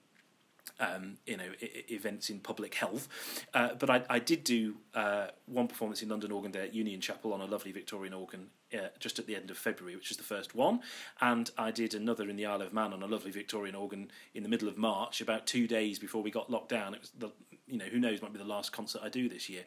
um, 0.81 1.19
you 1.27 1.37
know 1.37 1.51
I- 1.63 1.85
events 1.89 2.31
in 2.31 2.41
public 2.41 2.75
health. 2.75 3.09
Uh, 3.53 3.75
but 3.79 3.91
I, 3.91 4.03
I, 4.11 4.19
did 4.19 4.45
do 4.45 4.77
uh, 4.95 5.29
one 5.47 5.69
performance 5.69 6.03
in 6.03 6.09
London 6.09 6.33
Organ 6.33 6.51
Day 6.51 6.65
at 6.65 6.75
Union 6.75 7.01
Chapel 7.01 7.33
on 7.33 7.41
a 7.41 7.47
lovely 7.47 7.73
Victorian 7.73 8.13
organ 8.13 8.49
uh, 8.73 8.89
just 8.99 9.19
at 9.19 9.27
the 9.27 9.37
end 9.37 9.51
of 9.51 9.59
February, 9.59 9.95
which 9.97 10.09
was 10.09 10.17
the 10.17 10.25
first 10.25 10.55
one, 10.55 10.81
and 11.21 11.51
I 11.57 11.71
did 11.71 11.95
another 11.95 12.29
in 12.29 12.37
the 12.37 12.47
Isle 12.47 12.63
of 12.63 12.73
Man 12.73 12.93
on 12.93 13.03
a 13.03 13.07
lovely 13.07 13.31
Victorian 13.31 13.75
organ 13.75 14.11
in 14.35 14.43
the 14.43 14.49
middle 14.49 14.69
of 14.69 14.77
March, 14.77 15.21
about 15.21 15.47
two 15.47 15.67
days 15.67 15.99
before 15.99 16.23
we 16.23 16.31
got 16.31 16.51
locked 16.51 16.71
down. 16.71 16.95
It 16.95 17.01
was 17.01 17.11
the 17.19 17.31
you 17.67 17.79
know 17.79 17.87
who 17.87 17.99
knows 17.99 18.21
might 18.21 18.33
be 18.33 18.39
the 18.39 18.45
last 18.45 18.73
concert 18.73 19.03
I 19.05 19.09
do 19.09 19.29
this 19.29 19.49
year. 19.49 19.63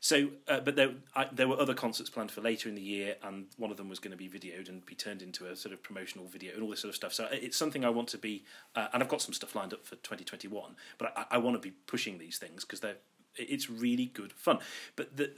So, 0.00 0.28
uh, 0.46 0.60
but 0.60 0.76
there, 0.76 0.92
I, 1.16 1.26
there 1.32 1.48
were 1.48 1.58
other 1.58 1.74
concerts 1.74 2.08
planned 2.08 2.30
for 2.30 2.40
later 2.40 2.68
in 2.68 2.76
the 2.76 2.82
year, 2.82 3.16
and 3.22 3.46
one 3.56 3.72
of 3.72 3.76
them 3.76 3.88
was 3.88 3.98
going 3.98 4.12
to 4.12 4.16
be 4.16 4.28
videoed 4.28 4.68
and 4.68 4.86
be 4.86 4.94
turned 4.94 5.22
into 5.22 5.46
a 5.46 5.56
sort 5.56 5.72
of 5.72 5.82
promotional 5.82 6.26
video 6.26 6.54
and 6.54 6.62
all 6.62 6.70
this 6.70 6.80
sort 6.80 6.90
of 6.90 6.94
stuff. 6.94 7.12
So 7.12 7.26
it's 7.32 7.56
something 7.56 7.84
I 7.84 7.90
want 7.90 8.08
to 8.10 8.18
be, 8.18 8.44
uh, 8.76 8.88
and 8.92 9.02
I've 9.02 9.08
got 9.08 9.22
some 9.22 9.34
stuff 9.34 9.56
lined 9.56 9.72
up 9.72 9.84
for 9.84 9.96
2021. 9.96 10.76
But 10.98 11.12
I, 11.16 11.24
I 11.32 11.38
want 11.38 11.60
to 11.60 11.60
be 11.60 11.74
pushing 11.86 12.18
these 12.18 12.38
things 12.38 12.64
because 12.64 12.80
they're 12.80 12.96
it's 13.38 13.70
really 13.70 14.06
good 14.06 14.32
fun. 14.32 14.58
But 14.96 15.16
the, 15.16 15.32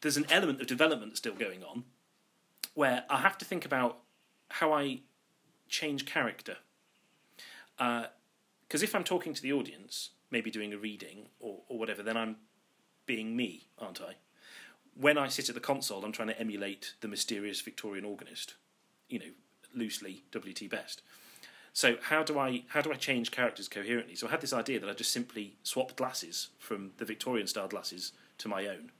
there's 0.00 0.16
an 0.16 0.26
element 0.30 0.60
of 0.60 0.66
development 0.66 1.16
still 1.16 1.34
going 1.34 1.62
on 1.62 1.84
where 2.74 3.04
I 3.10 3.18
have 3.18 3.36
to 3.38 3.44
think 3.44 3.64
about 3.64 3.98
how 4.48 4.72
I 4.72 5.00
change 5.68 6.06
character. 6.06 6.56
Because 7.76 8.82
uh, 8.82 8.84
if 8.84 8.94
I'm 8.94 9.04
talking 9.04 9.34
to 9.34 9.42
the 9.42 9.52
audience, 9.52 10.10
maybe 10.30 10.50
doing 10.50 10.72
a 10.72 10.78
reading 10.78 11.28
or, 11.38 11.58
or 11.68 11.78
whatever, 11.78 12.02
then 12.02 12.16
I'm 12.16 12.36
being 13.10 13.34
me, 13.34 13.66
aren't 13.76 14.00
I? 14.00 14.14
When 14.94 15.18
I 15.18 15.26
sit 15.26 15.48
at 15.48 15.56
the 15.56 15.60
console, 15.60 16.04
I'm 16.04 16.12
trying 16.12 16.28
to 16.28 16.38
emulate 16.38 16.94
the 17.00 17.08
mysterious 17.08 17.60
Victorian 17.60 18.04
organist, 18.04 18.54
you 19.08 19.18
know, 19.18 19.32
loosely 19.74 20.22
W.T. 20.30 20.68
Best. 20.68 21.02
So 21.72 21.96
how 22.02 22.22
do 22.22 22.38
I 22.38 22.62
how 22.68 22.80
do 22.80 22.92
I 22.92 22.94
change 22.94 23.32
characters 23.32 23.66
coherently? 23.66 24.14
So 24.14 24.28
I 24.28 24.30
had 24.30 24.40
this 24.40 24.52
idea 24.52 24.78
that 24.78 24.88
I 24.88 24.92
just 24.92 25.12
simply 25.12 25.56
swapped 25.64 25.96
glasses 25.96 26.50
from 26.60 26.92
the 26.98 27.04
Victorian 27.04 27.48
style 27.48 27.66
glasses 27.66 28.12
to 28.38 28.48
my 28.48 28.68
own. 28.68 28.92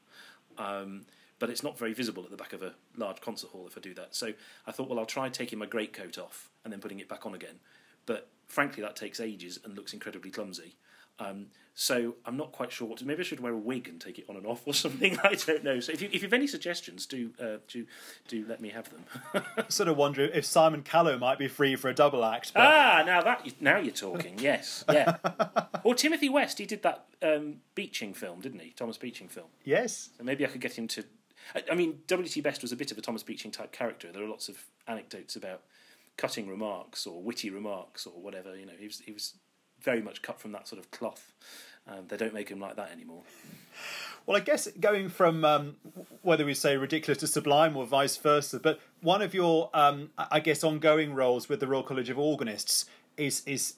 Um, 0.58 1.06
but 1.38 1.48
it's 1.48 1.62
not 1.62 1.78
very 1.78 1.92
visible 1.92 2.24
at 2.24 2.32
the 2.32 2.36
back 2.36 2.52
of 2.52 2.62
a 2.64 2.74
large 2.96 3.20
concert 3.20 3.50
hall 3.50 3.68
if 3.68 3.78
I 3.78 3.80
do 3.80 3.94
that. 3.94 4.16
So 4.16 4.32
I 4.66 4.72
thought, 4.72 4.88
well, 4.88 4.98
I'll 4.98 5.06
try 5.06 5.28
taking 5.28 5.60
my 5.60 5.66
greatcoat 5.66 6.18
off 6.18 6.50
and 6.64 6.72
then 6.72 6.80
putting 6.80 6.98
it 6.98 7.08
back 7.08 7.26
on 7.26 7.34
again. 7.34 7.60
But 8.06 8.26
frankly, 8.48 8.82
that 8.82 8.96
takes 8.96 9.20
ages 9.20 9.60
and 9.64 9.76
looks 9.76 9.92
incredibly 9.92 10.32
clumsy. 10.32 10.74
Um, 11.20 11.46
so 11.74 12.16
I'm 12.26 12.36
not 12.36 12.52
quite 12.52 12.72
sure 12.72 12.86
what 12.86 12.98
to. 12.98 13.06
Maybe 13.06 13.20
I 13.20 13.22
should 13.22 13.40
wear 13.40 13.52
a 13.52 13.58
wig 13.58 13.88
and 13.88 14.00
take 14.00 14.18
it 14.18 14.26
on 14.28 14.36
and 14.36 14.46
off 14.46 14.62
or 14.66 14.74
something. 14.84 15.18
I 15.22 15.34
don't 15.34 15.64
know. 15.64 15.80
So 15.80 15.92
if 15.92 16.02
you 16.02 16.08
if 16.08 16.16
you 16.16 16.20
have 16.22 16.32
any 16.32 16.46
suggestions, 16.46 17.06
do 17.06 17.30
uh, 17.40 17.56
do 17.68 17.86
do 18.28 18.44
let 18.48 18.60
me 18.60 18.70
have 18.70 18.90
them. 18.90 19.44
sort 19.68 19.88
of 19.88 19.96
wonder 19.96 20.24
if 20.24 20.44
Simon 20.44 20.82
Callow 20.82 21.16
might 21.18 21.38
be 21.38 21.48
free 21.48 21.76
for 21.76 21.88
a 21.88 21.94
double 21.94 22.24
act. 22.24 22.52
But... 22.52 22.60
Ah, 22.60 23.02
now 23.06 23.22
that 23.22 23.46
now 23.60 23.78
you're 23.78 23.94
talking. 23.94 24.38
Yes, 24.38 24.84
yeah. 24.90 25.16
or 25.84 25.94
Timothy 25.94 26.28
West. 26.28 26.58
He 26.58 26.66
did 26.66 26.82
that 26.82 27.06
um, 27.22 27.56
Beecham 27.74 28.12
film, 28.14 28.40
didn't 28.40 28.60
he? 28.60 28.70
Thomas 28.70 28.98
Beecham 28.98 29.28
film. 29.28 29.48
Yes. 29.64 30.10
So 30.18 30.24
maybe 30.24 30.44
I 30.44 30.48
could 30.48 30.60
get 30.60 30.76
him 30.76 30.88
to. 30.88 31.04
I, 31.54 31.62
I 31.72 31.74
mean, 31.74 32.00
W.T. 32.06 32.40
Best 32.42 32.62
was 32.62 32.72
a 32.72 32.76
bit 32.76 32.92
of 32.92 32.98
a 32.98 33.00
Thomas 33.00 33.22
Beecham 33.22 33.50
type 33.50 33.72
character. 33.72 34.12
There 34.12 34.22
are 34.22 34.28
lots 34.28 34.48
of 34.48 34.66
anecdotes 34.86 35.36
about 35.36 35.62
cutting 36.16 36.46
remarks 36.46 37.06
or 37.06 37.22
witty 37.22 37.48
remarks 37.48 38.06
or 38.06 38.20
whatever. 38.20 38.54
You 38.54 38.66
know, 38.66 38.74
he 38.78 38.86
was 38.86 39.00
he 39.00 39.12
was 39.12 39.34
very 39.82 40.02
much 40.02 40.22
cut 40.22 40.40
from 40.40 40.52
that 40.52 40.68
sort 40.68 40.78
of 40.78 40.90
cloth. 40.90 41.32
Um, 41.88 42.04
they 42.08 42.16
don't 42.16 42.34
make 42.34 42.48
him 42.48 42.60
like 42.60 42.76
that 42.76 42.90
anymore. 42.92 43.22
Well, 44.26 44.36
I 44.36 44.40
guess 44.40 44.68
going 44.78 45.08
from 45.08 45.44
um, 45.44 45.76
whether 46.22 46.44
we 46.44 46.54
say 46.54 46.76
ridiculous 46.76 47.18
to 47.18 47.26
sublime 47.26 47.76
or 47.76 47.86
vice 47.86 48.16
versa, 48.16 48.60
but 48.60 48.78
one 49.00 49.22
of 49.22 49.34
your, 49.34 49.70
um, 49.74 50.10
I 50.18 50.40
guess, 50.40 50.62
ongoing 50.62 51.14
roles 51.14 51.48
with 51.48 51.60
the 51.60 51.66
Royal 51.66 51.82
College 51.82 52.10
of 52.10 52.18
Organists 52.18 52.84
is 53.16 53.42
is, 53.46 53.74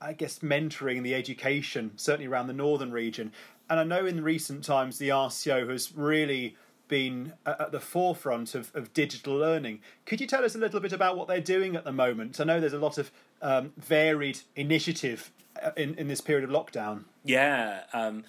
I 0.00 0.14
guess, 0.14 0.40
mentoring 0.40 1.02
the 1.02 1.14
education, 1.14 1.92
certainly 1.96 2.26
around 2.26 2.46
the 2.46 2.54
northern 2.54 2.92
region. 2.92 3.32
And 3.68 3.80
I 3.80 3.84
know 3.84 4.04
in 4.04 4.22
recent 4.22 4.64
times 4.64 4.98
the 4.98 5.10
RCO 5.10 5.70
has 5.70 5.92
really 5.94 6.56
been 6.88 7.32
at 7.46 7.72
the 7.72 7.80
forefront 7.80 8.54
of, 8.54 8.70
of 8.74 8.92
digital 8.92 9.34
learning. 9.34 9.80
Could 10.06 10.20
you 10.20 10.26
tell 10.26 10.44
us 10.44 10.54
a 10.54 10.58
little 10.58 10.80
bit 10.80 10.92
about 10.92 11.16
what 11.16 11.28
they're 11.28 11.40
doing 11.40 11.76
at 11.76 11.84
the 11.84 11.92
moment? 11.92 12.40
I 12.40 12.44
know 12.44 12.60
there's 12.60 12.72
a 12.72 12.78
lot 12.78 12.98
of 12.98 13.10
um, 13.42 13.72
varied 13.76 14.40
initiative 14.56 15.30
uh, 15.62 15.70
in, 15.76 15.94
in 15.94 16.08
this 16.08 16.20
period 16.20 16.48
of 16.48 16.50
lockdown. 16.50 17.04
Yeah, 17.24 17.82
um, 17.92 18.24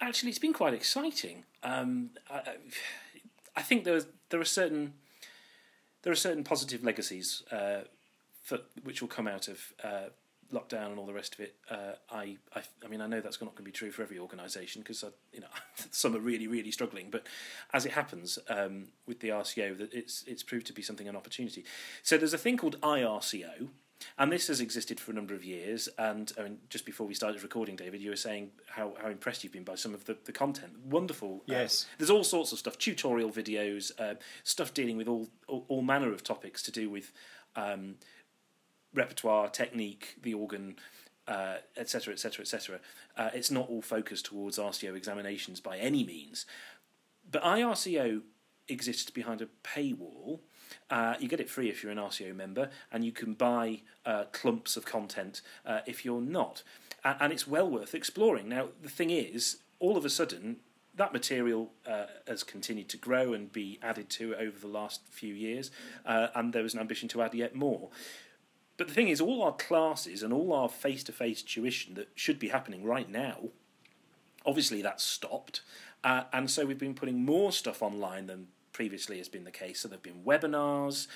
actually, 0.00 0.30
it's 0.30 0.38
been 0.38 0.52
quite 0.52 0.74
exciting. 0.74 1.44
Um, 1.62 2.10
I, 2.30 2.42
I, 3.56 3.62
think 3.62 3.84
there 3.84 4.00
there 4.30 4.40
are 4.40 4.44
certain 4.44 4.94
there 6.02 6.12
are 6.12 6.16
certain 6.16 6.44
positive 6.44 6.82
legacies 6.82 7.42
uh, 7.52 7.82
for, 8.42 8.60
which 8.82 9.00
will 9.00 9.08
come 9.08 9.28
out 9.28 9.48
of 9.48 9.72
uh, 9.84 10.08
lockdown 10.52 10.86
and 10.86 10.98
all 10.98 11.06
the 11.06 11.12
rest 11.12 11.34
of 11.34 11.40
it. 11.40 11.54
Uh, 11.70 11.92
I, 12.10 12.36
I, 12.54 12.62
I 12.84 12.88
mean, 12.88 13.00
I 13.00 13.06
know 13.06 13.20
that's 13.20 13.40
not 13.40 13.50
going 13.50 13.58
to 13.58 13.62
be 13.62 13.72
true 13.72 13.90
for 13.90 14.02
every 14.02 14.18
organisation 14.18 14.82
because 14.82 15.04
you 15.32 15.40
know 15.40 15.46
some 15.90 16.14
are 16.16 16.20
really 16.20 16.46
really 16.46 16.70
struggling. 16.70 17.08
But 17.10 17.26
as 17.72 17.86
it 17.86 17.92
happens 17.92 18.38
um, 18.48 18.88
with 19.06 19.20
the 19.20 19.28
RCO, 19.28 19.78
that 19.78 19.92
it's 19.92 20.24
it's 20.26 20.42
proved 20.42 20.66
to 20.68 20.72
be 20.72 20.82
something 20.82 21.08
an 21.08 21.16
opportunity. 21.16 21.64
So 22.02 22.16
there's 22.16 22.34
a 22.34 22.38
thing 22.38 22.56
called 22.56 22.80
IRCO 22.80 23.68
and 24.18 24.32
this 24.32 24.48
has 24.48 24.60
existed 24.60 24.98
for 24.98 25.10
a 25.10 25.14
number 25.14 25.34
of 25.34 25.44
years. 25.44 25.88
And 25.98 26.32
I 26.38 26.42
mean, 26.44 26.58
just 26.68 26.84
before 26.86 27.06
we 27.06 27.14
started 27.14 27.42
recording, 27.42 27.76
David, 27.76 28.00
you 28.00 28.10
were 28.10 28.16
saying 28.16 28.50
how, 28.68 28.94
how 29.00 29.08
impressed 29.08 29.44
you've 29.44 29.52
been 29.52 29.64
by 29.64 29.74
some 29.74 29.94
of 29.94 30.04
the, 30.04 30.16
the 30.24 30.32
content. 30.32 30.72
Wonderful. 30.84 31.42
Uh, 31.48 31.52
yes. 31.52 31.86
Uh, 31.86 31.94
there's 31.98 32.10
all 32.10 32.24
sorts 32.24 32.52
of 32.52 32.58
stuff, 32.58 32.78
tutorial 32.78 33.30
videos, 33.30 33.92
uh, 33.98 34.14
stuff 34.44 34.72
dealing 34.74 34.96
with 34.96 35.08
all, 35.08 35.28
all, 35.48 35.64
all 35.68 35.82
manner 35.82 36.12
of 36.12 36.22
topics 36.22 36.62
to 36.62 36.72
do 36.72 36.88
with 36.88 37.12
um, 37.56 37.96
repertoire, 38.94 39.48
technique, 39.48 40.16
the 40.22 40.34
organ, 40.34 40.76
etc., 41.76 42.12
etc., 42.12 42.42
etc. 42.42 42.80
It's 43.34 43.50
not 43.50 43.68
all 43.68 43.82
focused 43.82 44.26
towards 44.26 44.58
RCO 44.58 44.96
examinations 44.96 45.60
by 45.60 45.78
any 45.78 46.04
means, 46.04 46.46
but 47.30 47.42
IRCO 47.42 48.22
exists 48.68 49.10
behind 49.10 49.40
a 49.40 49.48
paywall 49.64 50.40
uh, 50.90 51.14
you 51.18 51.28
get 51.28 51.40
it 51.40 51.48
free 51.48 51.68
if 51.68 51.82
you're 51.82 51.92
an 51.92 51.98
RCO 51.98 52.34
member, 52.34 52.70
and 52.92 53.04
you 53.04 53.12
can 53.12 53.34
buy 53.34 53.82
uh, 54.04 54.24
clumps 54.32 54.76
of 54.76 54.84
content 54.84 55.40
uh, 55.64 55.80
if 55.86 56.04
you're 56.04 56.20
not. 56.20 56.62
and 57.04 57.32
it's 57.32 57.46
well 57.46 57.68
worth 57.68 57.94
exploring. 57.94 58.48
Now, 58.48 58.68
the 58.82 58.88
thing 58.88 59.10
is, 59.10 59.58
all 59.78 59.96
of 59.96 60.04
a 60.04 60.10
sudden, 60.10 60.56
that 60.94 61.12
material 61.12 61.72
uh, 61.86 62.06
has 62.26 62.42
continued 62.42 62.88
to 62.90 62.96
grow 62.96 63.32
and 63.32 63.50
be 63.50 63.78
added 63.82 64.10
to 64.10 64.34
over 64.34 64.58
the 64.58 64.66
last 64.66 65.02
few 65.08 65.32
years, 65.32 65.70
uh, 66.04 66.28
and 66.34 66.52
there 66.52 66.62
was 66.62 66.74
an 66.74 66.80
ambition 66.80 67.08
to 67.10 67.22
add 67.22 67.34
yet 67.34 67.54
more. 67.54 67.88
But 68.80 68.88
the 68.88 68.94
thing 68.94 69.08
is, 69.08 69.20
all 69.20 69.42
our 69.42 69.52
classes 69.52 70.22
and 70.22 70.32
all 70.32 70.54
our 70.54 70.66
face 70.66 71.04
to 71.04 71.12
face 71.12 71.42
tuition 71.42 71.92
that 71.96 72.08
should 72.14 72.38
be 72.38 72.48
happening 72.48 72.82
right 72.82 73.10
now, 73.10 73.50
obviously 74.46 74.80
that's 74.80 75.04
stopped. 75.04 75.60
Uh, 76.02 76.22
and 76.32 76.50
so 76.50 76.64
we've 76.64 76.78
been 76.78 76.94
putting 76.94 77.22
more 77.22 77.52
stuff 77.52 77.82
online 77.82 78.26
than 78.26 78.46
previously 78.72 79.18
has 79.18 79.28
been 79.28 79.44
the 79.44 79.50
case. 79.50 79.80
So 79.80 79.88
there 79.88 79.98
have 79.98 80.02
been 80.02 80.22
webinars 80.24 81.08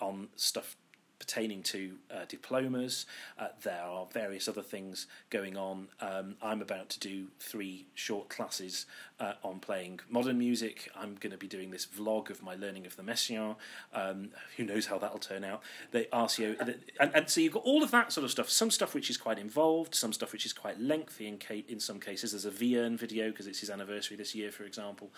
on 0.00 0.28
stuff 0.36 0.76
pertaining 1.18 1.62
to 1.62 1.92
uh, 2.10 2.24
diplomas. 2.28 3.06
Uh, 3.38 3.48
there 3.62 3.82
are 3.82 4.06
various 4.12 4.48
other 4.48 4.62
things 4.62 5.06
going 5.30 5.56
on. 5.56 5.88
Um, 6.00 6.36
I'm 6.42 6.62
about 6.62 6.88
to 6.90 7.00
do 7.00 7.26
three 7.40 7.86
short 7.94 8.28
classes 8.28 8.86
uh, 9.20 9.32
on 9.42 9.58
playing 9.58 10.00
modern 10.08 10.38
music. 10.38 10.90
I'm 10.96 11.16
going 11.16 11.32
to 11.32 11.36
be 11.36 11.48
doing 11.48 11.70
this 11.70 11.86
vlog 11.86 12.30
of 12.30 12.42
my 12.42 12.54
learning 12.54 12.86
of 12.86 12.96
the 12.96 13.02
Messiaen. 13.02 13.56
Um, 13.92 14.30
who 14.56 14.64
knows 14.64 14.86
how 14.86 14.98
that'll 14.98 15.18
turn 15.18 15.44
out? 15.44 15.62
The 15.90 16.08
RCO, 16.12 16.56
and, 17.00 17.14
and, 17.14 17.28
so 17.28 17.40
you've 17.40 17.52
got 17.52 17.64
all 17.64 17.82
of 17.82 17.90
that 17.90 18.12
sort 18.12 18.24
of 18.24 18.30
stuff. 18.30 18.48
Some 18.48 18.70
stuff 18.70 18.94
which 18.94 19.10
is 19.10 19.16
quite 19.16 19.38
involved, 19.38 19.94
some 19.94 20.12
stuff 20.12 20.32
which 20.32 20.46
is 20.46 20.52
quite 20.52 20.80
lengthy. 20.80 21.26
In, 21.26 21.38
ca- 21.38 21.64
in 21.68 21.80
some 21.80 21.98
cases, 21.98 22.32
there's 22.32 22.44
a 22.44 22.50
Vierne 22.50 22.96
video 22.96 23.30
because 23.30 23.46
it's 23.46 23.60
his 23.60 23.70
anniversary 23.70 24.16
this 24.16 24.34
year, 24.34 24.50
for 24.50 24.64
example. 24.64 25.10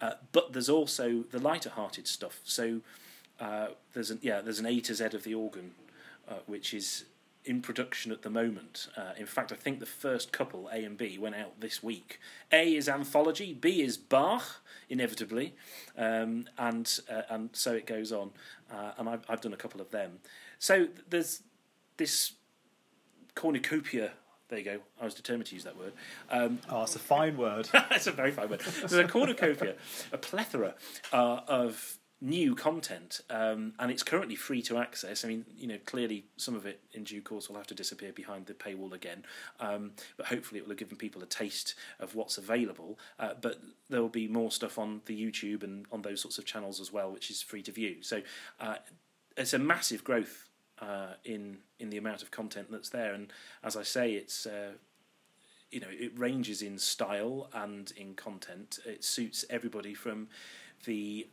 Uh, 0.00 0.12
but 0.32 0.52
there's 0.52 0.68
also 0.68 1.24
the 1.30 1.38
lighter-hearted 1.38 2.06
stuff. 2.08 2.40
So 2.44 2.80
uh, 3.42 3.66
there's 3.92 4.10
an 4.10 4.20
yeah 4.22 4.40
there's 4.40 4.60
an 4.60 4.66
A 4.66 4.80
to 4.80 4.94
Z 4.94 5.04
of 5.06 5.24
the 5.24 5.34
organ, 5.34 5.72
uh, 6.28 6.36
which 6.46 6.72
is 6.72 7.04
in 7.44 7.60
production 7.60 8.12
at 8.12 8.22
the 8.22 8.30
moment. 8.30 8.86
Uh, 8.96 9.10
in 9.18 9.26
fact, 9.26 9.50
I 9.50 9.56
think 9.56 9.80
the 9.80 9.86
first 9.86 10.30
couple 10.30 10.68
A 10.72 10.84
and 10.84 10.96
B 10.96 11.18
went 11.18 11.34
out 11.34 11.60
this 11.60 11.82
week. 11.82 12.20
A 12.52 12.74
is 12.74 12.88
anthology, 12.88 13.52
B 13.52 13.82
is 13.82 13.96
Bach, 13.96 14.62
inevitably, 14.88 15.54
um, 15.98 16.46
and 16.56 17.00
uh, 17.10 17.22
and 17.28 17.50
so 17.52 17.72
it 17.72 17.84
goes 17.84 18.12
on. 18.12 18.30
Uh, 18.72 18.92
and 18.96 19.08
I've 19.08 19.24
I've 19.28 19.40
done 19.40 19.52
a 19.52 19.58
couple 19.58 19.80
of 19.80 19.90
them. 19.90 20.20
So 20.60 20.86
there's 21.10 21.42
this 21.96 22.32
cornucopia 23.34 24.12
there 24.48 24.58
you 24.58 24.64
go. 24.66 24.78
I 25.00 25.06
was 25.06 25.14
determined 25.14 25.46
to 25.46 25.54
use 25.54 25.64
that 25.64 25.78
word. 25.78 25.94
Um, 26.30 26.58
oh, 26.68 26.82
it's 26.82 26.94
a 26.94 26.98
fine 26.98 27.38
word. 27.38 27.70
it's 27.90 28.06
a 28.06 28.12
very 28.12 28.32
fine 28.32 28.50
word. 28.50 28.60
There's 28.60 28.92
a 28.92 29.08
cornucopia, 29.08 29.76
a 30.12 30.18
plethora 30.18 30.74
uh, 31.10 31.40
of 31.48 31.96
new 32.22 32.54
content, 32.54 33.20
um, 33.30 33.72
and 33.80 33.90
it's 33.90 34.04
currently 34.04 34.36
free 34.36 34.62
to 34.62 34.78
access. 34.78 35.24
I 35.24 35.28
mean, 35.28 35.44
you 35.56 35.66
know, 35.66 35.78
clearly 35.84 36.24
some 36.36 36.54
of 36.54 36.64
it 36.64 36.80
in 36.92 37.02
due 37.02 37.20
course 37.20 37.48
will 37.48 37.56
have 37.56 37.66
to 37.66 37.74
disappear 37.74 38.12
behind 38.12 38.46
the 38.46 38.54
paywall 38.54 38.92
again, 38.92 39.24
um, 39.58 39.90
but 40.16 40.26
hopefully 40.26 40.60
it 40.60 40.64
will 40.64 40.70
have 40.70 40.78
given 40.78 40.96
people 40.96 41.20
a 41.22 41.26
taste 41.26 41.74
of 41.98 42.14
what's 42.14 42.38
available. 42.38 42.96
Uh, 43.18 43.34
but 43.40 43.60
there 43.90 44.00
will 44.00 44.08
be 44.08 44.28
more 44.28 44.52
stuff 44.52 44.78
on 44.78 45.02
the 45.06 45.20
YouTube 45.20 45.64
and 45.64 45.84
on 45.90 46.02
those 46.02 46.20
sorts 46.20 46.38
of 46.38 46.44
channels 46.44 46.80
as 46.80 46.92
well, 46.92 47.10
which 47.10 47.28
is 47.28 47.42
free 47.42 47.62
to 47.62 47.72
view. 47.72 47.96
So 48.02 48.22
uh, 48.60 48.76
it's 49.36 49.52
a 49.52 49.58
massive 49.58 50.04
growth 50.04 50.48
uh, 50.80 51.14
in 51.24 51.58
in 51.80 51.90
the 51.90 51.98
amount 51.98 52.22
of 52.22 52.30
content 52.30 52.68
that's 52.70 52.90
there, 52.90 53.14
and 53.14 53.32
as 53.64 53.76
I 53.76 53.82
say, 53.82 54.12
it's 54.12 54.46
uh, 54.46 54.72
you 55.72 55.80
know 55.80 55.90
it 55.90 56.16
ranges 56.16 56.62
in 56.62 56.78
style 56.78 57.48
and 57.52 57.92
in 57.96 58.14
content. 58.14 58.78
It 58.86 59.02
suits 59.02 59.44
everybody 59.50 59.94
from 59.94 60.28
the 60.84 61.26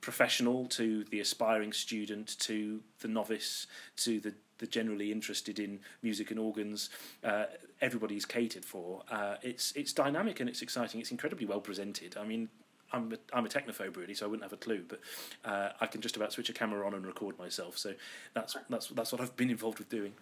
professional 0.00 0.66
to 0.66 1.04
the 1.04 1.20
aspiring 1.20 1.72
student 1.72 2.38
to 2.40 2.80
the 3.00 3.08
novice 3.08 3.66
to 3.96 4.20
the 4.20 4.34
the 4.58 4.66
generally 4.66 5.12
interested 5.12 5.58
in 5.58 5.80
music 6.02 6.30
and 6.30 6.38
organs, 6.40 6.90
uh, 7.24 7.44
everybody's 7.80 8.24
catered 8.24 8.64
for. 8.64 9.02
Uh, 9.10 9.36
it's 9.42 9.72
it's 9.72 9.92
dynamic 9.92 10.40
and 10.40 10.48
it's 10.48 10.62
exciting. 10.62 11.00
It's 11.00 11.10
incredibly 11.10 11.46
well 11.46 11.60
presented. 11.60 12.16
I 12.16 12.24
mean, 12.24 12.48
I'm 12.92 13.12
a, 13.12 13.36
I'm 13.36 13.46
a 13.46 13.48
technophobe 13.48 13.96
really, 13.96 14.14
so 14.14 14.26
I 14.26 14.28
wouldn't 14.28 14.44
have 14.44 14.52
a 14.52 14.56
clue. 14.56 14.84
But 14.88 15.00
uh, 15.44 15.70
I 15.80 15.86
can 15.86 16.00
just 16.00 16.16
about 16.16 16.32
switch 16.32 16.48
a 16.48 16.52
camera 16.52 16.86
on 16.86 16.94
and 16.94 17.06
record 17.06 17.38
myself. 17.38 17.78
So 17.78 17.94
that's 18.34 18.56
that's 18.68 18.88
that's 18.88 19.12
what 19.12 19.20
I've 19.20 19.36
been 19.36 19.50
involved 19.50 19.78
with 19.78 19.88
doing. 19.88 20.14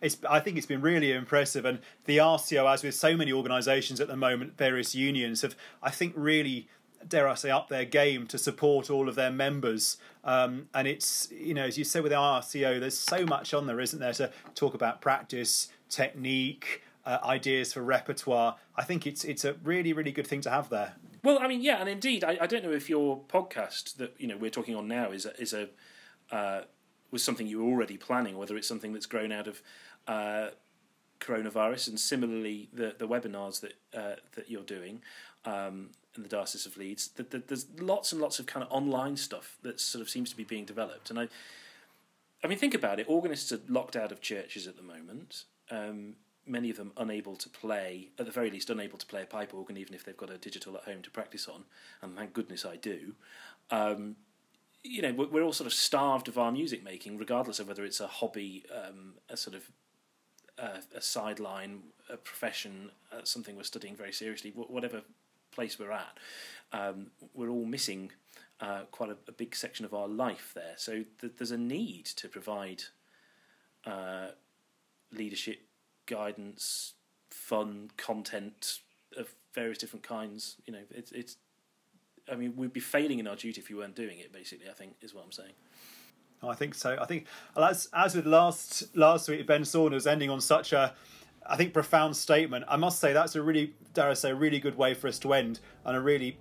It's, 0.00 0.18
I 0.28 0.40
think 0.40 0.56
it's 0.56 0.66
been 0.66 0.82
really 0.82 1.12
impressive, 1.12 1.64
and 1.64 1.78
the 2.04 2.18
RCO, 2.18 2.72
as 2.72 2.82
with 2.82 2.94
so 2.94 3.16
many 3.16 3.32
organisations 3.32 4.00
at 4.00 4.08
the 4.08 4.16
moment, 4.16 4.56
various 4.58 4.94
unions 4.94 5.42
have, 5.42 5.56
I 5.82 5.90
think, 5.90 6.12
really 6.16 6.68
dare 7.08 7.28
I 7.28 7.34
say, 7.34 7.50
up 7.50 7.68
their 7.68 7.84
game 7.84 8.26
to 8.28 8.38
support 8.38 8.90
all 8.90 9.08
of 9.08 9.14
their 9.14 9.30
members. 9.30 9.96
Um, 10.22 10.68
and 10.74 10.88
it's, 10.88 11.30
you 11.30 11.54
know, 11.54 11.64
as 11.64 11.78
you 11.78 11.84
say 11.84 12.00
with 12.00 12.12
the 12.12 12.18
RCO, 12.18 12.80
there's 12.80 12.98
so 12.98 13.24
much 13.26 13.54
on 13.54 13.66
there, 13.66 13.80
isn't 13.80 13.98
there, 13.98 14.12
to 14.14 14.30
talk 14.54 14.74
about 14.74 15.00
practice, 15.00 15.68
technique, 15.88 16.82
uh, 17.06 17.18
ideas 17.24 17.72
for 17.72 17.82
repertoire. 17.82 18.56
I 18.76 18.84
think 18.84 19.06
it's 19.06 19.24
it's 19.24 19.44
a 19.44 19.54
really, 19.62 19.92
really 19.92 20.12
good 20.12 20.26
thing 20.26 20.40
to 20.42 20.50
have 20.50 20.70
there. 20.70 20.94
Well, 21.22 21.38
I 21.40 21.48
mean, 21.48 21.62
yeah, 21.62 21.80
and 21.80 21.88
indeed, 21.88 22.24
I, 22.24 22.38
I 22.40 22.46
don't 22.46 22.64
know 22.64 22.72
if 22.72 22.88
your 22.88 23.20
podcast 23.20 23.96
that 23.96 24.14
you 24.18 24.26
know 24.26 24.36
we're 24.36 24.50
talking 24.50 24.74
on 24.74 24.88
now 24.88 25.10
is 25.10 25.26
a, 25.26 25.40
is 25.40 25.52
a 25.52 25.68
uh, 26.30 26.62
was 27.10 27.22
something 27.22 27.46
you 27.46 27.62
were 27.62 27.70
already 27.70 27.96
planning, 27.96 28.36
whether 28.36 28.56
it's 28.56 28.68
something 28.68 28.92
that's 28.92 29.06
grown 29.06 29.32
out 29.32 29.46
of 29.46 29.62
uh, 30.06 30.48
coronavirus, 31.24 31.88
and 31.88 32.00
similarly 32.00 32.68
the 32.72 32.94
the 32.98 33.08
webinars 33.08 33.60
that 33.60 33.74
uh, 33.96 34.16
that 34.34 34.50
you're 34.50 34.62
doing. 34.62 35.02
Um, 35.44 35.90
in 36.16 36.22
the 36.22 36.28
Diocese 36.28 36.64
of 36.64 36.76
Leeds. 36.76 37.08
that 37.16 37.48
There's 37.48 37.66
lots 37.78 38.12
and 38.12 38.20
lots 38.20 38.38
of 38.38 38.46
kind 38.46 38.64
of 38.64 38.70
online 38.70 39.16
stuff 39.16 39.56
that 39.62 39.80
sort 39.80 40.00
of 40.00 40.08
seems 40.08 40.30
to 40.30 40.36
be 40.36 40.44
being 40.44 40.64
developed. 40.64 41.10
And 41.10 41.18
I, 41.18 41.28
I 42.42 42.46
mean, 42.46 42.58
think 42.58 42.74
about 42.74 43.00
it. 43.00 43.06
Organists 43.08 43.52
are 43.52 43.60
locked 43.68 43.96
out 43.96 44.12
of 44.12 44.20
churches 44.20 44.66
at 44.66 44.76
the 44.76 44.82
moment. 44.82 45.44
Um, 45.70 46.14
many 46.46 46.70
of 46.70 46.76
them 46.76 46.92
unable 46.96 47.36
to 47.36 47.48
play, 47.48 48.10
at 48.18 48.26
the 48.26 48.32
very 48.32 48.50
least, 48.50 48.70
unable 48.70 48.98
to 48.98 49.06
play 49.06 49.22
a 49.22 49.26
pipe 49.26 49.54
organ, 49.54 49.76
even 49.76 49.94
if 49.94 50.04
they've 50.04 50.16
got 50.16 50.30
a 50.30 50.38
digital 50.38 50.76
at 50.76 50.84
home 50.84 51.02
to 51.02 51.10
practice 51.10 51.48
on. 51.48 51.64
And 52.02 52.16
thank 52.16 52.32
goodness 52.32 52.64
I 52.64 52.76
do. 52.76 53.14
Um, 53.70 54.16
you 54.82 55.00
know, 55.00 55.12
we're 55.12 55.42
all 55.42 55.52
sort 55.52 55.66
of 55.66 55.72
starved 55.72 56.28
of 56.28 56.36
our 56.36 56.52
music 56.52 56.84
making, 56.84 57.16
regardless 57.16 57.58
of 57.58 57.68
whether 57.68 57.84
it's 57.84 58.00
a 58.00 58.06
hobby, 58.06 58.64
um, 58.70 59.14
a 59.30 59.36
sort 59.36 59.56
of 59.56 59.70
uh, 60.58 60.78
a 60.94 61.00
sideline, 61.00 61.80
a 62.08 62.16
profession, 62.16 62.90
uh, 63.12 63.24
something 63.24 63.56
we're 63.56 63.62
studying 63.62 63.96
very 63.96 64.12
seriously, 64.12 64.52
whatever 64.54 65.02
place 65.50 65.78
we're 65.78 65.92
at. 65.92 66.18
Um, 66.72 67.08
we're 67.34 67.50
all 67.50 67.64
missing 67.64 68.10
uh, 68.60 68.82
quite 68.90 69.10
a, 69.10 69.16
a, 69.28 69.32
big 69.32 69.54
section 69.54 69.84
of 69.84 69.94
our 69.94 70.08
life 70.08 70.52
there. 70.54 70.74
So 70.76 71.04
th- 71.20 71.34
there's 71.36 71.50
a 71.50 71.58
need 71.58 72.06
to 72.06 72.28
provide 72.28 72.84
uh, 73.86 74.28
leadership, 75.12 75.60
guidance, 76.06 76.94
fun, 77.30 77.90
content 77.96 78.80
of 79.16 79.34
various 79.54 79.78
different 79.78 80.02
kinds. 80.02 80.56
You 80.66 80.72
know, 80.72 80.80
it's 80.90 81.12
it's. 81.12 81.36
I 82.30 82.36
mean, 82.36 82.54
we'd 82.56 82.72
be 82.72 82.80
failing 82.80 83.18
in 83.18 83.26
our 83.26 83.36
duty 83.36 83.60
if 83.60 83.68
we 83.68 83.74
weren't 83.74 83.96
doing 83.96 84.18
it. 84.18 84.32
Basically, 84.32 84.68
I 84.68 84.72
think 84.72 84.94
is 85.02 85.14
what 85.14 85.24
I'm 85.24 85.32
saying. 85.32 85.52
I 86.48 86.54
think 86.54 86.74
so. 86.74 86.96
I 87.00 87.06
think 87.06 87.26
as 87.56 87.88
as 87.92 88.14
with 88.14 88.26
last 88.26 88.96
last 88.96 89.28
week, 89.28 89.46
Ben 89.46 89.64
Saunders 89.64 90.06
ending 90.06 90.30
on 90.30 90.40
such 90.40 90.72
a, 90.72 90.94
I 91.46 91.56
think 91.56 91.72
profound 91.72 92.16
statement. 92.16 92.64
I 92.68 92.76
must 92.76 93.00
say 93.00 93.12
that's 93.12 93.34
a 93.36 93.42
really, 93.42 93.74
dare 93.92 94.08
I 94.08 94.14
say, 94.14 94.30
a 94.30 94.34
really 94.34 94.58
good 94.58 94.76
way 94.76 94.94
for 94.94 95.08
us 95.08 95.18
to 95.20 95.32
end 95.32 95.60
and 95.84 95.96
a 95.96 96.00
really 96.00 96.38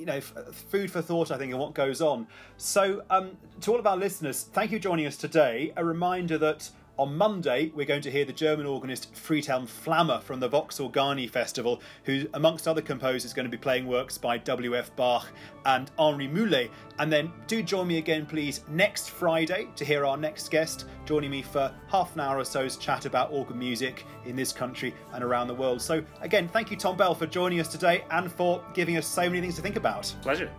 you 0.00 0.06
know, 0.06 0.20
food 0.20 0.90
for 0.90 1.02
thought, 1.02 1.30
I 1.30 1.36
think, 1.36 1.52
and 1.52 1.60
what 1.60 1.74
goes 1.74 2.00
on. 2.00 2.26
So, 2.56 3.02
um, 3.10 3.36
to 3.60 3.72
all 3.72 3.78
of 3.78 3.86
our 3.86 3.98
listeners, 3.98 4.46
thank 4.50 4.70
you 4.70 4.78
for 4.78 4.82
joining 4.82 5.04
us 5.06 5.16
today. 5.18 5.74
A 5.76 5.84
reminder 5.84 6.38
that 6.38 6.70
on 7.00 7.16
Monday, 7.16 7.72
we're 7.74 7.86
going 7.86 8.02
to 8.02 8.10
hear 8.10 8.26
the 8.26 8.32
German 8.32 8.66
organist 8.66 9.14
Friedhelm 9.14 9.66
Flamme 9.66 10.20
from 10.20 10.38
the 10.38 10.48
Vox 10.48 10.78
Organi 10.78 11.30
Festival, 11.30 11.80
who, 12.04 12.26
amongst 12.34 12.68
other 12.68 12.82
composers, 12.82 13.24
is 13.24 13.32
going 13.32 13.46
to 13.46 13.50
be 13.50 13.56
playing 13.56 13.86
works 13.86 14.18
by 14.18 14.36
W.F. 14.36 14.94
Bach 14.96 15.26
and 15.64 15.90
Henri 15.98 16.28
Mulet. 16.28 16.70
And 16.98 17.10
then 17.10 17.32
do 17.46 17.62
join 17.62 17.88
me 17.88 17.96
again, 17.96 18.26
please, 18.26 18.60
next 18.68 19.08
Friday 19.08 19.68
to 19.76 19.84
hear 19.84 20.04
our 20.04 20.18
next 20.18 20.50
guest, 20.50 20.84
joining 21.06 21.30
me 21.30 21.40
for 21.40 21.72
half 21.88 22.12
an 22.16 22.20
hour 22.20 22.36
or 22.36 22.44
so's 22.44 22.76
chat 22.76 23.06
about 23.06 23.32
organ 23.32 23.58
music 23.58 24.04
in 24.26 24.36
this 24.36 24.52
country 24.52 24.94
and 25.14 25.24
around 25.24 25.48
the 25.48 25.54
world. 25.54 25.80
So, 25.80 26.04
again, 26.20 26.48
thank 26.48 26.70
you, 26.70 26.76
Tom 26.76 26.98
Bell, 26.98 27.14
for 27.14 27.26
joining 27.26 27.60
us 27.60 27.68
today 27.68 28.04
and 28.10 28.30
for 28.30 28.62
giving 28.74 28.98
us 28.98 29.06
so 29.06 29.22
many 29.22 29.40
things 29.40 29.56
to 29.56 29.62
think 29.62 29.76
about. 29.76 30.14
Pleasure. 30.20 30.52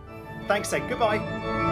Thanks, 0.48 0.72
Ed. 0.72 0.88
Goodbye. 0.88 1.71